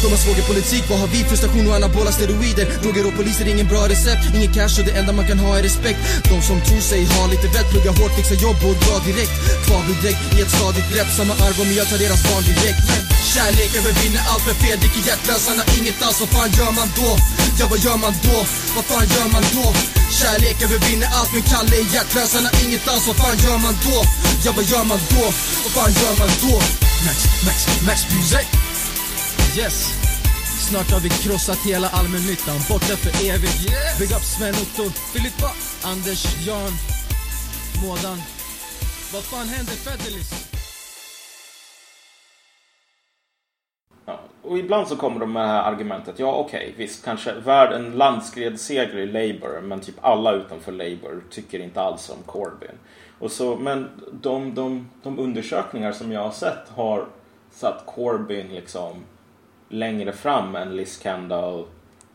de 0.02 0.08
har 0.14 0.20
svågerpolitik, 0.26 0.84
vad 0.90 0.98
har 1.02 1.10
vi? 1.14 1.18
Frustration 1.30 1.68
och 1.68 1.74
anabola 1.76 2.12
steroider 2.12 2.66
Droger 2.82 3.04
och 3.08 3.16
poliser, 3.18 3.46
ingen 3.54 3.68
bra 3.72 3.82
recept 3.92 4.24
Ingen 4.36 4.52
cash 4.56 4.74
och 4.80 4.86
det 4.88 4.94
enda 5.00 5.12
man 5.18 5.26
kan 5.30 5.38
ha 5.44 5.50
är 5.58 5.62
respekt 5.62 6.00
De 6.30 6.36
som 6.48 6.58
tror 6.66 6.82
sig 6.90 7.00
ha 7.14 7.22
lite 7.34 7.48
vett 7.54 7.68
Plugga 7.72 7.92
hårt, 7.98 8.14
fixa 8.18 8.36
jobb 8.44 8.58
och 8.68 8.76
dra 8.84 8.96
direkt 9.08 9.34
Kvar 9.66 9.82
vid 9.88 9.98
däck 10.06 10.20
i 10.36 10.38
ett 10.42 10.52
stadigt 10.56 10.88
grepp 10.92 11.10
Samma 11.18 11.34
arv 11.46 11.56
om 11.62 11.70
jag 11.78 11.86
tar 11.90 11.98
deras 12.04 12.22
barn 12.28 12.44
direkt 12.50 12.82
Kärlek 13.32 13.70
övervinner 13.80 14.22
allt 14.30 14.44
för 14.46 14.54
fel 14.62 14.78
Dricker 14.82 15.04
hjärtlös, 15.08 15.42
han 15.48 15.58
har 15.62 15.68
inget 15.78 15.98
alls 16.06 16.18
Vad 16.22 16.30
fan 16.34 16.50
gör 16.58 16.72
man 16.80 16.88
då? 17.00 17.10
Ja 17.58 17.64
vad 17.72 17.80
gör 17.86 17.98
man 18.04 18.14
då? 18.26 18.38
Vad 18.76 18.84
fan 18.90 19.06
gör 19.14 19.28
man 19.34 19.44
då? 19.56 19.66
Kärlek 20.18 20.56
övervinner 20.66 21.08
allt 21.18 21.30
men 21.34 21.44
Kalle 21.50 21.74
är 21.82 21.86
hjärtlös, 21.94 22.30
han 22.36 22.44
har 22.48 22.54
inget 22.64 22.84
alls 22.92 23.04
Vad 23.10 23.16
fan 23.22 23.36
gör 23.44 23.58
man 23.66 23.74
då? 23.86 23.98
Ja 24.44 24.50
vad 24.56 24.64
gör 24.72 24.84
man 24.92 25.00
då? 25.14 25.24
Vad 25.64 25.72
fan 25.76 25.92
gör 26.00 26.14
man 26.22 26.32
då? 26.44 26.54
Max, 27.06 27.18
Max, 27.46 27.58
Max 27.86 27.98
Music 28.14 28.46
Yes 29.58 29.76
Snart 30.68 30.90
har 30.90 31.00
vi 31.00 31.08
krossat 31.08 31.58
hela 31.66 31.88
allmännyttan, 31.88 32.58
borta 32.70 32.94
för 33.02 33.12
evigt 33.30 33.60
yes. 33.64 33.98
Big 33.98 34.10
up 34.16 34.24
Sven 34.34 34.54
Otto, 34.62 34.84
Filippa, 35.12 35.50
Anders, 35.90 36.46
Jan, 36.46 36.72
Mådan 37.82 38.18
Vad 39.12 39.24
fan 39.24 39.48
händer 39.48 39.72
Fedelis? 39.72 40.30
Ja, 44.06 44.20
och 44.42 44.58
ibland 44.58 44.88
så 44.88 44.96
kommer 44.96 45.20
de 45.20 45.32
med 45.32 45.42
det 45.42 45.48
här 45.48 45.72
argumentet. 45.72 46.18
Ja, 46.18 46.34
okej, 46.34 46.74
visst, 46.76 47.04
kanske 47.04 47.32
värd 47.32 47.72
en 47.72 47.90
landskredsseger 47.90 48.96
i 48.96 49.06
Labour, 49.06 49.60
men 49.60 49.80
typ 49.80 49.96
alla 50.00 50.32
utanför 50.32 50.72
Labour 50.72 51.22
tycker 51.30 51.58
inte 51.58 51.80
alls 51.80 52.10
om 52.10 52.22
Corbyn. 52.26 52.78
Och 53.18 53.32
så, 53.32 53.56
men 53.56 53.88
de, 54.12 54.54
de, 54.54 54.88
de 55.02 55.18
undersökningar 55.18 55.92
som 55.92 56.12
jag 56.12 56.20
har 56.20 56.30
sett 56.30 56.68
har 56.74 57.06
satt 57.50 57.86
Corbyn 57.86 58.48
liksom 58.48 59.04
längre 59.72 60.12
fram 60.12 60.56
än 60.56 60.76
Liz 60.76 61.02
Kendall 61.02 61.64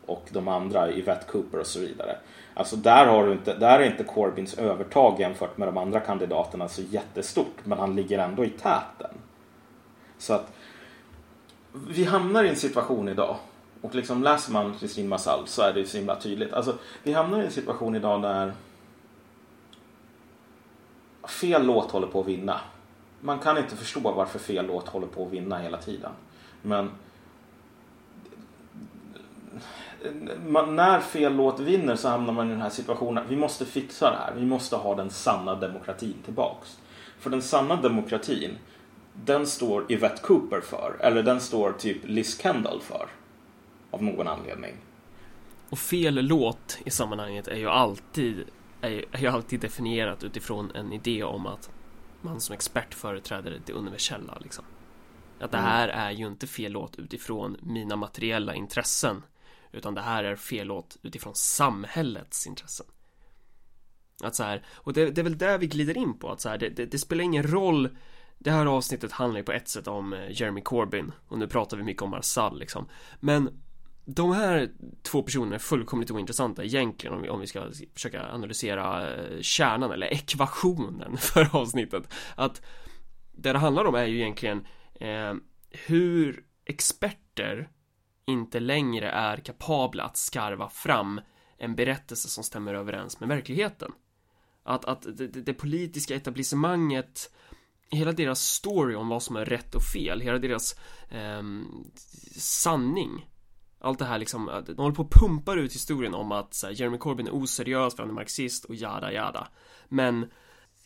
och 0.06 0.28
de 0.30 0.48
andra, 0.48 0.92
Yvette 0.92 1.26
Cooper 1.32 1.58
och 1.58 1.66
så 1.66 1.80
vidare. 1.80 2.16
Alltså 2.54 2.76
där, 2.76 3.06
har 3.06 3.26
du 3.26 3.32
inte, 3.32 3.54
där 3.54 3.78
är 3.78 3.86
inte 3.86 4.04
Corbyns 4.04 4.54
övertag 4.54 5.20
jämfört 5.20 5.58
med 5.58 5.68
de 5.68 5.78
andra 5.78 6.00
kandidaterna 6.00 6.68
så 6.68 6.82
jättestort, 6.82 7.56
men 7.64 7.78
han 7.78 7.96
ligger 7.96 8.18
ändå 8.18 8.44
i 8.44 8.50
täten. 8.50 9.14
Så 10.18 10.32
att 10.32 10.52
vi 11.88 12.04
hamnar 12.04 12.44
i 12.44 12.48
en 12.48 12.56
situation 12.56 13.08
idag 13.08 13.36
och 13.80 13.94
liksom 13.94 14.22
läser 14.22 14.52
man 14.52 14.74
Kristin 14.80 15.08
Massal 15.08 15.46
så 15.46 15.62
är 15.62 15.72
det 15.72 15.84
så 15.84 15.96
himla 15.96 16.16
tydligt. 16.16 16.52
Alltså, 16.52 16.74
vi 17.02 17.12
hamnar 17.12 17.42
i 17.42 17.44
en 17.44 17.50
situation 17.50 17.94
idag 17.94 18.22
där 18.22 18.52
fel 21.28 21.66
låt 21.66 21.90
håller 21.90 22.06
på 22.06 22.20
att 22.20 22.26
vinna. 22.26 22.60
Man 23.20 23.38
kan 23.38 23.58
inte 23.58 23.76
förstå 23.76 24.00
varför 24.00 24.38
fel 24.38 24.66
låt 24.66 24.88
håller 24.88 25.06
på 25.06 25.26
att 25.26 25.32
vinna 25.32 25.58
hela 25.58 25.78
tiden. 25.78 26.10
Men 26.62 26.90
man, 30.46 30.76
när 30.76 31.00
fel 31.00 31.36
låt 31.36 31.60
vinner 31.60 31.96
så 31.96 32.08
hamnar 32.08 32.32
man 32.32 32.46
i 32.46 32.50
den 32.50 32.60
här 32.60 32.70
situationen. 32.70 33.24
Vi 33.28 33.36
måste 33.36 33.64
fixa 33.64 34.10
det 34.10 34.16
här. 34.16 34.34
Vi 34.34 34.46
måste 34.46 34.76
ha 34.76 34.94
den 34.94 35.10
sanna 35.10 35.54
demokratin 35.54 36.16
tillbaks. 36.24 36.78
För 37.18 37.30
den 37.30 37.42
sanna 37.42 37.76
demokratin, 37.76 38.58
den 39.12 39.46
står 39.46 39.92
Yvette 39.92 40.22
Cooper 40.22 40.60
för. 40.60 40.96
Eller 41.00 41.22
den 41.22 41.40
står 41.40 41.72
typ 41.72 41.96
Liz 42.04 42.42
Kendall 42.42 42.80
för. 42.80 43.08
Av 43.90 44.02
någon 44.02 44.28
anledning. 44.28 44.74
Och 45.70 45.78
fel 45.78 46.14
låt 46.14 46.78
i 46.84 46.90
sammanhanget 46.90 47.48
är 47.48 47.56
ju 47.56 47.68
alltid 47.68 48.44
är 48.80 48.88
ju, 48.88 49.04
är 49.12 49.20
ju 49.20 49.26
alltid 49.26 49.60
definierat 49.60 50.24
utifrån 50.24 50.70
en 50.74 50.92
idé 50.92 51.24
om 51.24 51.46
att 51.46 51.70
man 52.20 52.40
som 52.40 52.54
expert 52.54 52.94
företräder 52.94 53.60
det 53.66 53.72
universella 53.72 54.38
liksom. 54.40 54.64
Att 55.40 55.50
det 55.50 55.58
här 55.58 55.88
är 55.88 56.10
ju 56.10 56.26
inte 56.26 56.46
fel 56.46 56.72
låt 56.72 56.98
utifrån 56.98 57.56
mina 57.62 57.96
materiella 57.96 58.54
intressen 58.54 59.22
utan 59.72 59.94
det 59.94 60.00
här 60.00 60.24
är 60.24 60.36
fel 60.36 60.66
låt 60.66 60.96
utifrån 61.02 61.34
samhällets 61.34 62.46
intressen. 62.46 62.86
Att 64.22 64.34
så 64.34 64.42
här, 64.42 64.66
och 64.74 64.92
det, 64.92 65.10
det 65.10 65.20
är 65.20 65.22
väl 65.22 65.38
där 65.38 65.58
vi 65.58 65.66
glider 65.66 65.96
in 65.96 66.18
på 66.18 66.32
att 66.32 66.40
så 66.40 66.48
här, 66.48 66.58
det, 66.58 66.68
det, 66.68 66.86
det 66.86 66.98
spelar 66.98 67.24
ingen 67.24 67.42
roll 67.42 67.88
det 68.38 68.50
här 68.50 68.66
avsnittet 68.66 69.12
handlar 69.12 69.38
ju 69.38 69.44
på 69.44 69.52
ett 69.52 69.68
sätt 69.68 69.88
om 69.88 70.12
eh, 70.12 70.30
Jeremy 70.30 70.60
Corbyn 70.60 71.12
och 71.28 71.38
nu 71.38 71.48
pratar 71.48 71.76
vi 71.76 71.82
mycket 71.82 72.02
om 72.02 72.10
Marsall 72.10 72.58
liksom. 72.58 72.88
Men 73.20 73.60
de 74.04 74.32
här 74.32 74.70
två 75.02 75.22
personerna 75.22 75.54
är 75.54 75.58
fullkomligt 75.58 76.10
ointressanta 76.10 76.64
egentligen 76.64 77.16
om 77.16 77.22
vi, 77.22 77.28
om 77.28 77.40
vi 77.40 77.46
ska 77.46 77.70
försöka 77.94 78.28
analysera 78.32 79.14
eh, 79.14 79.40
kärnan 79.40 79.92
eller 79.92 80.06
ekvationen 80.06 81.16
för 81.18 81.56
avsnittet. 81.56 82.14
Att 82.34 82.62
det 83.32 83.52
det 83.52 83.58
handlar 83.58 83.84
om 83.84 83.94
är 83.94 84.04
ju 84.04 84.16
egentligen 84.16 84.66
eh, 84.94 85.34
hur 85.70 86.44
experter 86.64 87.68
inte 88.28 88.60
längre 88.60 89.10
är 89.10 89.36
kapabla 89.36 90.04
att 90.04 90.16
skarva 90.16 90.68
fram 90.68 91.20
en 91.58 91.74
berättelse 91.74 92.28
som 92.28 92.44
stämmer 92.44 92.74
överens 92.74 93.20
med 93.20 93.28
verkligheten. 93.28 93.92
Att, 94.62 94.84
att 94.84 95.02
det, 95.02 95.26
det 95.26 95.54
politiska 95.54 96.14
etablissemanget 96.14 97.34
hela 97.90 98.12
deras 98.12 98.40
story 98.40 98.94
om 98.94 99.08
vad 99.08 99.22
som 99.22 99.36
är 99.36 99.44
rätt 99.44 99.74
och 99.74 99.82
fel, 99.82 100.20
hela 100.20 100.38
deras 100.38 100.76
eh, 101.08 101.42
sanning. 102.36 103.30
Allt 103.80 103.98
det 103.98 104.04
här 104.04 104.18
liksom, 104.18 104.64
de 104.66 104.76
håller 104.76 104.94
på 104.94 105.02
och 105.02 105.12
pumpar 105.12 105.56
ut 105.56 105.74
historien 105.74 106.14
om 106.14 106.32
att 106.32 106.54
så 106.54 106.66
här, 106.66 106.74
Jeremy 106.74 106.98
Corbyn 106.98 107.26
är 107.26 107.34
oseriös 107.34 107.96
för 107.96 108.02
han 108.02 108.10
är 108.10 108.14
marxist 108.14 108.64
och 108.64 108.74
jada 108.74 109.12
jada. 109.12 109.48
Men 109.88 110.30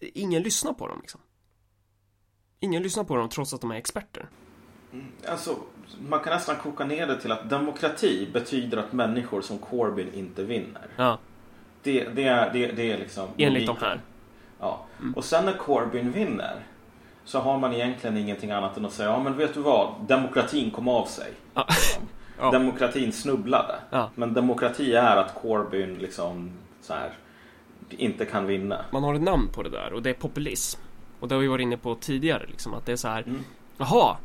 ingen 0.00 0.42
lyssnar 0.42 0.72
på 0.72 0.88
dem 0.88 0.98
liksom. 1.00 1.20
Ingen 2.60 2.82
lyssnar 2.82 3.04
på 3.04 3.16
dem 3.16 3.28
trots 3.28 3.54
att 3.54 3.60
de 3.60 3.70
är 3.70 3.76
experter. 3.76 4.28
Alltså, 5.28 5.56
man 6.08 6.20
kan 6.20 6.32
nästan 6.32 6.56
koka 6.56 6.84
ner 6.84 7.06
det 7.06 7.20
till 7.20 7.32
att 7.32 7.50
demokrati 7.50 8.28
betyder 8.32 8.78
att 8.78 8.92
människor 8.92 9.40
som 9.40 9.58
Corbyn 9.58 10.14
inte 10.14 10.42
vinner. 10.42 10.86
Ja, 10.96 11.18
Det, 11.82 12.04
det, 12.04 12.24
är, 12.24 12.52
det, 12.52 12.66
det 12.66 12.92
är 12.92 12.98
liksom... 12.98 13.28
enligt 13.36 13.66
de 13.66 13.76
här 13.76 14.00
Ja. 14.60 14.84
Och 15.16 15.24
sen 15.24 15.44
när 15.44 15.52
Corbyn 15.52 16.12
vinner 16.12 16.54
så 17.24 17.38
har 17.38 17.58
man 17.58 17.74
egentligen 17.74 18.16
ingenting 18.16 18.50
annat 18.50 18.76
än 18.76 18.84
att 18.86 18.92
säga 18.92 19.08
ja 19.08 19.22
men 19.22 19.36
vet 19.36 19.54
du 19.54 19.60
vad, 19.60 19.94
demokratin 20.08 20.70
kom 20.70 20.88
av 20.88 21.04
sig. 21.06 21.32
Ja. 21.54 21.66
Liksom. 21.68 22.02
Ja. 22.38 22.50
Demokratin 22.50 23.12
snubblade. 23.12 23.74
Ja. 23.90 24.10
Men 24.14 24.34
demokrati 24.34 24.94
är 24.94 25.16
att 25.16 25.34
Corbyn 25.34 25.94
liksom 25.94 26.50
så 26.80 26.92
här, 26.94 27.10
inte 27.90 28.24
kan 28.24 28.46
vinna. 28.46 28.84
Man 28.90 29.04
har 29.04 29.14
ett 29.14 29.22
namn 29.22 29.48
på 29.48 29.62
det 29.62 29.70
där 29.70 29.92
och 29.92 30.02
det 30.02 30.10
är 30.10 30.14
populism 30.14 30.80
Och 31.20 31.28
det 31.28 31.34
har 31.34 31.42
vi 31.42 31.48
varit 31.48 31.62
inne 31.62 31.76
på 31.76 31.94
tidigare 31.94 32.46
liksom 32.46 32.74
att 32.74 32.86
det 32.86 32.92
är 32.92 32.96
så 32.96 33.08
här 33.08 33.22
Mm. 33.22 33.44
Jaha 33.76 34.16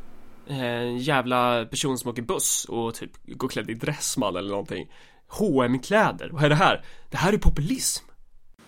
En 0.48 0.98
jävla 0.98 1.64
person 1.64 1.98
som 1.98 2.10
åker 2.10 2.22
buss 2.22 2.64
och 2.68 2.94
typ 2.94 3.10
går 3.26 3.48
klädd 3.48 3.70
i 3.70 3.74
dressman 3.74 4.36
eller 4.36 4.50
någonting 4.50 4.92
hm 5.38 5.78
kläder 5.78 6.28
vad 6.32 6.44
är 6.44 6.48
det 6.48 6.54
här? 6.54 6.84
Det 7.10 7.16
här 7.16 7.32
är 7.32 7.38
populism 7.38 8.04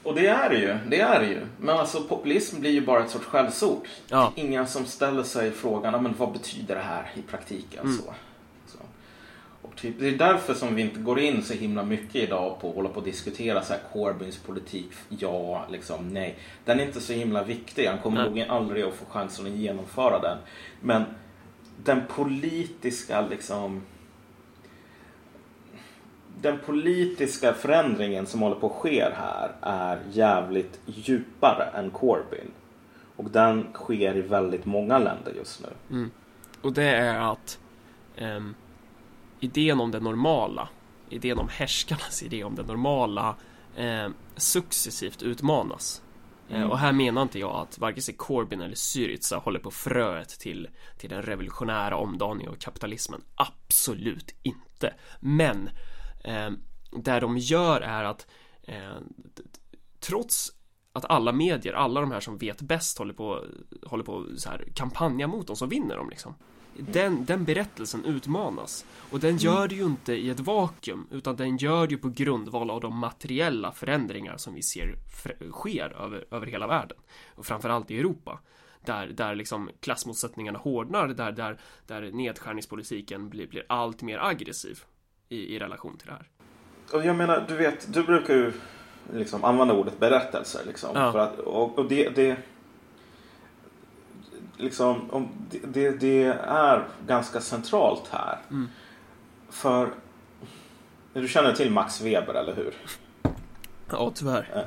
Och 0.03 0.15
det 0.15 0.27
är 0.27 0.51
det 0.51 0.59
ju, 0.59 0.79
det 0.89 1.01
är 1.01 1.21
det 1.21 1.27
ju. 1.27 1.41
Men 1.59 1.77
alltså 1.77 2.03
populism 2.03 2.61
blir 2.61 2.71
ju 2.71 2.81
bara 2.81 3.05
ett 3.05 3.11
sorts 3.11 3.27
skällsord. 3.27 3.87
Ja. 4.09 4.33
Ingen 4.37 4.67
som 4.67 4.85
ställer 4.85 5.23
sig 5.23 5.51
frågan, 5.51 5.93
"Ja, 5.95 6.01
men 6.01 6.15
vad 6.19 6.33
betyder 6.33 6.75
det 6.75 6.81
här 6.81 7.11
i 7.15 7.23
praktiken? 7.23 7.81
Mm. 7.81 7.97
Så. 7.97 8.15
Så. 8.67 8.79
Och 9.63 9.77
typ, 9.77 9.95
det 9.99 10.09
är 10.09 10.19
därför 10.19 10.55
som 10.55 10.75
vi 10.75 10.83
inte 10.83 11.01
går 11.01 11.21
in 11.21 11.43
så 11.43 11.55
himla 11.55 11.83
mycket 11.83 12.17
idag 12.17 12.61
på 12.61 12.69
att 12.69 12.75
hålla 12.75 12.89
på 12.89 12.97
och 12.99 13.05
diskutera 13.05 13.63
så 13.63 13.73
här 13.73 13.81
Corbyns 13.93 14.37
politik. 14.39 14.91
Ja, 15.09 15.67
liksom 15.71 16.09
nej. 16.09 16.39
Den 16.65 16.81
är 16.81 16.85
inte 16.85 17.01
så 17.01 17.13
himla 17.13 17.45
viktig. 17.45 17.87
Han 17.87 17.99
kommer 17.99 18.31
Nej. 18.31 18.47
nog 18.47 18.57
aldrig 18.57 18.85
att 18.85 18.95
få 18.95 19.05
chansen 19.05 19.47
att 19.47 19.53
genomföra 19.53 20.19
den. 20.19 20.39
Men 20.81 21.05
den 21.85 22.03
politiska 22.09 23.21
liksom 23.21 23.83
den 26.41 26.59
politiska 26.67 27.53
förändringen 27.53 28.27
som 28.27 28.41
håller 28.43 28.57
på 28.57 28.67
att 28.67 28.73
ske 28.73 29.09
här 29.15 29.53
är 29.61 29.99
jävligt 30.11 30.81
djupare 30.87 31.65
än 31.75 31.91
Corbyn. 31.91 32.51
Och 33.17 33.31
den 33.31 33.67
sker 33.75 34.17
i 34.17 34.21
väldigt 34.21 34.65
många 34.65 34.99
länder 34.99 35.33
just 35.37 35.63
nu. 35.63 35.97
Mm. 35.97 36.11
Och 36.63 36.73
det 36.73 36.85
är 36.85 37.33
att 37.33 37.59
eh, 38.17 38.41
idén 39.41 39.81
om 39.81 39.91
det 39.91 40.01
normala, 40.01 40.69
idén 41.09 41.39
om 41.39 41.49
härskarnas 41.49 42.23
idé 42.27 42.45
om 42.45 42.55
det 42.55 42.63
normala 42.63 43.35
eh, 43.77 44.09
successivt 44.37 45.23
utmanas. 45.23 46.03
Eh, 46.51 46.57
Mm. 46.57 46.71
Och 46.71 46.79
här 46.79 46.93
menar 46.93 47.23
inte 47.23 47.39
jag 47.39 47.57
att 47.57 47.79
varken 47.79 48.03
sig 48.03 48.15
Corbyn 48.17 48.61
eller 48.61 48.75
Syriza 48.75 49.37
håller 49.37 49.59
på 49.61 49.71
fröet 49.71 50.29
till, 50.29 50.69
till 50.99 51.11
den 51.11 51.23
revolutionära 51.23 51.97
omdaningen 51.97 52.51
av 52.53 52.57
kapitalismen. 52.57 53.23
Absolut 53.35 54.35
inte. 54.43 54.95
Men 55.21 55.71
eh, 56.25 56.51
det 57.03 57.21
de 57.21 57.39
gör 57.39 57.81
är 57.81 58.05
att 58.05 58.27
eh, 58.63 58.97
trots 60.01 60.53
att 60.93 61.05
alla 61.05 61.33
medier, 61.33 61.73
alla 61.73 62.01
de 62.01 62.11
här 62.11 62.21
som 62.21 62.39
vet 62.39 62.63
bäst 62.63 62.99
håller 62.99 63.15
på, 63.15 63.45
håller 63.87 64.05
på 64.05 64.27
så 64.37 64.51
här 64.51 64.69
kampanja 64.75 65.27
mot 65.27 65.47
dem, 65.47 65.57
så 65.57 65.67
vinner 65.67 65.97
de 65.97 66.11
liksom. 66.11 66.35
Den, 66.81 67.25
den 67.25 67.45
berättelsen 67.45 68.05
utmanas. 68.05 68.85
Och 69.11 69.21
den 69.21 69.37
gör 69.37 69.69
det 69.69 69.75
ju 69.75 69.85
inte 69.85 70.13
i 70.13 70.31
ett 70.31 70.41
vakuum, 70.41 71.07
utan 71.11 71.37
den 71.37 71.57
gör 71.57 71.87
det 71.87 71.91
ju 71.93 71.99
på 71.99 72.09
grundval 72.09 72.71
av 72.71 72.81
de 72.81 72.97
materiella 72.99 73.73
förändringar 73.73 74.37
som 74.37 74.55
vi 74.55 74.63
ser 74.63 74.95
sker 75.53 75.97
över, 76.05 76.25
över 76.31 76.47
hela 76.47 76.67
världen. 76.67 76.99
Och 77.35 77.47
framförallt 77.47 77.91
i 77.91 77.99
Europa. 77.99 78.39
där, 78.85 79.07
där 79.07 79.35
liksom 79.35 79.71
klassmotsättningarna 79.81 80.59
hårdnar, 80.59 81.09
där, 81.09 81.33
där, 81.33 81.59
där 81.87 82.11
nedskärningspolitiken 82.13 83.29
blir, 83.29 83.47
blir 83.47 83.65
allt 83.69 84.03
mer 84.03 84.19
aggressiv 84.19 84.79
i, 85.29 85.55
i 85.55 85.59
relation 85.59 85.97
till 85.99 86.07
det 86.07 86.13
här. 86.13 86.29
Och 86.93 87.07
jag 87.07 87.17
menar, 87.17 87.45
du 87.49 87.57
vet, 87.57 87.93
du 87.95 88.03
brukar 88.03 88.35
ju 88.35 88.53
liksom 89.15 89.45
använda 89.45 89.75
ordet 89.75 90.01
berättelser. 90.01 90.61
Liksom, 90.67 90.91
Ja. 90.95 91.13
för 91.13 91.19
att, 91.19 91.39
och, 91.39 91.79
och 91.79 91.89
det, 91.89 92.09
det, 92.09 92.37
liksom, 94.61 95.11
om, 95.11 95.29
det, 95.65 95.91
det, 95.91 96.25
är 96.47 96.85
ganska 97.07 97.41
centralt 97.41 98.09
här. 98.11 98.39
Mm. 98.51 98.69
För 99.51 99.89
du 101.13 101.29
känner 101.29 101.53
till 101.53 101.71
Max 101.71 102.01
Weber, 102.01 102.35
eller 102.35 102.55
hur? 102.55 102.75
Ja, 103.91 104.13
tyvärr. 104.15 104.67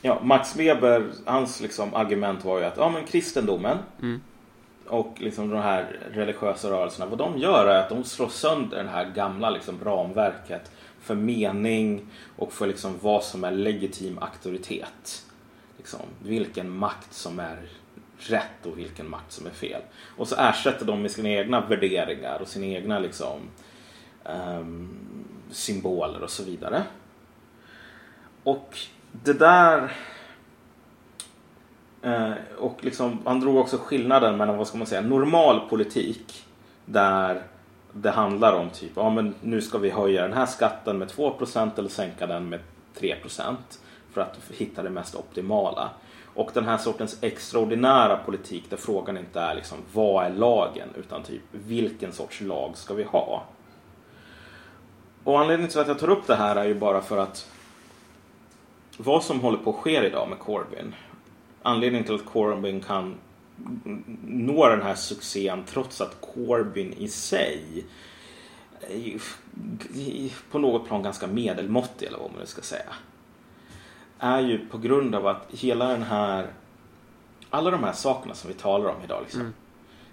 Ja, 0.00 0.20
Max 0.22 0.56
Weber, 0.56 1.10
hans 1.24 1.60
liksom 1.60 1.94
argument 1.94 2.44
var 2.44 2.58
ju 2.58 2.64
att 2.64 2.76
ja, 2.76 2.88
men 2.88 3.04
kristendomen 3.04 3.78
Mm. 4.02 4.20
och 4.86 5.14
liksom 5.16 5.50
de 5.50 5.62
här 5.62 6.00
religiösa 6.12 6.70
rörelserna, 6.70 7.06
vad 7.06 7.18
de 7.18 7.38
gör 7.38 7.66
är 7.66 7.78
att 7.78 7.88
de 7.88 8.04
slår 8.04 8.28
sönder 8.28 8.84
det 8.84 8.90
här 8.90 9.10
gamla 9.10 9.50
liksom 9.50 9.78
ramverket 9.84 10.70
för 11.00 11.14
mening 11.14 12.06
och 12.36 12.52
för 12.52 12.66
liksom 12.66 12.98
vad 13.00 13.24
som 13.24 13.44
är 13.44 13.50
legitim 13.50 14.18
auktoritet. 14.18 15.24
Liksom, 15.76 16.00
vilken 16.22 16.70
makt 16.70 17.14
som 17.14 17.38
är 17.38 17.58
rätt 18.30 18.66
och 18.66 18.78
vilken 18.78 19.10
makt 19.10 19.32
som 19.32 19.46
är 19.46 19.50
fel. 19.50 19.82
Och 20.16 20.28
så 20.28 20.36
ersätter 20.38 20.86
de 20.86 21.02
med 21.02 21.10
sina 21.10 21.28
egna 21.28 21.60
värderingar 21.60 22.38
och 22.40 22.48
sina 22.48 22.66
egna 22.66 22.98
liksom, 22.98 23.40
um, 24.24 24.98
symboler 25.50 26.22
och 26.22 26.30
så 26.30 26.44
vidare. 26.44 26.82
Och 28.44 28.78
det 29.12 29.32
där... 29.32 29.92
Uh, 32.06 32.32
och 32.58 32.84
liksom, 32.84 33.18
han 33.24 33.40
drog 33.40 33.56
också 33.56 33.78
skillnaden 33.78 34.36
mellan 34.36 34.56
vad 34.56 34.66
ska 34.66 34.78
man 34.78 34.86
säga, 34.86 35.00
normal 35.00 35.68
politik 35.68 36.44
där 36.84 37.42
det 37.92 38.10
handlar 38.10 38.52
om 38.52 38.70
typ, 38.70 38.92
ja 38.96 39.10
men 39.10 39.34
nu 39.40 39.60
ska 39.60 39.78
vi 39.78 39.90
höja 39.90 40.22
den 40.22 40.32
här 40.32 40.46
skatten 40.46 40.98
med 40.98 41.08
2% 41.08 41.70
eller 41.78 41.88
sänka 41.88 42.26
den 42.26 42.48
med 42.48 42.60
3% 42.98 43.54
för 44.12 44.20
att 44.20 44.38
hitta 44.50 44.82
det 44.82 44.90
mest 44.90 45.14
optimala. 45.14 45.90
Och 46.34 46.50
den 46.54 46.64
här 46.64 46.78
sortens 46.78 47.22
extraordinära 47.22 48.16
politik 48.16 48.64
där 48.70 48.76
frågan 48.76 49.18
inte 49.18 49.40
är 49.40 49.54
liksom 49.54 49.78
vad 49.92 50.26
är 50.26 50.30
lagen 50.30 50.88
utan 50.96 51.22
typ 51.22 51.42
vilken 51.50 52.12
sorts 52.12 52.40
lag 52.40 52.76
ska 52.76 52.94
vi 52.94 53.04
ha? 53.04 53.44
Och 55.24 55.40
anledningen 55.40 55.70
till 55.70 55.80
att 55.80 55.88
jag 55.88 55.98
tar 55.98 56.10
upp 56.10 56.26
det 56.26 56.34
här 56.34 56.56
är 56.56 56.64
ju 56.64 56.74
bara 56.74 57.00
för 57.00 57.18
att 57.18 57.50
vad 58.96 59.24
som 59.24 59.40
håller 59.40 59.58
på 59.58 59.70
att 59.70 59.76
ske 59.76 60.06
idag 60.06 60.28
med 60.28 60.38
Corbyn. 60.38 60.94
Anledningen 61.62 62.06
till 62.06 62.14
att 62.14 62.24
Corbyn 62.24 62.80
kan 62.80 63.14
nå 64.26 64.68
den 64.68 64.82
här 64.82 64.94
succén 64.94 65.64
trots 65.66 66.00
att 66.00 66.20
Corbyn 66.20 66.92
i 66.92 67.08
sig 67.08 67.84
är 68.80 68.98
ju 68.98 69.18
på 70.50 70.58
något 70.58 70.86
plan 70.86 71.02
ganska 71.02 71.26
medelmåttig 71.26 72.06
eller 72.06 72.18
vad 72.18 72.30
man 72.30 72.40
nu 72.40 72.46
ska 72.46 72.62
säga. 72.62 72.92
Är 74.24 74.40
ju 74.40 74.58
på 74.58 74.78
grund 74.78 75.14
av 75.14 75.26
att 75.26 75.46
hela 75.50 75.88
den 75.88 76.02
här 76.02 76.52
alla 77.50 77.70
de 77.70 77.84
här 77.84 77.92
sakerna 77.92 78.34
som 78.34 78.48
vi 78.48 78.54
talar 78.54 78.88
om 78.88 79.02
idag 79.04 79.22
liksom. 79.22 79.52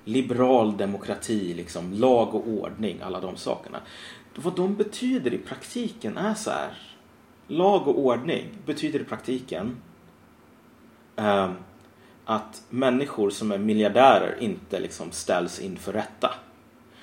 Liberal 0.03 0.77
demokrati, 0.77 1.53
liksom, 1.53 1.93
lag 1.93 2.35
och 2.35 2.47
ordning, 2.47 3.01
alla 3.01 3.19
de 3.19 3.37
sakerna. 3.37 3.79
Vad 4.35 4.55
de 4.55 4.75
betyder 4.75 5.33
i 5.33 5.37
praktiken 5.37 6.17
är 6.17 6.33
så 6.33 6.49
här. 6.49 6.77
Lag 7.47 7.87
och 7.87 7.99
ordning 7.99 8.45
betyder 8.65 8.99
i 8.99 9.03
praktiken 9.03 9.77
ehm, 11.15 11.53
att 12.25 12.63
människor 12.69 13.29
som 13.29 13.51
är 13.51 13.57
miljardärer 13.57 14.37
inte 14.39 14.79
liksom 14.79 15.11
ställs 15.11 15.59
inför 15.59 15.93
rätta. 15.93 16.33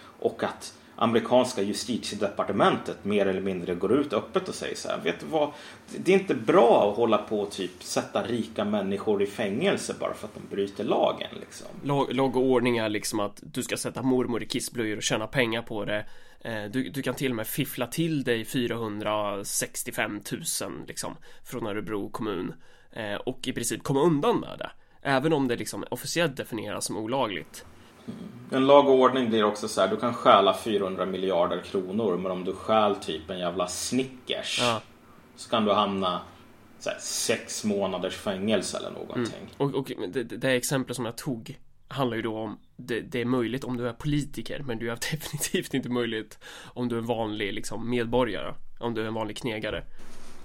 Och 0.01 0.43
att 0.43 0.78
amerikanska 0.99 1.63
justitiedepartementet 1.63 3.05
mer 3.05 3.27
eller 3.27 3.41
mindre 3.41 3.75
går 3.75 3.93
ut 3.93 4.13
öppet 4.13 4.49
och 4.49 4.55
säger 4.55 4.77
så 4.77 4.89
här, 4.89 5.01
vet 5.05 5.21
du 5.21 5.27
vad, 5.27 5.53
det 5.97 6.15
är 6.15 6.19
inte 6.19 6.35
bra 6.35 6.91
att 6.91 6.97
hålla 6.97 7.19
på 7.19 7.41
och 7.41 7.51
typ 7.51 7.83
sätta 7.83 8.23
rika 8.23 8.65
människor 8.65 9.23
i 9.23 9.27
fängelse 9.27 9.95
bara 10.01 10.15
för 10.15 10.27
att 10.27 10.35
de 10.35 10.57
bryter 10.57 10.85
lagen 10.85 11.31
liksom. 11.41 11.67
Lag, 11.83 12.15
lag 12.15 12.37
och 12.37 12.43
ordning 12.43 12.79
är 12.79 12.89
liksom 12.89 13.21
att 13.21 13.41
du 13.43 13.63
ska 13.63 13.77
sätta 13.77 14.03
mormor 14.03 14.43
i 14.43 14.47
kissblöjor 14.47 14.97
och 14.97 15.03
tjäna 15.03 15.27
pengar 15.27 15.63
på 15.63 15.85
det. 15.85 16.07
Eh, 16.41 16.65
du, 16.65 16.89
du 16.89 17.03
kan 17.03 17.15
till 17.15 17.33
och 17.33 17.37
med 17.37 17.47
fiffla 17.47 17.87
till 17.87 18.25
dig 18.25 18.45
465 18.45 20.21
000 20.33 20.43
liksom 20.87 21.17
från 21.45 21.67
Örebro 21.67 22.11
kommun 22.11 22.55
eh, 22.93 23.15
och 23.15 23.49
i 23.49 23.53
princip 23.53 23.83
komma 23.83 24.01
undan 24.01 24.41
med 24.41 24.59
det. 24.59 24.71
Även 25.03 25.33
om 25.33 25.49
det 25.49 25.57
liksom 25.57 25.85
officiellt 25.91 26.37
definieras 26.37 26.85
som 26.85 26.97
olagligt. 26.97 27.65
En 28.51 28.67
lag 28.67 28.89
och 28.89 28.95
ordning 28.95 29.29
blir 29.29 29.45
också 29.45 29.69
så 29.69 29.81
här, 29.81 29.89
du 29.89 29.97
kan 29.97 30.15
stjäla 30.15 30.55
400 30.55 31.07
miljarder 31.07 31.61
kronor 31.61 32.17
men 32.17 32.33
om 32.33 32.45
du 32.45 32.53
stjäl 32.53 32.97
typ 32.97 33.31
en 33.31 33.39
jävla 33.39 33.67
Snickers 33.67 34.59
Ja. 34.61 34.81
så 35.37 35.51
kan 35.51 35.65
du 35.65 35.73
hamna 35.73 36.21
så 36.79 36.91
här, 36.91 36.99
sex 37.01 37.65
månaders 37.65 38.17
fängelse 38.17 38.77
eller 38.79 38.91
någonting. 38.91 39.49
Och, 39.57 39.75
och 39.75 39.93
det, 40.09 40.23
det 40.23 40.37
det 40.37 40.51
exempel 40.51 40.95
som 40.95 41.05
jag 41.05 41.17
tog 41.17 41.59
handlar 41.89 42.17
ju 42.17 42.23
då 42.23 42.39
om 42.39 42.59
det, 42.77 43.01
det 43.01 43.21
är 43.21 43.25
möjligt 43.25 43.65
om 43.65 43.77
du 43.77 43.89
är 43.89 43.93
politiker 43.93 44.63
men 44.67 44.79
du 44.79 44.91
är 44.91 44.95
definitivt 45.11 45.75
inte 45.75 45.89
möjligt 45.89 46.39
om 46.75 46.89
du 46.89 46.95
är 46.95 47.01
en 47.01 47.07
vanlig 47.07 47.53
liksom, 47.53 47.91
medborgare. 47.91 48.55
Om 48.81 48.95
du 48.95 49.03
är 49.03 49.07
en 49.07 49.15
vanlig 49.15 49.37
knegare. 49.37 49.85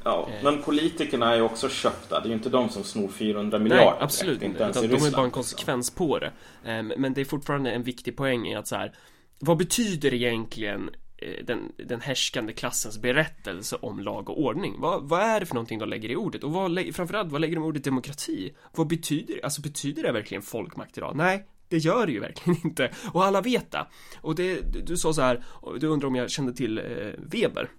Ja, 0.04 0.30
Eh. 0.32 0.44
men 0.44 0.62
politikerna 0.62 1.32
är 1.32 1.36
ju 1.36 1.42
också 1.42 1.70
köpta. 1.70 2.20
Det 2.20 2.26
är 2.26 2.30
ju 2.30 2.34
inte 2.36 2.50
de 2.50 2.70
som 2.70 2.84
snor 2.84 3.08
400 3.08 3.60
miljarder. 3.60 3.84
Nej, 3.86 3.92
direkt, 3.92 4.04
absolut 4.04 4.42
inte 4.42 4.64
inte. 4.64 4.80
Utan 4.80 4.84
de 4.84 4.88
är 4.88 4.90
bara 4.90 5.06
en 5.06 5.08
liksom. 5.10 5.32
konsekvens 5.32 5.92
på 5.92 6.20
det. 6.20 6.32
Eh, 6.66 6.84
Men 6.98 7.14
det 7.14 7.22
är 7.22 7.26
fortfarande 7.26 7.72
en 7.72 7.84
viktig 7.84 8.18
poäng 8.18 8.48
i 8.48 8.56
att 8.56 8.68
så 8.68 8.76
här, 8.76 8.94
vad 9.40 9.58
betyder 9.58 10.14
egentligen 10.14 10.90
eh, 11.18 11.46
den, 11.46 11.72
den 11.78 12.02
härskande 12.02 12.54
klassens 12.54 13.02
berättelse 13.02 13.76
om 13.82 14.00
lag 14.00 14.30
och 14.30 14.42
ordning? 14.42 14.76
Vad, 14.80 15.10
vad 15.10 15.22
är 15.22 15.40
det 15.40 15.46
för 15.46 15.56
någonting 15.56 15.80
de 15.80 15.90
lägger 15.90 16.10
i 16.10 16.16
ordet? 16.16 16.44
Och 16.44 16.52
vad, 16.52 16.80
framförallt, 16.94 17.32
vad 17.32 17.42
lägger 17.42 17.56
de 17.56 17.64
i 17.64 17.68
ordet 17.68 17.84
demokrati? 17.84 18.54
Vad 18.76 18.88
betyder 18.88 19.36
det? 19.36 19.42
Alltså 19.44 19.62
betyder 19.62 20.04
det 20.04 20.12
verkligen 20.12 20.42
folkmakt 20.42 20.98
idag? 20.98 21.16
Nej, 21.16 21.46
det 21.70 21.78
gör 21.78 22.06
det 22.06 22.12
ju 22.12 22.20
verkligen 22.20 22.60
inte. 22.64 22.92
Och 23.14 23.24
alla 23.24 23.42
vet 23.42 23.72
det. 23.72 23.88
Och 24.22 24.36
det, 24.36 24.60
du, 24.88 24.98
sa 24.98 25.14
så 25.14 25.22
här, 25.22 25.44
du 25.80 25.88
undrar 25.88 26.08
om 26.08 26.16
jag 26.16 26.30
kände 26.32 26.54
till 26.54 26.78
eh, 26.78 26.84
Weber. 27.18 27.70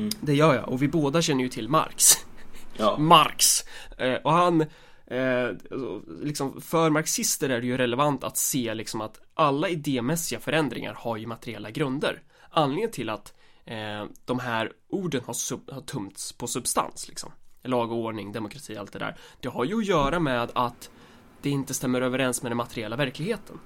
Mm. 0.00 0.10
Det 0.20 0.34
gör 0.34 0.54
jag, 0.54 0.68
och 0.68 0.82
vi 0.82 0.88
båda 0.88 1.22
känner 1.22 1.42
ju 1.44 1.48
till 1.48 1.68
Marx. 1.68 2.12
Ja, 2.76 2.98
Marx. 2.98 3.64
Eh, 3.98 4.14
och 4.14 4.32
han, 4.32 4.60
eh, 5.06 5.48
liksom 6.22 6.60
för 6.60 6.90
marxister 6.90 7.48
är 7.48 7.60
det 7.60 7.66
ju 7.66 7.76
relevant 7.76 8.24
att 8.24 8.36
se 8.36 8.74
liksom 8.74 9.00
att 9.00 9.20
alla 9.34 9.68
idémässiga 9.68 10.40
förändringar 10.40 10.94
har 10.94 11.16
ju 11.16 11.26
materiella 11.26 11.70
grunder. 11.70 12.22
Anledningen 12.50 12.90
till 12.90 13.08
att 13.10 13.34
eh, 13.64 14.04
de 14.24 14.38
här 14.38 14.72
orden 14.88 15.20
har, 15.26 15.34
sub- 15.34 15.72
har 15.72 15.80
tumts 15.80 16.32
på 16.32 16.46
substans 16.46 17.08
liksom. 17.08 17.32
Lag 17.62 17.92
och 17.92 17.98
ordning, 17.98 18.32
demokrati, 18.32 18.76
allt 18.76 18.92
det 18.92 18.98
där. 18.98 19.16
Det 19.40 19.48
har 19.48 19.64
ju 19.64 19.78
att 19.78 19.86
göra 19.86 20.18
med 20.20 20.50
att 20.54 20.90
det 21.42 21.50
inte 21.50 21.74
stämmer 21.74 22.00
överens 22.00 22.42
med 22.42 22.50
den 22.50 22.56
materiella 22.56 22.96
verkligheten. 22.96 23.58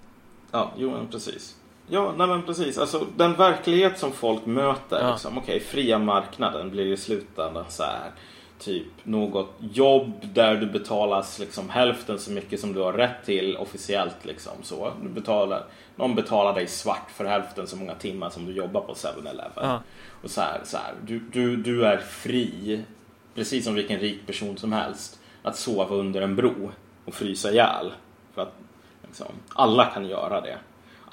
ja 0.50 0.72
jo 0.76 0.90
men 0.90 1.08
precis. 1.08 1.56
Ja, 1.86 2.14
nej 2.16 2.26
men 2.26 2.42
precis. 2.42 2.78
Alltså 2.78 3.06
den 3.16 3.34
verklighet 3.34 3.98
som 3.98 4.12
folk 4.12 4.46
möter. 4.46 5.00
Ja. 5.00 5.10
Liksom, 5.10 5.38
Okej, 5.38 5.60
fria 5.60 5.98
marknaden 5.98 6.70
blir 6.70 6.86
i 6.86 6.96
slutändan 6.96 7.64
så 7.68 7.82
här. 7.82 8.10
Typ 8.58 8.86
något 9.02 9.50
jobb 9.58 10.12
där 10.34 10.56
du 10.56 10.66
betalas 10.66 11.38
liksom 11.38 11.70
hälften 11.70 12.18
så 12.18 12.30
mycket 12.30 12.60
som 12.60 12.72
du 12.72 12.80
har 12.80 12.92
rätt 12.92 13.24
till 13.24 13.56
officiellt. 13.56 14.24
Liksom, 14.24 14.52
så. 14.62 14.92
Du 15.02 15.08
betalar, 15.08 15.64
någon 15.96 16.14
betalar 16.14 16.54
dig 16.54 16.66
svart 16.66 17.10
för 17.10 17.24
hälften 17.24 17.66
så 17.66 17.76
många 17.76 17.94
timmar 17.94 18.30
som 18.30 18.46
du 18.46 18.52
jobbar 18.52 18.80
på 18.80 18.92
7-Eleven. 18.92 19.50
Ja. 19.54 19.80
Och 20.22 20.30
så 20.30 20.40
här, 20.40 20.60
så 20.64 20.76
här 20.76 20.94
du, 21.06 21.18
du, 21.18 21.56
du 21.56 21.86
är 21.86 21.96
fri, 21.96 22.84
precis 23.34 23.64
som 23.64 23.74
vilken 23.74 24.00
rik 24.00 24.26
person 24.26 24.56
som 24.56 24.72
helst, 24.72 25.20
att 25.42 25.56
sova 25.56 25.96
under 25.96 26.22
en 26.22 26.36
bro 26.36 26.70
och 27.04 27.14
frysa 27.14 27.50
ihjäl. 27.50 27.92
För 28.34 28.42
att 28.42 28.54
liksom, 29.06 29.32
alla 29.54 29.84
kan 29.84 30.06
göra 30.06 30.40
det. 30.40 30.58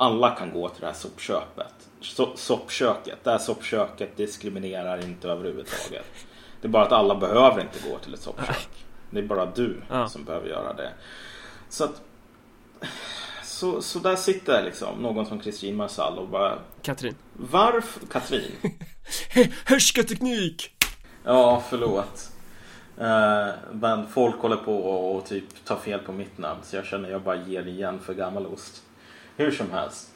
Alla 0.02 0.30
kan 0.30 0.52
gå 0.54 0.70
till 0.70 0.82
det 0.82 0.88
här 0.88 0.94
soppköpet. 0.94 1.74
So, 2.02 2.32
soppköket. 2.36 3.24
Det 3.24 3.32
här 3.32 3.38
soppköket 3.38 4.18
diskriminerar 4.18 5.04
inte 5.04 5.28
överhuvudtaget. 5.30 6.06
Det 6.62 6.68
är 6.68 6.70
bara 6.70 6.86
att 6.86 6.92
alla 6.92 7.16
behöver 7.16 7.62
inte 7.62 7.90
gå 7.90 7.98
till 7.98 8.14
ett 8.14 8.20
soppkök. 8.22 8.86
Det 9.10 9.20
är 9.20 9.24
bara 9.24 9.46
du 9.46 9.82
Ja. 9.90 10.10
som 10.10 10.24
behöver 10.24 10.48
göra 10.48 10.74
det. 10.74 10.92
Så 11.70 11.84
att 11.84 12.02
så, 13.44 13.82
så 13.82 14.00
där 14.00 14.16
sitter 14.16 14.64
liksom 14.64 14.96
någon 15.02 15.26
som 15.26 15.40
Kristin 15.40 15.76
Marsall 15.76 16.18
och 16.20 16.28
bara 16.28 16.60
Katrin. 16.82 17.16
Varför 17.34 18.06
Katrin? 18.08 18.52
Härskarteknik! 19.66 20.72
Ja, 21.24 21.64
förlåt. 21.70 22.32
Eh, 22.98 23.48
men 23.72 24.08
folk 24.08 24.36
håller 24.36 24.56
på 24.56 24.78
och, 24.78 25.16
och 25.16 25.26
typ 25.26 25.66
tar 25.66 25.76
fel 25.76 26.00
på 26.00 26.12
mitt 26.12 26.38
namn 26.38 26.60
så 26.64 26.76
jag 26.76 26.86
känner 26.86 27.10
jag 27.10 27.22
bara 27.22 27.36
ger 27.36 27.68
igen 27.68 28.00
för 28.00 28.14
gammal-ost. 28.14 28.84
Hur 29.38 29.52
som 29.52 29.72
helst. 29.72 30.14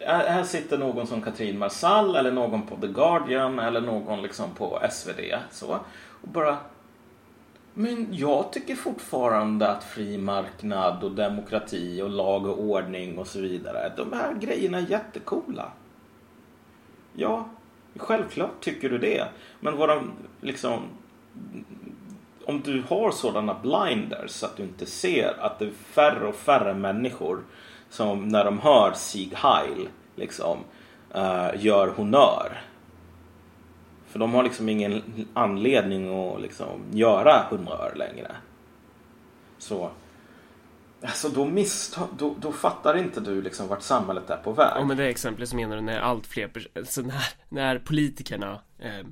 Här 0.00 0.44
sitter 0.44 0.78
någon 0.78 1.06
som 1.06 1.22
Katrin 1.22 1.58
Marsall 1.58 2.16
eller 2.16 2.32
någon 2.32 2.66
på 2.66 2.76
The 2.76 2.86
Guardian 2.86 3.58
eller 3.58 3.80
någon 3.80 4.22
liksom 4.22 4.54
på 4.54 4.80
SvD 4.90 5.20
så 5.50 5.78
och 6.22 6.28
bara 6.28 6.56
Men 7.74 8.06
jag 8.10 8.52
tycker 8.52 8.74
fortfarande 8.74 9.68
att 9.68 9.84
fri 9.84 10.18
marknad 10.18 11.04
och 11.04 11.10
demokrati 11.10 12.02
och 12.02 12.10
lag 12.10 12.46
och 12.46 12.60
ordning 12.60 13.18
och 13.18 13.26
så 13.26 13.40
vidare. 13.40 13.92
De 13.96 14.12
här 14.12 14.34
grejerna 14.34 14.78
är 14.78 14.90
jättekola. 14.90 15.72
Ja, 17.14 17.48
självklart 17.96 18.60
tycker 18.60 18.90
du 18.90 18.98
det. 18.98 19.24
Men 19.60 19.76
vad 19.76 19.88
de 19.88 20.10
liksom... 20.40 20.82
Om 22.44 22.60
du 22.60 22.82
har 22.88 23.10
sådana 23.10 23.56
blinders 23.62 24.30
så 24.30 24.46
att 24.46 24.56
du 24.56 24.62
inte 24.62 24.86
ser 24.86 25.36
att 25.40 25.58
det 25.58 25.64
är 25.64 25.70
färre 25.70 26.26
och 26.26 26.34
färre 26.34 26.74
människor 26.74 27.42
som 27.90 28.28
när 28.28 28.44
de 28.44 28.58
hör 28.58 28.92
Sieg 28.92 29.34
Heil 29.34 29.88
liksom 30.16 30.58
uh, 31.16 31.50
gör 31.64 31.88
honör. 31.96 32.62
För 34.06 34.18
de 34.18 34.34
har 34.34 34.42
liksom 34.42 34.68
ingen 34.68 35.02
anledning 35.34 36.34
att 36.34 36.40
liksom 36.40 36.80
göra 36.92 37.46
honör 37.50 37.92
längre. 37.96 38.30
Så 39.58 39.90
Alltså 41.02 41.28
då, 41.28 41.44
missta- 41.44 42.06
då, 42.18 42.34
då 42.40 42.52
fattar 42.52 42.96
inte 42.96 43.20
du 43.20 43.42
liksom 43.42 43.68
vart 43.68 43.82
samhället 43.82 44.30
är 44.30 44.36
på 44.36 44.52
väg. 44.52 44.72
Ja, 44.76 44.84
med 44.84 44.96
det 44.96 45.06
exemplet 45.06 45.48
så 45.48 45.56
menar 45.56 45.76
du 45.76 45.82
när 45.82 46.00
allt 46.00 46.26
fler 46.26 46.68
alltså 46.76 47.00
när, 47.00 47.24
när 47.48 47.78
politikerna 47.78 48.60
eh, 48.78 49.06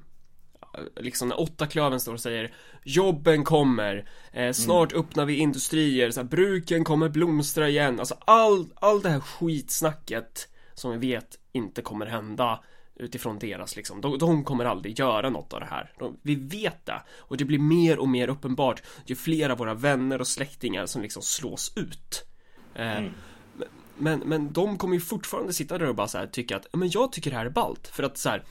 Liksom 0.97 1.29
när 1.29 1.41
åtta 1.41 1.67
klöven 1.67 2.01
står 2.01 2.13
och 2.13 2.21
säger 2.21 2.53
Jobben 2.85 3.45
kommer 3.45 4.09
eh, 4.33 4.53
Snart 4.53 4.93
öppnar 4.93 5.25
vi 5.25 5.37
industrier 5.37 6.11
så 6.11 6.21
här, 6.21 6.29
Bruken 6.29 6.85
kommer 6.85 7.09
blomstra 7.09 7.69
igen. 7.69 7.99
Alltså 7.99 8.17
all, 8.25 8.67
all 8.75 9.03
det 9.03 9.09
här 9.09 9.21
skitsnacket 9.21 10.49
Som 10.75 10.91
vi 10.91 11.13
vet 11.13 11.39
inte 11.53 11.83
kommer 11.83 12.07
hända 12.07 12.61
Utifrån 12.99 13.39
deras 13.39 13.77
liksom. 13.77 14.01
De, 14.01 14.19
de 14.19 14.45
kommer 14.45 14.65
aldrig 14.65 14.99
göra 14.99 15.31
något 15.31 15.53
av 15.53 15.61
det 15.61 15.67
här. 15.67 15.93
De, 15.99 16.17
Vi 16.23 16.35
vet 16.35 16.87
det. 16.87 17.03
Och 17.19 17.37
det 17.37 17.45
blir 17.45 17.59
mer 17.59 17.99
och 17.99 18.09
mer 18.09 18.29
uppenbart 18.29 18.83
Ju 19.07 19.17
fler 19.17 19.51
av 19.51 19.59
våra 19.59 19.75
vänner 19.75 20.21
och 20.21 20.29
släktingar 20.29 20.87
som 20.87 21.03
liksom 21.03 21.23
slås 21.23 21.73
ut. 21.77 22.27
Eh, 22.75 23.03
men, 23.99 24.19
men 24.19 24.53
de 24.53 24.79
kommer 24.79 24.95
ju 24.95 25.01
fortfarande 25.01 25.53
sitta 25.53 25.79
där 25.79 25.89
och 25.89 25.95
bara 25.95 26.09
så 26.09 26.19
här 26.19 26.27
tycka 26.27 26.57
att, 26.57 26.67
men 26.73 26.91
jag 26.91 27.13
tycker 27.13 27.31
det 27.31 27.37
här 27.37 27.47
är 27.47 27.51
ballt. 27.51 27.89
För 27.89 28.03
att 28.03 28.19
så 28.19 28.29
här, 28.29 28.45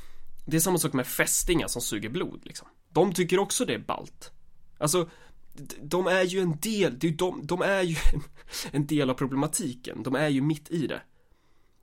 det 0.45 0.57
är 0.57 0.61
samma 0.61 0.77
sak 0.77 0.93
med 0.93 1.07
fästingar 1.07 1.67
som 1.67 1.81
suger 1.81 2.09
blod 2.09 2.41
liksom. 2.43 2.67
De 2.89 3.13
tycker 3.13 3.39
också 3.39 3.65
det 3.65 3.73
är 3.73 3.79
ballt 3.79 4.31
Alltså, 4.77 5.09
de 5.81 6.07
är 6.07 6.23
ju 6.23 6.39
en 6.39 6.57
del, 6.59 6.99
det 6.99 7.07
är 7.07 7.11
ju 7.11 7.17
de, 7.17 7.47
de 7.47 7.61
är 7.61 7.81
ju 7.81 7.95
en, 8.71 8.87
del 8.87 9.09
av 9.09 9.13
problematiken. 9.13 10.03
De 10.03 10.15
är 10.15 10.29
ju 10.29 10.41
mitt 10.41 10.71
i 10.71 10.87
det. 10.87 11.01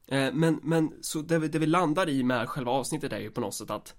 Eh, 0.06 0.32
men, 0.32 0.60
men, 0.62 0.92
så 1.00 1.20
det 1.20 1.38
vi, 1.38 1.48
det 1.48 1.58
vi 1.58 1.66
landar 1.66 2.08
i 2.08 2.22
med 2.22 2.48
själva 2.48 2.70
avsnittet 2.70 3.12
är 3.12 3.18
ju 3.18 3.30
på 3.30 3.40
något 3.40 3.54
sätt 3.54 3.70
att 3.70 3.94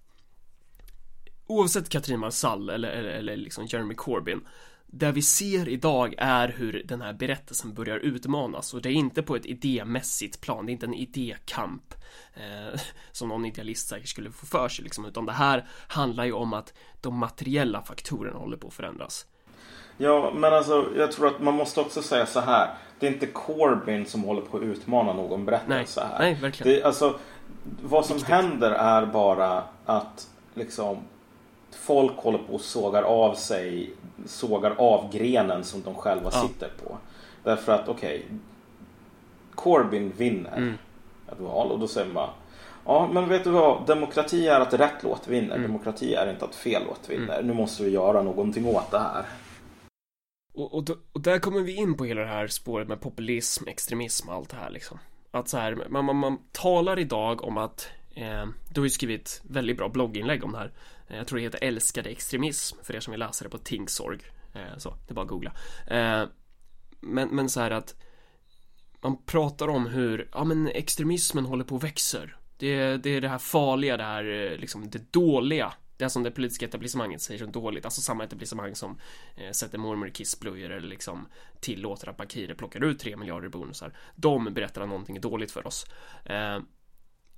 Oavsett 1.47 1.89
Katrin 1.89 2.20
Marsall 2.20 2.70
eller, 2.70 2.89
eller, 2.89 3.09
eller 3.09 3.38
liksom 3.38 3.66
Jeremy 3.66 3.95
Corbyn 3.95 4.47
det 4.96 5.12
vi 5.12 5.22
ser 5.22 5.70
idag 5.70 6.16
är 6.18 6.48
hur 6.48 6.84
den 6.86 7.02
här 7.02 7.14
berättelsen 7.14 7.74
börjar 7.74 7.98
utmanas 7.98 8.74
och 8.74 8.82
det 8.82 8.89
är 8.89 8.94
inte 8.94 9.24
på 9.24 9.36
ett 9.36 9.46
idémässigt 9.46 10.41
plan, 10.41 10.66
det 10.66 10.72
är 10.72 10.74
inte 10.74 10.86
en 10.86 10.94
idékamp 10.94 11.94
eh, 12.34 12.80
som 13.12 13.30
någon 13.30 13.46
idealist 13.46 13.88
säkert 13.88 14.10
skulle 14.10 14.32
få 14.32 14.46
för 14.46 14.70
sig 14.70 14.84
liksom, 14.84 15.06
utan 15.06 15.26
det 15.26 15.32
här 15.32 15.68
handlar 15.88 16.26
ju 16.26 16.32
om 16.32 16.54
att 16.54 16.74
de 17.02 17.18
materiella 17.18 17.82
faktorerna 17.82 18.38
håller 18.38 18.58
på 18.58 18.68
att 18.68 18.74
förändras. 18.74 19.26
Ja, 19.98 20.34
men 20.36 20.54
alltså 20.54 20.88
jag 20.98 21.12
tror 21.12 21.28
att 21.28 21.41
man 21.41 21.54
måste 21.54 21.80
också 21.80 22.02
säga 22.02 22.26
så 22.26 22.39
här. 22.39 22.74
Det 23.00 23.08
är 23.08 23.12
inte 23.12 23.26
Corbyn 23.28 24.06
som 24.06 24.24
håller 24.24 24.41
på 24.41 24.58
att 24.58 24.64
utmana 24.64 25.14
någon 25.14 25.46
Nej, 25.46 25.46
berättelse 25.46 26.08
här. 26.12 26.20
nej, 26.20 26.34
verkligen. 26.34 26.74
Det, 26.74 26.84
alltså, 26.84 27.20
vad 27.82 28.06
som 28.06 28.24
händer 28.24 28.72
är 28.72 29.06
bara 29.06 29.64
att 29.86 30.28
liksom 30.54 30.98
folk 31.76 32.16
håller 32.18 32.38
på 32.38 32.54
och 32.54 32.62
sågar 32.62 33.04
av 33.04 33.36
sig, 33.36 33.94
sågar 34.26 34.72
av 34.78 35.12
grenen 35.14 35.64
som 35.64 35.82
de 35.82 35.96
själva 35.96 36.30
Ja. 36.34 36.42
sitter 36.48 36.70
på. 36.84 36.98
Därför 37.44 37.72
att 37.72 37.88
okej, 37.90 38.26
Corbyn 39.56 40.12
vinner 40.18 40.58
Mm. 40.58 40.74
ett 41.32 41.40
val 41.40 41.72
och 41.72 41.80
då 41.80 41.88
säger 41.88 42.14
man 42.14 42.30
Ja, 42.86 43.10
men 43.14 43.30
vet 43.30 43.44
du 43.44 43.50
vad? 43.50 43.88
Demokrati 43.88 44.48
är 44.48 44.60
att 44.60 44.74
rätt 44.74 45.04
låt 45.04 45.28
vinner. 45.28 45.56
Mm. 45.56 45.62
Demokrati 45.62 46.14
är 46.14 46.30
inte 46.32 46.46
att 46.46 46.56
fel 46.56 46.84
låt 46.88 47.10
vinner. 47.10 47.42
Nu 47.44 47.54
måste 47.54 47.84
vi 47.84 47.90
göra 47.90 48.22
någonting 48.22 48.66
åt 48.66 48.92
det 48.92 49.00
här. 49.00 49.26
Och, 50.54 50.74
och, 50.74 50.90
och 51.14 51.22
där 51.22 51.40
kommer 51.40 51.60
vi 51.62 51.76
in 51.76 51.98
på 51.98 52.06
hela 52.06 52.22
det 52.22 52.28
här 52.28 52.48
spåret 52.48 52.88
med 52.88 53.02
populism, 53.02 53.68
extremism 53.68 54.30
och 54.30 54.36
allt 54.36 54.50
det 54.50 54.56
här 54.56 54.70
liksom. 54.70 55.00
Att 55.32 55.48
så 55.48 55.58
här, 55.58 55.78
man, 55.90 56.06
man, 56.06 56.16
man 56.16 56.38
talar 56.52 57.00
idag 57.00 57.44
om 57.44 57.58
att 57.58 57.88
eh, 58.16 58.46
Du 58.74 58.82
har 58.82 58.86
ju 58.86 58.90
skrivit 58.90 59.42
väldigt 59.44 59.78
bra 59.78 59.90
blogginlägg 59.90 60.44
om 60.44 60.52
det 60.52 60.58
här 60.58 60.72
Eh, 61.08 61.18
jag 61.18 61.28
tror 61.28 61.38
det 61.38 61.43
heter 61.43 61.64
Älskade 61.64 62.10
extremism 62.10 62.78
för 62.84 62.95
er 62.95 62.99
som 62.99 63.12
vill 63.12 63.20
läsa 63.20 63.43
det 63.43 63.49
på 63.49 63.58
Tinksorg 63.58 64.20
eh, 64.54 64.78
Så, 64.78 64.89
det 64.89 65.12
är 65.12 65.16
bara 65.16 65.22
att 65.22 65.28
googla. 65.28 65.54
Eh, 65.88 66.28
men, 66.99 67.30
men 67.30 67.49
så 67.49 67.60
här 67.60 67.72
att 67.72 67.95
Man 69.01 69.18
pratar 69.26 69.68
om 69.68 69.86
hur, 69.86 70.30
ja 70.34 70.43
men 70.43 70.68
extremismen 70.68 71.45
håller 71.45 71.64
på 71.64 71.76
och 71.76 71.84
växer 71.84 72.38
det, 72.58 72.97
det 72.97 73.10
är 73.10 73.22
det 73.22 73.30
här 73.30 73.38
farliga, 73.38 73.97
det 73.97 74.04
här 74.04 74.58
liksom 74.58 74.89
det 74.89 75.12
dåliga. 75.14 75.74
Det 75.97 76.10
som 76.10 76.24
det 76.24 76.32
politiska 76.32 76.66
etablissemanget 76.66 77.22
säger 77.22 77.39
som 77.39 77.51
dåligt, 77.51 77.86
alltså 77.86 78.01
samma 78.01 78.24
etablissemang 78.24 78.76
som 78.76 78.99
eh, 79.36 79.51
sätter 79.51 79.78
mormor 79.78 80.08
i 80.08 80.12
kissblöjor 80.12 80.72
eller 80.72 80.88
liksom 80.88 81.28
tillåter 81.60 82.10
att 82.10 82.18
bankirer 82.18 82.54
plockar 82.54 82.84
ut 82.84 82.99
3 82.99 83.18
miljarder 83.18 83.47
i 83.47 83.49
bonusar. 83.49 83.93
De 84.16 84.54
berättar 84.54 84.82
att 84.82 84.89
någonting 84.89 85.18
är 85.18 85.22
dåligt 85.22 85.51
för 85.51 85.68
oss. 85.68 85.86
Eh, 86.26 86.60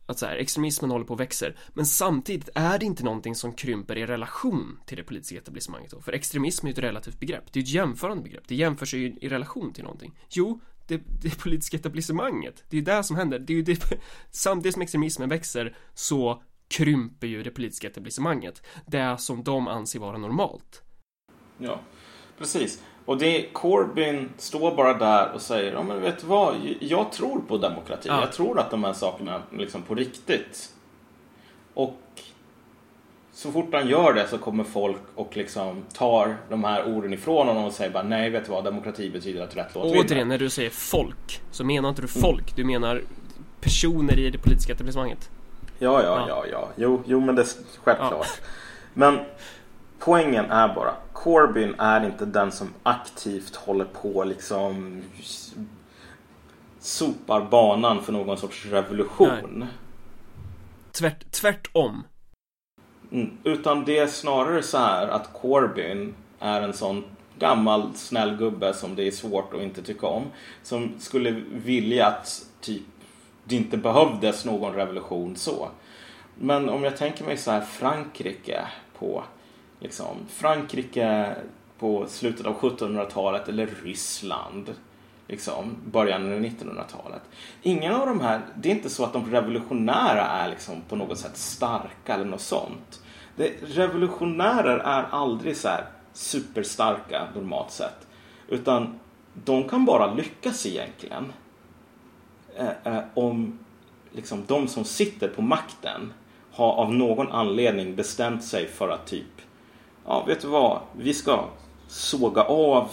att 0.05 0.19
så 0.19 0.25
här, 0.25 0.35
extremismen 0.35 0.91
håller 0.91 1.05
på 1.05 1.13
och 1.13 1.19
växer. 1.19 1.55
Men 1.73 1.85
samtidigt 1.85 2.49
är 2.55 2.79
det 2.79 2.85
inte 2.85 3.03
någonting 3.03 3.35
som 3.35 3.53
krymper 3.53 3.97
i 3.97 4.05
relation 4.05 4.79
till 4.85 4.97
det 4.97 5.03
politiska 5.03 5.37
etablissemanget 5.37 5.91
då. 5.91 6.01
För 6.01 6.11
extremism 6.11 6.65
är 6.65 6.69
ju 6.69 6.73
ett 6.73 6.79
relativt 6.79 7.19
begrepp. 7.19 7.53
Det 7.53 7.59
är 7.59 7.61
ju 7.61 7.63
ett 7.63 7.73
jämförande 7.73 8.23
begrepp. 8.23 8.43
Det 8.47 8.55
jämför 8.55 8.85
sig 8.85 8.99
ju 8.99 9.15
i 9.21 9.29
relation 9.29 9.73
till 9.73 9.83
någonting. 9.83 10.19
Jo, 10.29 10.61
det, 10.87 10.97
det 11.21 11.39
politiska 11.39 11.77
etablissemanget. 11.77 12.63
Det 12.69 12.75
är 12.75 12.79
ju 12.79 12.85
det 12.85 13.03
som 13.03 13.15
händer. 13.15 13.39
Det 13.39 13.53
är 13.53 13.55
ju 13.55 13.63
det, 13.63 13.79
samtidigt 14.31 14.73
som 14.73 14.81
extremismen 14.81 15.29
växer 15.29 15.77
så 15.93 16.43
krymper 16.67 17.27
ju 17.27 17.43
det 17.43 17.51
politiska 17.51 17.87
etablissemanget. 17.87 18.61
Det 18.85 19.17
som 19.17 19.43
de 19.43 19.67
anser 19.67 19.99
vara 19.99 20.17
normalt. 20.17 20.81
Ja, 21.57 21.81
precis. 22.37 22.81
Och 23.05 23.17
det 23.17 23.53
Corbyn 23.53 24.29
står 24.37 24.75
bara 24.75 24.93
där 24.93 25.31
och 25.33 25.41
säger, 25.41 25.73
ja 25.73 25.83
men 25.83 26.01
vet 26.01 26.19
du 26.21 26.27
vad, 26.27 26.55
jag 26.79 27.11
tror 27.11 27.41
på 27.47 27.57
demokrati. 27.57 28.07
Ja. 28.09 28.19
Jag 28.21 28.31
tror 28.31 28.59
att 28.59 28.71
de 28.71 28.83
här 28.83 28.93
sakerna 28.93 29.41
liksom 29.51 29.81
på 29.81 29.95
riktigt. 29.95 30.69
Och 31.73 31.99
så 33.33 33.51
fort 33.51 33.69
han 33.73 33.87
gör 33.87 34.13
det 34.13 34.27
så 34.27 34.37
kommer 34.37 34.63
folk 34.63 35.01
och 35.15 35.37
liksom 35.37 35.83
tar 35.93 36.37
de 36.49 36.63
här 36.63 36.87
orden 36.87 37.13
ifrån 37.13 37.47
honom 37.47 37.63
och 37.63 37.73
säger 37.73 37.91
bara 37.91 38.03
nej, 38.03 38.29
vet 38.29 38.45
du 38.45 38.51
vad, 38.51 38.63
demokrati 38.63 39.09
betyder 39.09 39.43
att 39.43 39.55
rätt 39.55 39.75
låt 39.75 39.83
Och 39.83 39.93
vinner." 39.93 40.05
återigen, 40.05 40.27
när 40.27 40.37
du 40.37 40.49
säger 40.49 40.69
folk 40.69 41.41
så 41.51 41.63
menar 41.63 41.89
inte 41.89 42.01
du 42.01 42.07
folk, 42.07 42.55
du 42.55 42.63
menar 42.63 43.01
personer 43.61 44.19
i 44.19 44.29
det 44.29 44.37
politiska 44.37 44.73
etablissemanget. 44.73 45.29
Ja, 45.79 46.03
ja, 46.03 46.25
Ja. 46.27 46.27
ja, 46.27 46.45
ja. 46.51 46.69
Jo, 46.75 47.03
jo 47.05 47.19
men 47.19 47.35
det 47.35 47.41
är 47.41 47.47
självklart. 47.83 48.41
Men 48.93 49.19
poängen 50.05 50.51
är 50.51 50.75
bara, 50.75 50.93
Corbyn 51.13 51.75
är 51.77 52.05
inte 52.05 52.25
den 52.25 52.51
som 52.51 52.73
aktivt 52.83 53.55
håller 53.55 53.85
på 53.85 54.23
liksom 54.23 55.01
sopar 56.79 57.41
banan 57.41 58.03
för 58.03 58.13
någon 58.13 58.37
sorts 58.37 58.65
revolution. 58.65 59.65
Tvärt, 60.91 61.31
tvärtom. 61.31 62.03
Mm. 63.11 63.37
Utan 63.43 63.85
det 63.85 63.97
är 63.97 64.07
snarare 64.07 64.63
så 64.63 64.77
här 64.77 65.07
att 65.07 65.33
Corbyn 65.33 66.15
är 66.39 66.61
en 66.61 66.73
sån 66.73 67.03
gammal 67.39 67.95
snäll 67.95 68.35
gubbe 68.35 68.73
som 68.73 68.95
det 68.95 69.07
är 69.07 69.11
svårt 69.11 69.53
att 69.53 69.61
inte 69.61 69.83
tycka 69.83 70.07
om. 70.07 70.23
Som 70.63 70.93
skulle 70.99 71.31
vilja 71.53 72.07
att 72.07 72.45
typ 72.61 72.83
det 73.43 73.55
inte 73.55 73.77
behövdes 73.77 74.45
någon 74.45 74.73
revolution 74.73 75.35
så. 75.35 75.69
Men 76.35 76.69
om 76.69 76.83
jag 76.83 76.97
tänker 76.97 77.25
mig 77.25 77.37
så 77.37 77.51
här 77.51 77.61
Frankrike 77.61 78.67
på 78.99 79.23
liksom 79.85 80.17
Frankrike 80.29 81.35
på 81.79 82.05
slutet 82.07 82.45
av 82.45 82.59
1700-talet 82.59 83.49
eller 83.49 83.69
Ryssland 83.83 84.73
liksom 85.27 85.75
början 85.91 86.33
av 86.33 86.39
1900-talet. 86.39 87.21
Ingen 87.61 87.93
av 87.93 88.07
de 88.07 88.21
här, 88.21 88.41
det 88.55 88.69
är 88.69 88.75
inte 88.75 88.89
så 88.89 89.03
att 89.03 89.13
de 89.13 89.31
revolutionära 89.31 90.25
är 90.25 90.49
liksom 90.49 90.81
på 90.89 90.95
något 90.95 91.17
sätt 91.17 91.37
starka 91.37 92.13
eller 92.13 92.25
något 92.25 92.41
sånt. 92.41 93.01
Det, 93.35 93.51
revolutionärer 93.61 94.77
är 94.77 95.03
aldrig 95.11 95.57
så 95.57 95.67
här 95.67 95.85
superstarka 96.13 97.27
normalt 97.35 97.71
sett. 97.71 98.07
Utan 98.47 98.99
de 99.33 99.69
kan 99.69 99.85
bara 99.85 100.13
lyckas 100.13 100.65
egentligen 100.65 101.33
eh, 102.57 102.93
eh, 102.93 103.03
om 103.13 103.59
liksom 104.11 104.43
de 104.47 104.67
som 104.67 104.85
sitter 104.85 105.27
på 105.27 105.41
makten 105.41 106.13
har 106.51 106.73
av 106.73 106.93
någon 106.93 107.31
anledning 107.31 107.95
bestämt 107.95 108.43
sig 108.43 108.67
för 108.67 108.89
att 108.89 109.07
typ 109.07 109.41
ja, 110.05 110.23
vet 110.27 110.41
du 110.41 110.47
vad, 110.47 110.81
vi 110.97 111.13
ska 111.13 111.45
såga 111.87 112.43
av 112.43 112.89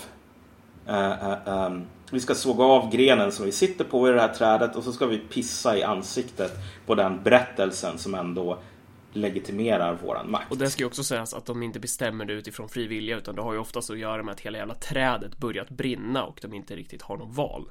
eh, 0.86 1.12
eh, 1.12 1.38
ehm, 1.46 1.84
vi 2.10 2.20
ska 2.20 2.34
såga 2.34 2.64
av 2.64 2.90
grenen 2.90 3.32
som 3.32 3.44
vi 3.44 3.52
sitter 3.52 3.84
på 3.84 4.08
i 4.08 4.12
det 4.12 4.20
här 4.20 4.34
trädet 4.34 4.76
och 4.76 4.84
så 4.84 4.92
ska 4.92 5.06
vi 5.06 5.18
pissa 5.18 5.76
i 5.76 5.82
ansiktet 5.82 6.52
på 6.86 6.94
den 6.94 7.22
berättelsen 7.22 7.98
som 7.98 8.14
ändå 8.14 8.58
legitimerar 9.12 9.98
våran 10.02 10.30
makt. 10.30 10.50
Och 10.50 10.58
det 10.58 10.70
ska 10.70 10.82
ju 10.82 10.86
också 10.86 11.04
sägas 11.04 11.34
att 11.34 11.46
de 11.46 11.62
inte 11.62 11.80
bestämmer 11.80 12.24
det 12.24 12.32
utifrån 12.32 12.68
fri 12.68 12.86
vilja 12.86 13.16
utan 13.16 13.34
det 13.34 13.42
har 13.42 13.52
ju 13.52 13.58
oftast 13.58 13.90
att 13.90 13.98
göra 13.98 14.22
med 14.22 14.32
att 14.32 14.40
hela 14.40 14.58
jävla 14.58 14.74
trädet 14.74 15.38
börjat 15.38 15.70
brinna 15.70 16.24
och 16.24 16.38
de 16.42 16.54
inte 16.54 16.76
riktigt 16.76 17.02
har 17.02 17.16
något 17.16 17.36
val. 17.36 17.70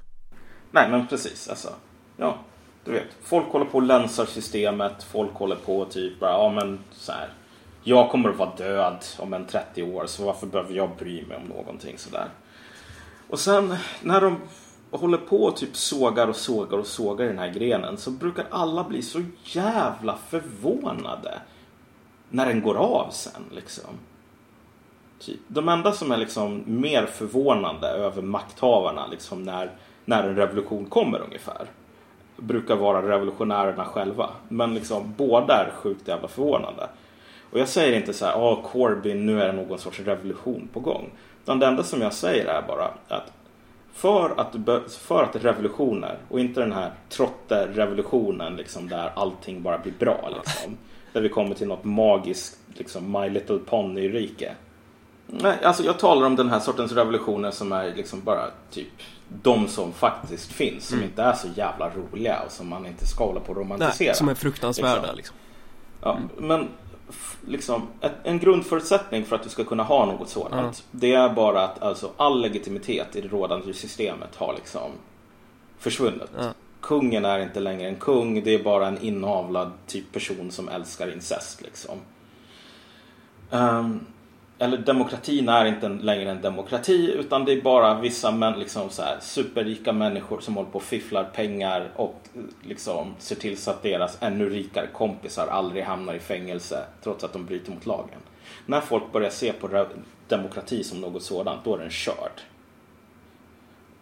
Nej, 0.72 0.92
men 0.92 1.08
precis. 1.08 1.48
Alltså, 1.50 1.70
ja, 2.18 2.38
du 2.86 2.92
vet. 2.92 3.08
Folk 3.22 3.48
håller 3.48 3.66
på 3.66 3.78
och 3.78 3.84
länsar 3.84 4.26
systemet. 4.26 5.04
Folk 5.04 5.34
håller 5.34 5.56
på 5.56 5.86
typ 5.86 6.20
bara, 6.20 6.32
ja 6.32 6.50
men 6.50 6.80
så 6.92 7.12
här. 7.12 7.30
Jag 7.84 8.10
kommer 8.10 8.30
att 8.30 8.38
vara 8.38 8.56
död 8.58 9.06
om 9.20 9.34
en 9.34 9.46
30 9.46 9.84
år, 9.84 10.06
så 10.06 10.26
varför 10.26 10.48
behöver 10.48 10.74
jag 10.74 10.90
bry 11.00 11.26
mig 11.26 11.38
om 11.38 11.44
någonting 11.44 11.98
sådär? 11.98 12.28
Och 13.30 13.40
sen 13.40 13.76
när 14.02 14.22
de 14.22 14.38
håller 14.92 15.18
på 15.18 15.44
och 15.44 15.58
typ 15.58 15.76
sågar 15.76 16.28
och 16.28 16.36
sågar 16.36 16.78
och 16.78 16.88
sågar 16.88 17.26
i 17.26 17.28
den 17.28 17.40
här 17.40 17.54
grenen 17.54 17.98
så 17.98 18.12
brukar 18.12 18.46
alla 18.50 18.84
bli 18.84 19.02
så 19.02 19.24
jävla 19.44 20.18
förvånade 20.30 21.42
när 22.30 22.46
den 22.46 22.62
går 22.62 22.76
av 22.76 23.10
sen 23.12 23.44
liksom. 23.52 23.94
Typ. 25.20 25.40
De 25.48 25.70
enda 25.70 25.92
som 25.92 26.12
är 26.12 26.18
liksom 26.18 26.64
mer 26.66 27.06
förvånade 27.06 27.88
över 27.88 28.22
makthavarna 28.22 29.08
liksom 29.08 29.44
när, 29.44 29.72
när 30.06 30.24
en 30.24 30.36
revolution 30.36 30.86
kommer 30.86 31.22
ungefär 31.22 31.68
brukar 32.42 32.76
vara 32.76 33.10
revolutionärerna 33.10 33.86
själva. 33.86 34.30
Men 34.50 34.74
liksom 34.74 35.14
båda 35.18 35.54
är 35.54 35.72
sjukt 35.72 36.08
jävla 36.08 36.28
förvånade. 36.28 36.90
Och 37.52 37.60
jag 37.60 37.68
säger 37.68 37.98
inte 37.98 38.14
så 38.14 38.26
här, 38.26 38.32
ja 38.32 38.52
oh, 38.52 38.72
Corbyn, 38.72 39.26
nu 39.26 39.42
är 39.42 39.48
det 39.48 39.54
någon 39.54 39.80
sorts 39.80 40.00
revolution 40.00 40.70
på 40.74 40.80
gång. 40.80 41.10
Utan 41.44 41.60
det 41.60 41.66
enda 41.66 41.84
som 41.84 42.02
jag 42.02 42.14
säger 42.14 42.46
är 42.46 42.62
bara 42.62 42.92
att 43.08 43.32
för 43.94 44.34
att, 44.38 44.94
för 44.94 45.24
att 45.24 45.36
revolutioner 45.36 46.18
och 46.30 46.40
inte 46.40 46.60
den 46.60 46.72
här 46.72 46.92
trotte-revolutionen 47.10 48.56
liksom 48.56 48.90
där 48.90 49.12
allting 49.16 49.62
bara 49.62 49.78
blir 49.78 49.94
bra 50.00 50.30
liksom. 50.36 50.78
Där 51.14 51.22
vi 51.22 51.30
kommer 51.30 51.56
till 51.56 51.68
något 51.68 51.84
magiskt 51.84 52.60
liksom 52.74 53.12
My 53.12 53.30
Little 53.30 53.60
Pony-rike. 53.70 54.52
Nej, 55.28 55.58
alltså 55.64 55.84
jag 55.84 56.00
talar 56.00 56.28
om 56.28 56.36
den 56.36 56.50
här 56.50 56.60
sortens 56.60 56.92
revolutioner 56.92 57.52
som 57.52 57.72
är 57.72 57.96
liksom 57.96 58.22
bara 58.22 58.46
typ 58.72 58.88
de 59.44 59.68
som 59.68 59.94
faktiskt 59.94 60.52
finns. 60.52 60.88
Som 60.88 60.98
mm. 60.98 61.10
inte 61.10 61.24
är 61.24 61.34
så 61.34 61.48
jävla 61.56 61.90
roliga 61.90 62.40
och 62.46 62.52
som 62.52 62.68
man 62.68 62.86
inte 62.86 63.08
ska 63.08 63.26
hålla 63.26 63.40
på 63.40 63.52
och 63.52 63.58
romantisera. 63.58 64.08
Nej, 64.08 64.16
som 64.16 64.30
är 64.30 64.36
fruktansvärda 64.36 64.96
liksom. 64.96 65.16
liksom. 65.16 65.36
Ja, 66.02 66.18
men 66.38 66.68
liksom, 67.48 67.88
en 68.24 68.40
grundförutsättning 68.40 69.26
för 69.26 69.36
att 69.36 69.44
du 69.44 69.50
ska 69.50 69.64
kunna 69.64 69.84
ha 69.84 70.06
något 70.06 70.30
sådant. 70.30 70.54
Mm. 70.54 70.74
Det 70.92 71.14
är 71.14 71.30
bara 71.30 71.64
att 71.64 71.82
alltså, 71.82 72.12
all 72.18 72.42
legitimitet 72.42 73.16
i 73.16 73.22
det 73.22 73.28
rådande 73.28 73.74
systemet 73.74 74.36
har 74.36 74.54
liksom 74.54 74.92
försvunnit. 75.78 76.30
Mm. 76.40 76.54
Kungen 76.82 77.26
är 77.26 77.40
inte 77.40 77.60
längre 77.60 77.88
en 77.88 77.96
kung, 77.96 78.44
det 78.44 78.54
är 78.54 78.64
bara 78.64 78.88
en 78.88 79.02
inavlad 79.02 79.72
typ 79.88 80.12
person 80.12 80.52
som 80.52 80.70
älskar 80.70 81.14
incest. 81.14 81.62
Liksom. 81.62 81.98
Um, 83.50 84.06
eller 84.62 84.78
demokratin 84.78 85.50
är 85.50 85.66
inte 85.66 85.90
längre 85.90 86.32
en 86.32 86.42
demokrati 86.42 87.12
utan 87.12 87.46
det 87.46 87.52
är 87.52 87.62
bara 87.62 88.00
vissa 88.00 88.32
män, 88.32 88.60
liksom 88.60 88.90
så 88.90 89.02
här, 89.02 89.18
superrika 89.22 89.94
människor 89.94 90.40
som 90.40 90.56
håller 90.56 90.70
på 90.70 90.78
och 90.78 90.84
fifflar 90.84 91.24
pengar 91.24 91.90
och 91.96 92.16
liksom 92.62 93.16
ser 93.20 93.36
till 93.36 93.58
så 93.58 93.72
att 93.72 93.84
deras 93.84 94.18
ännu 94.22 94.50
rikare 94.50 94.88
kompisar 94.94 95.48
aldrig 95.48 95.84
hamnar 95.84 96.14
i 96.14 96.20
fängelse 96.20 96.86
trots 97.04 97.24
att 97.24 97.34
de 97.34 97.46
bryter 97.46 97.72
mot 97.72 97.86
lagen. 97.86 98.20
När 98.66 98.82
folk 98.82 99.12
börjar 99.12 99.30
se 99.30 99.54
på 99.54 99.86
demokrati 100.28 100.84
som 100.84 101.02
något 101.02 101.24
sådant, 101.24 101.64
då 101.64 101.76
är 101.76 101.80
den 101.80 101.90
körd. 101.90 102.42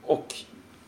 Och 0.03 0.35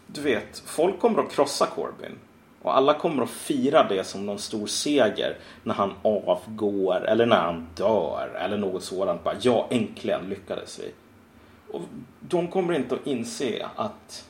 du 0.07 0.21
vet, 0.21 0.63
folk 0.65 0.99
kommer 0.99 1.23
att 1.23 1.31
krossa 1.31 1.65
Corbyn. 1.65 2.17
Och 2.61 2.77
alla 2.77 2.93
kommer 2.93 3.23
att 3.23 3.29
fira 3.29 3.83
det 3.83 4.03
som 4.03 4.25
någon 4.25 4.39
stor 4.39 4.67
seger 4.67 5.37
när 5.63 5.73
han 5.73 5.93
avgår 6.01 7.05
eller 7.07 7.25
när 7.25 7.41
han 7.41 7.67
dör 7.75 8.29
eller 8.35 8.57
något 8.57 8.83
sådant. 8.83 9.23
Bara, 9.23 9.35
ja, 9.41 9.67
äntligen 9.69 10.29
lyckades 10.29 10.79
vi. 10.79 10.91
Och 11.71 11.81
de 12.19 12.47
kommer 12.47 12.73
inte 12.73 12.95
att 12.95 13.07
inse 13.07 13.67
att 13.75 14.25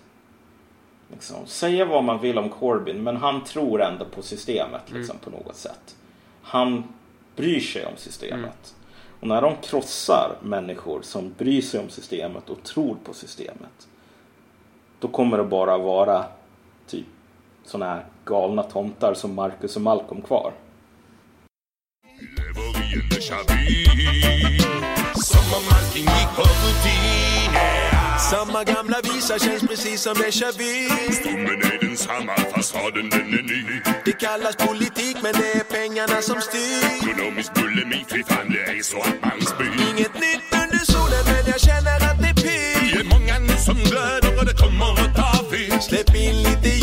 liksom, 1.12 1.46
säga 1.46 1.86
vad 1.86 2.04
man 2.04 2.20
vill 2.20 2.38
om 2.38 2.50
Corbyn 2.50 3.04
men 3.04 3.18
han 3.18 3.44
tror 3.44 3.82
ändå 3.82 4.06
på 4.06 4.22
systemet 4.22 4.90
mm. 4.90 5.02
liksom, 5.02 5.18
mm. 5.24 5.24
på 5.24 5.44
något 5.44 5.56
sätt. 5.56 5.96
Han 6.42 6.84
bryr 7.36 7.60
sig 7.60 7.86
om 7.86 7.98
systemet. 7.98 8.42
Mm. 8.42 9.20
Och 9.20 9.28
när 9.28 9.42
de 9.42 9.56
krossar 9.56 10.38
människor 10.42 11.02
som 11.02 11.34
bryr 11.38 11.62
sig 11.62 11.80
om 11.80 11.90
systemet 11.90 12.50
och 12.50 12.64
tror 12.64 12.98
på 13.04 13.14
systemet 13.14 13.88
då 15.02 15.08
kommer 15.08 15.38
det 15.38 15.44
bara 15.44 15.78
vara 15.78 16.26
sådana 17.66 17.94
här 17.94 18.06
galna 18.26 18.64
tomtar 18.64 19.14
som 19.14 19.36
Marcus 19.36 19.76
och 19.76 19.82
Malcolm 19.82 20.22
kvar. 20.22 20.54
Samma 28.32 28.64
gamla 28.64 29.02
visa 29.04 29.40
känns 29.40 29.62
precis 29.68 30.02
som 30.02 30.14
déjà 30.14 30.52
vu. 30.58 30.90
Stommen 31.14 31.62
är 31.72 31.80
densamma, 31.86 32.36
fasaden 32.56 33.10
den 33.10 33.34
är 33.40 33.44
ny. 33.44 33.82
Det 34.06 34.12
kallas 34.12 34.56
politik 34.56 35.18
men 35.24 35.34
det 35.34 35.52
är 35.60 35.64
pengarna 35.64 36.22
som 36.22 36.42
styr. 36.42 37.10
Ekonomisk 37.10 37.54
bulimi, 37.54 38.06
fy 38.12 38.24
fan 38.24 38.50
det 38.50 38.64
är 38.78 38.84
så 38.84 38.98
att 38.98 39.22
man 39.22 39.42
spyr. 39.42 39.74
Inget 39.90 40.14
nytt 40.26 40.50
under 40.64 40.84
solen 40.94 41.24
men 41.32 41.44
jag 41.52 41.62
känner 41.62 41.98
att 42.10 42.20
det 42.24 42.34
pyr. 42.44 42.82
Vi 42.82 43.00
är 43.00 43.08
många 43.16 43.40
nu 43.40 43.56
som 43.68 43.76
glöder 43.76 44.32
och 44.40 44.46
det 44.46 44.58
kommer 44.64 44.92
att 45.04 45.16
ta 45.16 45.32
fyr 45.52 45.80
Släpp 45.80 46.16
in 46.16 46.36
lite 46.44 46.81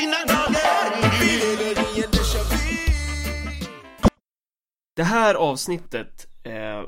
sina 0.00 0.24
dagar. 0.26 1.10
Vi 1.20 1.26
lever 1.26 1.98
i 1.98 2.04
en 2.04 2.10
déjà 2.10 2.42
vu. 2.50 2.56
Det 4.96 5.04
här 5.04 5.34
avsnittet 5.34 6.26
eh, 6.42 6.82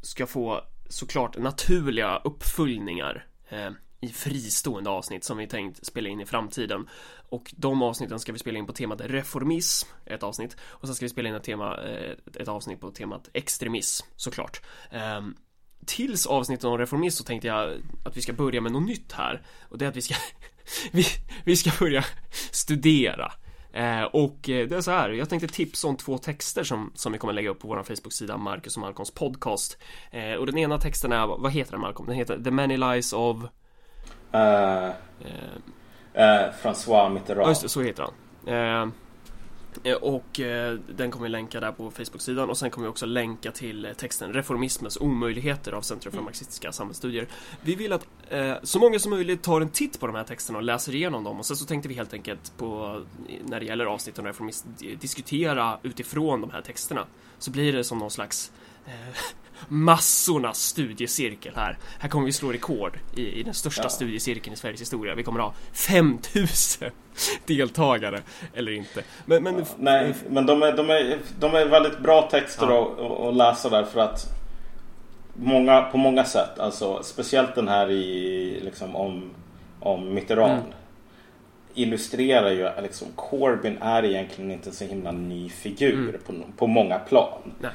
ska 0.00 0.26
få 0.26 0.60
såklart 0.88 1.38
naturliga 1.38 2.20
uppföljningar 2.24 3.26
eh, 3.48 3.70
i 4.00 4.08
fristående 4.08 4.90
avsnitt 4.90 5.24
som 5.24 5.38
vi 5.38 5.46
tänkt 5.46 5.86
spela 5.86 6.08
in 6.08 6.20
i 6.20 6.26
framtiden. 6.26 6.88
Och 7.28 7.54
de 7.56 7.82
avsnitten 7.82 8.20
ska 8.20 8.32
vi 8.32 8.38
spela 8.38 8.58
in 8.58 8.66
på 8.66 8.72
temat 8.72 9.00
reformism, 9.00 9.88
ett 10.06 10.22
avsnitt. 10.22 10.56
Och 10.62 10.88
sen 10.88 10.94
ska 10.94 11.04
vi 11.04 11.10
spela 11.10 11.28
in 11.28 11.34
ett 11.34 11.44
tema, 11.44 11.76
eh, 11.76 12.16
ett 12.40 12.48
avsnitt 12.48 12.80
på 12.80 12.90
temat 12.90 13.28
extremism 13.32 14.06
såklart. 14.16 14.62
Ehm, 14.90 15.34
Tills 15.86 16.26
avsnittet 16.26 16.64
om 16.64 16.78
reformism 16.78 17.18
så 17.18 17.24
tänkte 17.24 17.48
jag 17.48 17.82
att 18.04 18.16
vi 18.16 18.22
ska 18.22 18.32
börja 18.32 18.60
med 18.60 18.72
något 18.72 18.86
nytt 18.86 19.12
här. 19.12 19.42
Och 19.68 19.78
det 19.78 19.84
är 19.84 19.88
att 19.88 19.96
vi 19.96 20.02
ska 20.02 20.14
vi, 20.92 21.04
vi 21.44 21.56
ska 21.56 21.70
börja 21.78 22.04
studera 22.50 23.32
Eh, 23.72 24.02
och 24.02 24.48
eh, 24.48 24.68
det 24.68 24.76
är 24.76 24.80
så 24.80 24.90
här, 24.90 25.10
jag 25.10 25.28
tänkte 25.28 25.48
tipsa 25.48 25.88
om 25.88 25.96
två 25.96 26.18
texter 26.18 26.64
som, 26.64 26.92
som 26.94 27.12
vi 27.12 27.18
kommer 27.18 27.32
lägga 27.32 27.50
upp 27.50 27.60
på 27.60 27.68
vår 27.68 27.82
Facebook-sida 27.82 28.36
Marcus 28.36 28.76
och 28.76 28.80
Malcolms 28.80 29.10
podcast. 29.10 29.78
Eh, 30.10 30.32
och 30.32 30.46
den 30.46 30.58
ena 30.58 30.78
texten 30.78 31.12
är, 31.12 31.26
vad 31.26 31.52
heter 31.52 31.72
den 31.72 31.80
Malcolm? 31.80 32.06
Den 32.06 32.16
heter 32.16 32.40
The 32.44 32.50
Many 32.50 32.76
Lies 32.76 33.12
of... 33.12 33.36
Uh, 34.34 34.38
uh, 34.38 34.90
François 36.62 37.08
Mitterrand. 37.08 37.44
Ja, 37.44 37.48
just 37.48 37.62
det, 37.62 37.68
så 37.68 37.82
heter 37.82 38.02
han. 38.02 38.12
Eh, 39.84 39.94
och 39.94 40.40
eh, 40.40 40.78
den 40.96 41.10
kommer 41.10 41.22
vi 41.22 41.28
länka 41.28 41.60
där 41.60 41.72
på 41.72 41.90
Facebook-sidan 41.90 42.50
och 42.50 42.58
sen 42.58 42.70
kommer 42.70 42.86
vi 42.86 42.90
också 42.90 43.06
länka 43.06 43.52
till 43.52 43.84
eh, 43.84 43.92
texten 43.92 44.32
Reformismens 44.32 44.96
omöjligheter 44.96 45.72
av 45.72 45.82
Centrum 45.82 46.10
för 46.10 46.18
mm. 46.18 46.24
marxistiska 46.24 46.72
samhällsstudier. 46.72 47.26
Vi 47.62 47.74
vill 47.74 47.92
att 47.92 48.06
eh, 48.28 48.54
så 48.62 48.78
många 48.78 48.98
som 48.98 49.10
möjligt 49.10 49.42
tar 49.42 49.60
en 49.60 49.68
titt 49.68 50.00
på 50.00 50.06
de 50.06 50.16
här 50.16 50.24
texterna 50.24 50.58
och 50.58 50.64
läser 50.64 50.94
igenom 50.94 51.24
dem 51.24 51.38
och 51.38 51.46
sen 51.46 51.56
så 51.56 51.66
tänkte 51.66 51.88
vi 51.88 51.94
helt 51.94 52.12
enkelt 52.12 52.52
på 52.56 53.00
när 53.44 53.60
det 53.60 53.66
gäller 53.66 53.84
avsnittet 53.84 54.18
om 54.18 54.26
reformism 54.26 54.68
diskutera 55.00 55.78
utifrån 55.82 56.40
de 56.40 56.50
här 56.50 56.62
texterna. 56.62 57.06
Så 57.38 57.50
blir 57.50 57.72
det 57.72 57.84
som 57.84 57.98
någon 57.98 58.10
slags 58.10 58.52
massornas 59.68 60.58
studiecirkel 60.58 61.52
här. 61.56 61.78
Här 61.98 62.08
kommer 62.08 62.26
vi 62.26 62.32
slå 62.32 62.52
rekord 62.52 62.98
i, 63.16 63.40
i 63.40 63.42
den 63.42 63.54
största 63.54 63.82
ja. 63.82 63.88
studiecirkeln 63.88 64.54
i 64.54 64.56
Sveriges 64.56 64.80
historia. 64.80 65.14
Vi 65.14 65.22
kommer 65.22 65.40
ha 65.40 65.54
5000 65.72 66.90
deltagare, 67.46 68.20
eller 68.54 68.72
inte. 68.72 69.02
Men, 69.24 69.42
men, 69.42 69.64
Nej, 69.78 70.14
men 70.28 70.46
de 70.46 70.62
är, 70.62 70.76
de, 70.76 70.90
är, 70.90 71.18
de 71.38 71.54
är 71.54 71.66
väldigt 71.66 71.98
bra 71.98 72.22
texter 72.22 72.66
ja. 72.66 72.94
att, 72.98 73.28
att 73.28 73.36
läsa 73.36 73.68
där 73.68 73.84
för 73.84 74.00
att 74.00 74.26
många, 75.34 75.82
på 75.82 75.98
många 75.98 76.24
sätt, 76.24 76.58
alltså 76.58 77.02
speciellt 77.02 77.54
den 77.54 77.68
här 77.68 77.90
i, 77.90 78.60
liksom, 78.64 78.96
om, 78.96 79.30
om 79.80 80.14
Mitterrand. 80.14 80.52
Mm 80.52 80.72
illustrerar 81.74 82.50
ju 82.50 82.82
liksom 82.82 83.08
Corbyn 83.16 83.78
är 83.80 84.04
egentligen 84.04 84.50
inte 84.50 84.68
en 84.68 84.74
så 84.74 84.84
himla 84.84 85.12
ny 85.12 85.48
figur 85.48 86.08
mm. 86.08 86.20
på, 86.26 86.32
på 86.56 86.66
många 86.66 86.98
plan. 86.98 87.52
Nej. 87.60 87.70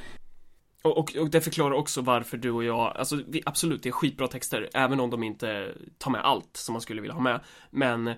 Och, 0.88 0.98
och, 0.98 1.16
och, 1.16 1.30
det 1.30 1.42
förklarar 1.42 1.76
också 1.76 2.02
varför 2.02 2.38
du 2.38 2.52
och 2.52 2.64
jag, 2.64 2.98
alltså 2.98 3.20
vi, 3.28 3.42
absolut 3.46 3.84
det 3.84 3.90
är 3.90 3.94
skitbra 3.94 4.28
texter 4.28 4.70
även 4.74 5.00
om 5.00 5.10
de 5.10 5.24
inte 5.24 5.74
tar 5.98 6.12
med 6.12 6.26
allt 6.26 6.58
som 6.58 6.74
man 6.74 6.82
skulle 6.82 7.02
vilja 7.02 7.14
ha 7.14 7.22
med. 7.22 7.40
Men 7.70 8.14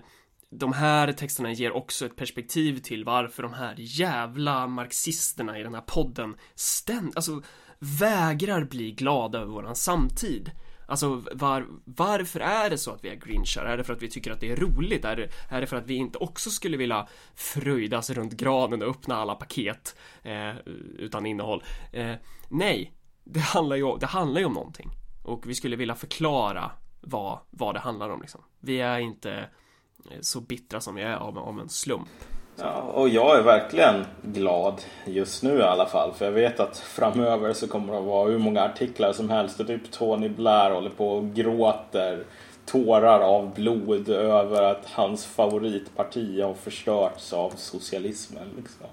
de 0.50 0.72
här 0.72 1.12
texterna 1.12 1.52
ger 1.52 1.72
också 1.72 2.06
ett 2.06 2.16
perspektiv 2.16 2.78
till 2.78 3.04
varför 3.04 3.42
de 3.42 3.52
här 3.52 3.74
jävla 3.78 4.66
marxisterna 4.66 5.58
i 5.58 5.62
den 5.62 5.74
här 5.74 5.80
podden 5.86 6.36
ständigt, 6.54 7.16
alltså 7.16 7.42
vägrar 7.78 8.64
bli 8.64 8.92
glada 8.92 9.38
över 9.38 9.52
våran 9.52 9.76
samtid. 9.76 10.50
Alltså 10.90 11.22
var, 11.32 11.66
varför 11.84 12.40
är 12.40 12.70
det 12.70 12.78
så 12.78 12.90
att 12.90 13.04
vi 13.04 13.08
är 13.08 13.14
grinchar? 13.14 13.64
Är 13.64 13.76
det 13.76 13.84
för 13.84 13.92
att 13.92 14.02
vi 14.02 14.08
tycker 14.08 14.30
att 14.30 14.40
det 14.40 14.50
är 14.50 14.56
roligt? 14.56 15.04
Är 15.04 15.16
det, 15.16 15.28
är 15.48 15.60
det 15.60 15.66
för 15.66 15.76
att 15.76 15.86
vi 15.86 15.94
inte 15.94 16.18
också 16.18 16.50
skulle 16.50 16.76
vilja 16.76 17.08
fröjdas 17.34 18.10
runt 18.10 18.32
granen 18.32 18.82
och 18.82 18.88
öppna 18.88 19.16
alla 19.16 19.34
paket 19.34 19.96
eh, 20.22 20.56
utan 20.98 21.26
innehåll? 21.26 21.64
Eh, 21.92 22.14
nej, 22.48 22.92
det 23.24 23.40
handlar, 23.40 23.76
ju, 23.76 23.96
det 23.96 24.06
handlar 24.06 24.40
ju 24.40 24.46
om 24.46 24.52
någonting. 24.52 24.90
Och 25.24 25.48
vi 25.48 25.54
skulle 25.54 25.76
vilja 25.76 25.94
förklara 25.94 26.70
vad, 27.00 27.38
vad 27.50 27.74
det 27.74 27.80
handlar 27.80 28.10
om 28.10 28.20
liksom. 28.20 28.40
Vi 28.60 28.80
är 28.80 28.98
inte 28.98 29.32
eh, 30.10 30.20
så 30.20 30.40
bittra 30.40 30.80
som 30.80 30.94
vi 30.94 31.02
är 31.02 31.16
av, 31.16 31.38
av 31.38 31.60
en 31.60 31.68
slump. 31.68 32.08
Ja, 32.60 32.80
och 32.94 33.08
jag 33.08 33.38
är 33.38 33.42
verkligen 33.42 34.06
glad 34.22 34.82
just 35.06 35.42
nu 35.42 35.58
i 35.58 35.62
alla 35.62 35.86
fall. 35.86 36.12
För 36.12 36.24
jag 36.24 36.32
vet 36.32 36.60
att 36.60 36.78
framöver 36.78 37.52
så 37.52 37.68
kommer 37.68 37.92
det 37.92 37.98
att 37.98 38.04
vara 38.04 38.30
hur 38.30 38.38
många 38.38 38.62
artiklar 38.64 39.12
som 39.12 39.30
helst. 39.30 39.60
Och 39.60 39.66
typ 39.66 39.90
Tony 39.90 40.28
Blair 40.28 40.70
håller 40.70 40.90
på 40.90 41.08
och 41.08 41.34
gråter 41.34 42.24
tårar 42.66 43.20
av 43.20 43.54
blod 43.54 44.08
över 44.08 44.62
att 44.62 44.86
hans 44.86 45.26
favoritparti 45.26 46.42
har 46.42 46.54
förstörts 46.54 47.32
av 47.32 47.52
socialismen. 47.56 48.48
Liksom. 48.56 48.86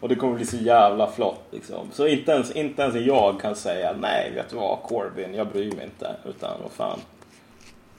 Och 0.00 0.08
det 0.08 0.14
kommer 0.14 0.34
bli 0.34 0.46
så 0.46 0.56
jävla 0.56 1.06
flott 1.06 1.44
liksom. 1.50 1.88
Så 1.92 2.06
inte 2.06 2.32
ens, 2.32 2.50
inte 2.50 2.82
ens 2.82 2.94
jag 2.94 3.40
kan 3.40 3.56
säga 3.56 3.94
nej, 4.00 4.32
vet 4.34 4.50
du 4.50 4.56
vad 4.56 4.78
Corbyn, 4.82 5.34
jag 5.34 5.48
bryr 5.48 5.72
mig 5.72 5.84
inte. 5.84 6.16
Utan 6.24 6.50
vad 6.62 6.72
fan. 6.72 6.98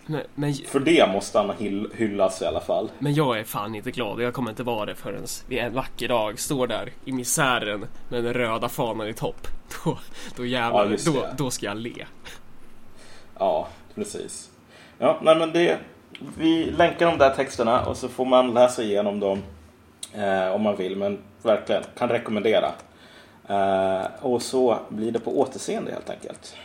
Men, 0.07 0.21
men, 0.35 0.53
För 0.53 0.79
det 0.79 1.09
måste 1.11 1.39
han 1.39 1.51
hyll, 1.59 1.87
hyllas 1.95 2.41
i 2.41 2.45
alla 2.45 2.61
fall. 2.61 2.91
men 2.99 3.13
jag 3.13 3.39
är 3.39 3.43
fan 3.43 3.75
inte 3.75 3.91
glad 3.91 4.15
och 4.15 4.23
jag 4.23 4.33
kommer 4.33 4.49
inte 4.49 4.63
vara 4.63 4.85
det 4.85 4.95
förrän 4.95 5.25
vi 5.47 5.59
en 5.59 5.73
vacker 5.73 6.07
dag 6.07 6.39
står 6.39 6.67
där 6.67 6.91
i 7.05 7.11
misären 7.11 7.85
med 8.09 8.23
den 8.23 8.33
röda 8.33 8.69
fanan 8.69 9.07
i 9.07 9.13
topp. 9.13 9.47
Då, 9.85 9.97
då 10.35 10.45
jävlar, 10.45 10.97
Ja, 11.05 11.11
då, 11.11 11.27
då 11.37 11.51
ska 11.51 11.65
jag 11.65 11.77
le. 11.77 12.05
Ja, 13.39 13.67
precis. 13.95 14.49
Ja, 14.97 15.19
nej 15.21 15.35
men 15.35 15.53
det... 15.53 15.77
Vi 16.37 16.65
länkar 16.65 17.05
de 17.05 17.17
där 17.17 17.35
texterna 17.35 17.85
och 17.85 17.97
så 17.97 18.07
får 18.07 18.25
man 18.25 18.53
läsa 18.53 18.83
igenom 18.83 19.19
dem 19.19 19.43
eh, 20.13 20.47
om 20.47 20.61
man 20.61 20.75
vill. 20.75 20.95
Men 20.95 21.19
verkligen, 21.41 21.83
kan 21.97 22.09
rekommendera. 22.09 22.71
Eh, 23.47 24.05
och 24.21 24.41
så 24.41 24.79
blir 24.89 25.11
det 25.11 25.19
på 25.19 25.39
återseende 25.39 25.91
helt 25.91 26.09
enkelt. 26.09 26.55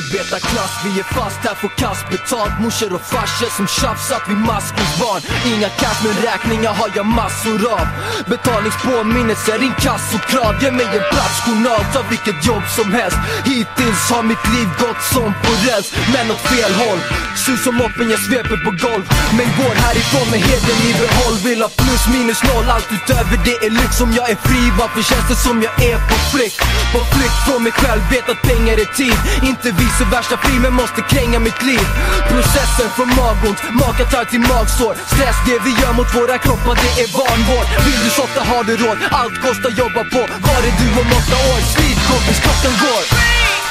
Arbetarklass, 0.00 0.74
vi 0.84 0.90
är 1.02 1.08
fast 1.18 1.40
här, 1.46 1.54
får 1.54 1.72
kast. 1.82 2.04
Betalt 2.10 2.54
Morsor 2.62 2.92
och 2.96 3.04
farsor 3.12 3.50
som 3.56 3.66
tjafsat 3.66 4.22
vid 4.30 4.40
maskrosbarn. 4.50 5.22
Inga 5.52 5.68
cash 5.80 6.00
men 6.04 6.14
räkningar 6.28 6.72
har 6.80 6.90
jag 6.98 7.06
massor 7.06 7.60
av. 7.78 7.86
Betalningspåminnelser, 8.32 9.58
inkassokrav 9.68 10.52
Ge 10.62 10.70
mig 10.70 10.88
en 10.98 11.06
platsjournal, 11.12 11.84
ta 11.92 12.00
vilket 12.12 12.38
jobb 12.48 12.64
som 12.78 12.88
helst. 12.98 13.18
Hittills 13.50 14.04
har 14.12 14.22
mitt 14.32 14.44
liv 14.54 14.68
gått 14.82 15.02
som 15.12 15.28
på 15.44 15.52
räls 15.66 15.88
Men 16.14 16.26
åt 16.34 16.42
fel 16.52 16.72
håll. 16.82 17.00
Sur 17.42 17.56
som 17.64 17.74
moppen, 17.82 18.06
jag 18.14 18.20
sveper 18.28 18.58
på 18.66 18.70
golv. 18.84 19.04
Men 19.38 19.48
går 19.58 19.74
härifrån 19.86 20.26
med 20.32 20.40
heden 20.48 20.78
i 20.88 20.92
behåll. 21.02 21.36
Vill 21.46 21.60
ha 21.66 21.70
plus 21.82 22.04
minus 22.14 22.40
noll, 22.48 22.66
allt 22.74 22.90
utöver 22.98 23.36
det 23.48 23.56
är 23.66 23.72
lyx. 23.80 23.92
Om 24.04 24.12
jag 24.18 24.26
är 24.34 24.38
fri, 24.48 24.62
varför 24.80 25.02
känns 25.10 25.26
det 25.32 25.38
som 25.46 25.56
jag 25.66 25.74
är 25.90 25.98
på 26.10 26.16
flykt? 26.32 26.60
På 26.94 27.00
flykt 27.14 27.38
från 27.46 27.62
mig 27.66 27.72
själv, 27.80 28.02
vet 28.14 28.26
att 28.32 28.42
pengar 28.50 28.76
är 28.84 28.90
tid. 29.00 29.18
Inte 29.50 29.68
vice 29.90 30.04
versa 30.10 30.36
fri 30.36 30.54
men 30.58 30.72
måste 30.74 31.00
kränga 31.02 31.38
mitt 31.38 31.62
liv. 31.62 31.84
Processen 32.28 32.88
från 32.96 33.08
magont, 33.20 33.60
magkatarr 33.82 34.24
till 34.32 34.40
magsår. 34.40 34.94
Stress, 35.12 35.38
det 35.46 35.58
vi 35.66 35.72
gör 35.80 35.92
mot 35.98 36.10
våra 36.18 36.36
kroppar 36.44 36.74
det 36.82 36.92
är 37.02 37.08
vanvård. 37.20 37.66
Vill 37.86 38.00
du 38.04 38.10
softa 38.20 38.40
har 38.50 38.64
du 38.68 38.74
råd, 38.82 38.98
allt 39.20 39.36
kostar 39.44 39.70
jobba 39.82 40.02
på. 40.14 40.20
Var 40.46 40.60
är 40.68 40.74
du 40.80 40.88
om 41.00 41.10
åtta 41.18 41.36
år? 41.52 41.60
Slit 41.74 42.00
kompis, 42.08 42.38
klockan 42.44 42.74
går. 42.84 43.04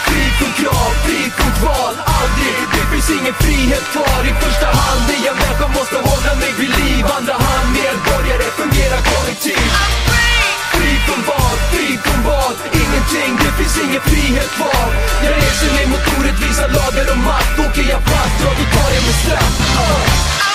Fri 0.07 0.24
från 0.38 0.53
krav, 0.59 0.91
fri 1.05 1.20
från 1.38 1.51
kval, 1.59 1.95
aldrig 2.20 2.55
Det 2.76 2.86
finns 2.91 3.09
ingen 3.17 3.36
frihet 3.43 3.86
kvar. 3.93 4.20
I 4.32 4.34
första 4.43 4.67
hand 4.80 5.03
är 5.15 5.22
jag 5.28 5.36
människa, 5.43 5.67
måste 5.80 5.97
hålla 6.09 6.32
mig 6.41 6.51
vid 6.59 6.72
liv. 6.80 7.03
Andra 7.17 7.36
hand, 7.45 7.67
medborgare, 7.78 8.47
fungerar 8.59 9.01
kollektivt. 9.11 10.09
Fri 10.80 10.94
från 11.06 11.22
vad? 11.28 11.58
Fri 11.72 11.88
från 12.04 12.24
vad? 12.24 12.56
Ingenting, 12.82 13.32
det 13.44 13.52
finns 13.60 13.78
ingen 13.84 14.02
frihet 14.02 14.52
kvar 14.58 14.88
Jag 15.24 15.34
reser 15.38 15.74
mig 15.74 15.86
mot 15.88 16.04
orättvisa 16.20 16.68
lagar 16.68 17.12
och 17.12 17.18
makt 17.18 17.60
Åker 17.60 17.90
jag 17.90 18.02
fast, 18.02 18.36
ja 18.44 18.50
då 18.60 18.66
tar 18.76 18.90
jag 18.96 19.04
mig 19.04 19.16
straff 19.24 19.56
uh. 19.76 20.49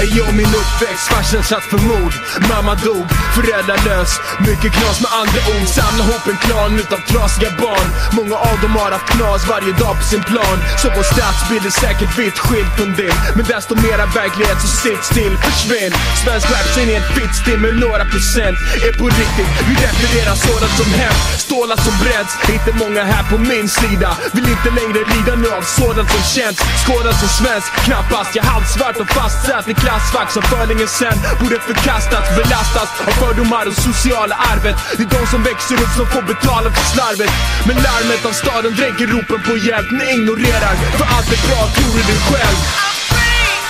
Ey, 0.00 0.08
yo, 0.16 0.24
min 0.32 0.52
uppväxt, 0.62 1.06
farsan 1.12 1.42
satt 1.42 1.64
för 1.72 1.78
mord. 1.78 2.14
Mamma 2.50 2.74
dog, 2.74 3.06
föräldralös. 3.36 4.10
Mycket 4.48 4.72
knas 4.76 4.98
med 5.04 5.12
andra 5.20 5.40
ord. 5.54 5.68
Samla 5.76 6.02
ihop 6.04 6.26
en 6.32 6.38
klan 6.46 6.72
utav 6.82 7.00
trasiga 7.10 7.50
barn. 7.64 7.88
Många 8.18 8.36
av 8.50 8.56
dem 8.62 8.72
har 8.80 8.90
haft 8.96 9.10
knas 9.14 9.42
varje 9.52 9.72
dag 9.82 9.94
på 10.00 10.04
sin 10.12 10.22
plan. 10.30 10.56
Så 10.80 10.86
vår 10.96 11.06
stadsbild 11.12 11.66
är 11.70 11.76
säkert 11.84 12.18
vitt 12.18 12.38
skild 12.44 12.70
från 12.76 12.90
din. 13.00 13.16
Men 13.36 13.44
desto 13.52 13.72
mera 13.86 14.04
verklighet 14.20 14.58
så 14.64 14.68
sitt 14.82 15.02
still, 15.10 15.34
försvinn. 15.44 15.92
Svensk 16.22 16.46
rap 16.52 16.66
scen 16.72 16.88
är 16.96 17.02
fitt 17.16 17.34
still 17.42 17.60
med 17.66 17.74
några 17.84 18.04
procent. 18.12 18.56
Är 18.86 18.92
på 19.00 19.06
riktigt, 19.20 19.50
vi 19.68 19.74
refererar 19.86 20.36
sådant 20.46 20.74
som 20.80 20.88
hänt 21.00 21.20
Stålar 21.46 21.76
som 21.76 21.94
bränns, 22.04 22.32
inte 22.54 22.84
många 22.84 23.02
här 23.12 23.24
på 23.30 23.38
min 23.38 23.68
sida. 23.68 24.10
Vill 24.32 24.48
inte 24.56 24.70
längre 24.80 25.00
lida 25.12 25.34
nu 25.42 25.48
av 25.58 25.62
sådant 25.62 26.10
som 26.14 26.22
känns. 26.34 26.58
Skådat 26.82 27.16
som 27.20 27.28
svensk, 27.28 27.68
knappast. 27.84 28.36
Jag 28.36 28.44
halvsvart 28.44 28.96
och 28.96 29.10
fastsatt 29.10 29.68
i 29.68 29.74
klassfack 29.86 30.30
som 30.36 30.42
för 30.42 30.66
länge 30.70 30.86
sen 31.00 31.16
borde 31.40 31.56
förkastats 31.70 32.28
Belastas 32.38 32.90
av 33.06 33.12
fördomar 33.20 33.64
och 33.70 33.78
sociala 33.88 34.34
arvet. 34.52 34.76
Det 34.96 35.02
är 35.06 35.10
de 35.18 35.22
som 35.32 35.40
växer 35.50 35.76
upp 35.84 35.92
som 35.98 36.06
får 36.14 36.24
betala 36.32 36.68
för 36.76 36.84
slarvet. 36.94 37.32
Men 37.66 37.76
larmet 37.86 38.22
av 38.28 38.34
staden 38.42 38.72
dränker 38.78 39.06
ropen 39.16 39.40
på 39.48 39.54
hjälp. 39.66 39.88
Ni 39.98 40.04
ignorerar, 40.16 40.74
för 40.98 41.06
allt 41.14 41.30
är 41.36 41.40
bra, 41.48 41.60
tror 41.76 41.92
du 41.96 42.02
det 42.10 42.20
själv. 42.28 42.58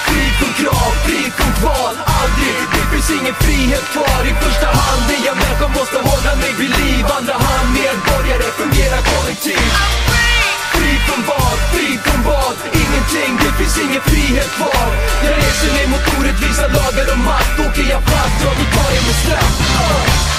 Fri 0.07 0.25
från 0.39 0.53
krav, 0.61 0.93
fri 1.07 1.21
från 1.37 1.53
val, 1.65 1.95
aldrig 2.21 2.57
Det 2.75 2.85
finns 2.93 3.11
ingen 3.19 3.37
frihet 3.45 3.87
kvar. 3.95 4.21
I 4.31 4.33
första 4.45 4.69
hand 4.81 5.05
är 5.17 5.21
jag 5.29 5.37
människa, 5.43 5.67
måste 5.79 5.99
hålla 6.11 6.33
mig 6.43 6.53
vid 6.61 6.71
liv. 6.81 7.05
Andra 7.19 7.37
hand, 7.47 7.69
medborgare, 7.79 8.47
fungerar 8.61 9.03
kollektivt. 9.13 10.06
Fri 11.07 11.15
från 11.15 11.25
vad, 11.27 11.59
fri 11.73 11.99
från 12.05 12.23
vad? 12.25 12.57
Ingenting, 12.73 13.37
det 13.37 13.53
finns 13.59 13.79
ingen 13.79 14.03
frihet 14.03 14.51
kvar. 14.57 14.91
Jag 15.25 15.37
reser 15.37 15.73
mig 15.73 15.87
mot 15.89 16.19
orättvisa 16.19 16.63
lagar 16.63 17.13
och 17.13 17.19
makt. 17.19 17.61
Åker 17.61 17.91
jag 17.91 18.03
fast, 18.03 18.45
ja 18.45 18.51
då 18.59 18.65
tar 18.77 18.91
jag 18.95 19.05
mig 19.05 19.15
straff. 19.15 20.36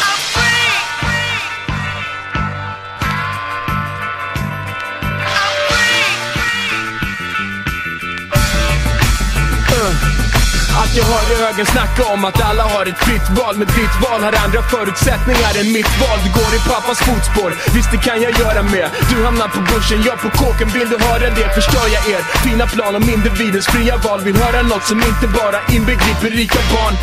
Att 10.83 10.95
jag 10.95 11.05
hör 11.11 11.25
högen 11.45 11.65
snacka 11.65 12.03
om 12.13 12.25
att 12.25 12.41
alla 12.49 12.63
har 12.73 12.85
ett 12.91 12.99
fritt 13.05 13.27
val. 13.39 13.55
Men 13.59 13.67
ditt 13.67 13.95
val 14.05 14.21
har 14.27 14.33
andra 14.45 14.61
förutsättningar 14.73 15.51
än 15.59 15.67
mitt 15.77 15.93
val. 16.01 16.17
Du 16.25 16.29
går 16.39 16.51
i 16.59 16.61
pappas 16.71 16.99
fotspår, 17.07 17.51
visst 17.75 17.91
det 17.93 18.01
kan 18.07 18.21
jag 18.25 18.33
göra 18.43 18.61
med. 18.75 18.87
Du 19.11 19.17
hamnar 19.25 19.47
på 19.55 19.61
börsen, 19.71 19.99
jag 20.07 20.17
på 20.25 20.29
kåken. 20.41 20.67
Vill 20.75 20.89
du 20.93 20.97
höra 21.07 21.27
det 21.39 21.47
förstör 21.57 21.87
jag 21.95 22.03
er. 22.13 22.21
Fina 22.45 22.65
plan 22.75 22.93
om 22.99 23.05
individens 23.15 23.67
fria 23.73 23.95
val. 24.05 24.19
Vill 24.27 24.37
höra 24.45 24.61
något 24.61 24.85
som 24.91 24.97
inte 25.11 25.27
bara 25.39 25.59
inbegriper 25.75 26.29
rika 26.41 26.61
barn. 26.73 26.93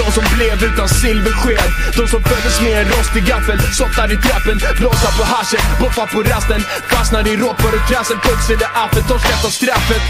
De 0.00 0.06
som 0.16 0.24
blev 0.34 0.56
utan 0.68 0.88
silversked. 0.88 1.70
De 1.98 2.04
som 2.12 2.20
föddes 2.30 2.56
med 2.64 2.74
en 2.82 2.88
rostig 2.94 3.24
gaffel. 3.30 3.58
Softar 3.80 4.08
i 4.14 4.16
trappen, 4.26 4.56
blåsa 4.80 5.08
på 5.18 5.24
haschen 5.32 5.62
Boffar 5.80 6.06
på 6.14 6.20
rasten, 6.22 6.60
fastnar 6.92 7.28
i 7.32 7.36
råpar 7.36 7.72
och 7.78 7.86
trassel. 7.88 8.18
Puts 8.26 8.50
i 8.50 8.56
det 8.62 8.70
affet, 8.84 9.08
torskat 9.08 9.44
av 9.48 9.52
straffet. 9.60 10.02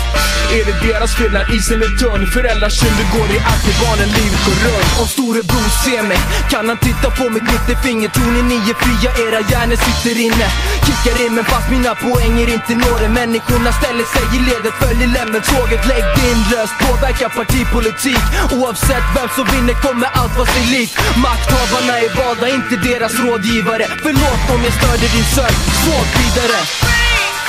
Är 0.57 0.65
det 0.69 0.77
deras 0.89 1.13
fel 1.19 1.33
när 1.33 1.57
isen 1.57 1.83
är 1.87 1.93
tunn? 2.03 2.27
Föräldrars 2.27 2.77
synder 2.81 3.07
går 3.15 3.29
i 3.37 3.39
arv 3.53 3.61
till 3.67 3.79
barnen, 3.85 4.09
livet 4.19 4.41
går 4.47 4.59
runt. 4.67 4.91
Om 5.01 5.09
storebror 5.15 5.69
ser 5.85 6.03
mig 6.11 6.21
kan 6.53 6.65
han 6.71 6.79
titta 6.89 7.09
på 7.19 7.25
mitt 7.35 7.47
mittefinger 7.53 8.09
Tror 8.17 8.31
ni 8.37 8.43
ni 8.51 8.59
är 8.73 8.77
fria, 8.83 9.11
era 9.25 9.41
hjärnor 9.51 9.79
sitter 9.87 10.17
inne? 10.27 10.47
Kickar 10.87 11.17
in 11.25 11.33
men 11.37 11.45
fast 11.53 11.69
mina 11.75 11.93
poänger 12.07 12.47
inte 12.57 12.73
når 12.85 12.97
det. 13.03 13.11
Människorna 13.21 13.71
ställer 13.81 14.07
sig 14.15 14.25
i 14.37 14.39
ledet, 14.49 14.75
följer 14.83 15.09
lämmeltåget 15.17 15.83
Lägg 15.91 16.05
din 16.19 16.41
röst, 16.53 16.75
påverka 16.85 17.27
partipolitik. 17.39 18.25
Oavsett 18.59 19.07
vem 19.17 19.29
som 19.37 19.47
vinner 19.53 19.77
kommer 19.87 20.09
allt 20.19 20.35
vara 20.39 20.51
sig 20.55 20.65
likt. 20.75 20.95
Makthavarna 21.27 21.95
är 22.05 22.11
valda, 22.19 22.47
inte 22.59 22.77
deras 22.89 23.15
rådgivare. 23.25 23.87
Förlåt 24.05 24.43
om 24.55 24.61
jag 24.67 24.75
störde 24.79 25.07
din 25.15 25.29
sömn, 25.35 25.59
sov 25.83 26.05
vidare. 26.19 26.61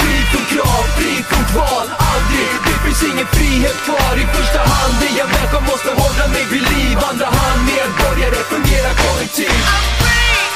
Fri 0.06 0.18
från 0.32 0.46
krav, 0.54 0.84
fri 0.98 1.14
från 1.30 1.46
kval, 1.52 1.88
aldrig. 2.12 2.52
Det 2.68 2.78
finns 2.84 3.02
ingen 3.12 3.28
frihet 3.36 3.78
kvar. 3.86 4.14
I 4.24 4.26
första 4.38 4.62
hand 4.72 4.94
det 5.02 5.12
jag 5.20 5.28
människa 5.36 5.60
måste 5.72 5.92
hålla 6.02 6.26
mig 6.34 6.44
vid 6.52 6.64
liv. 6.74 6.96
Andra 7.10 7.30
hand 7.40 7.62
medborgare 7.72 8.40
fungerar 8.54 8.94
kollektivt. 9.06 9.66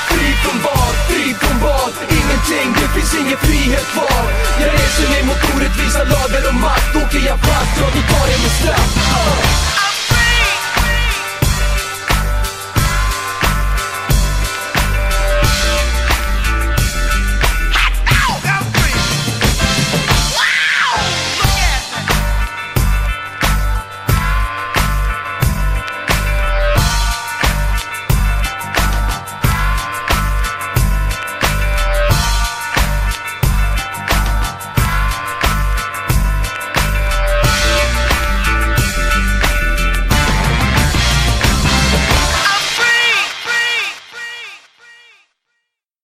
Fri 0.10 0.28
från 0.44 0.58
vad, 0.66 0.94
fri 1.10 1.24
från 1.42 1.58
vad? 1.66 1.92
Ingenting, 2.20 2.70
det 2.80 2.90
finns 2.96 3.14
ingen 3.22 3.40
frihet 3.48 3.86
kvar. 3.94 4.24
Jag 4.62 4.70
reser 4.78 5.08
mig 5.14 5.24
mot 5.30 5.42
orättvisa 5.54 6.02
lagar 6.14 6.44
och 6.50 6.58
makt. 6.66 6.92
Åker 7.02 7.22
jag 7.30 7.40
fast, 7.48 7.74
ja 7.82 7.88
då 7.96 8.02
tar 8.12 8.26
jag 8.34 8.40
mitt 8.44 8.56
straff. 8.62 9.79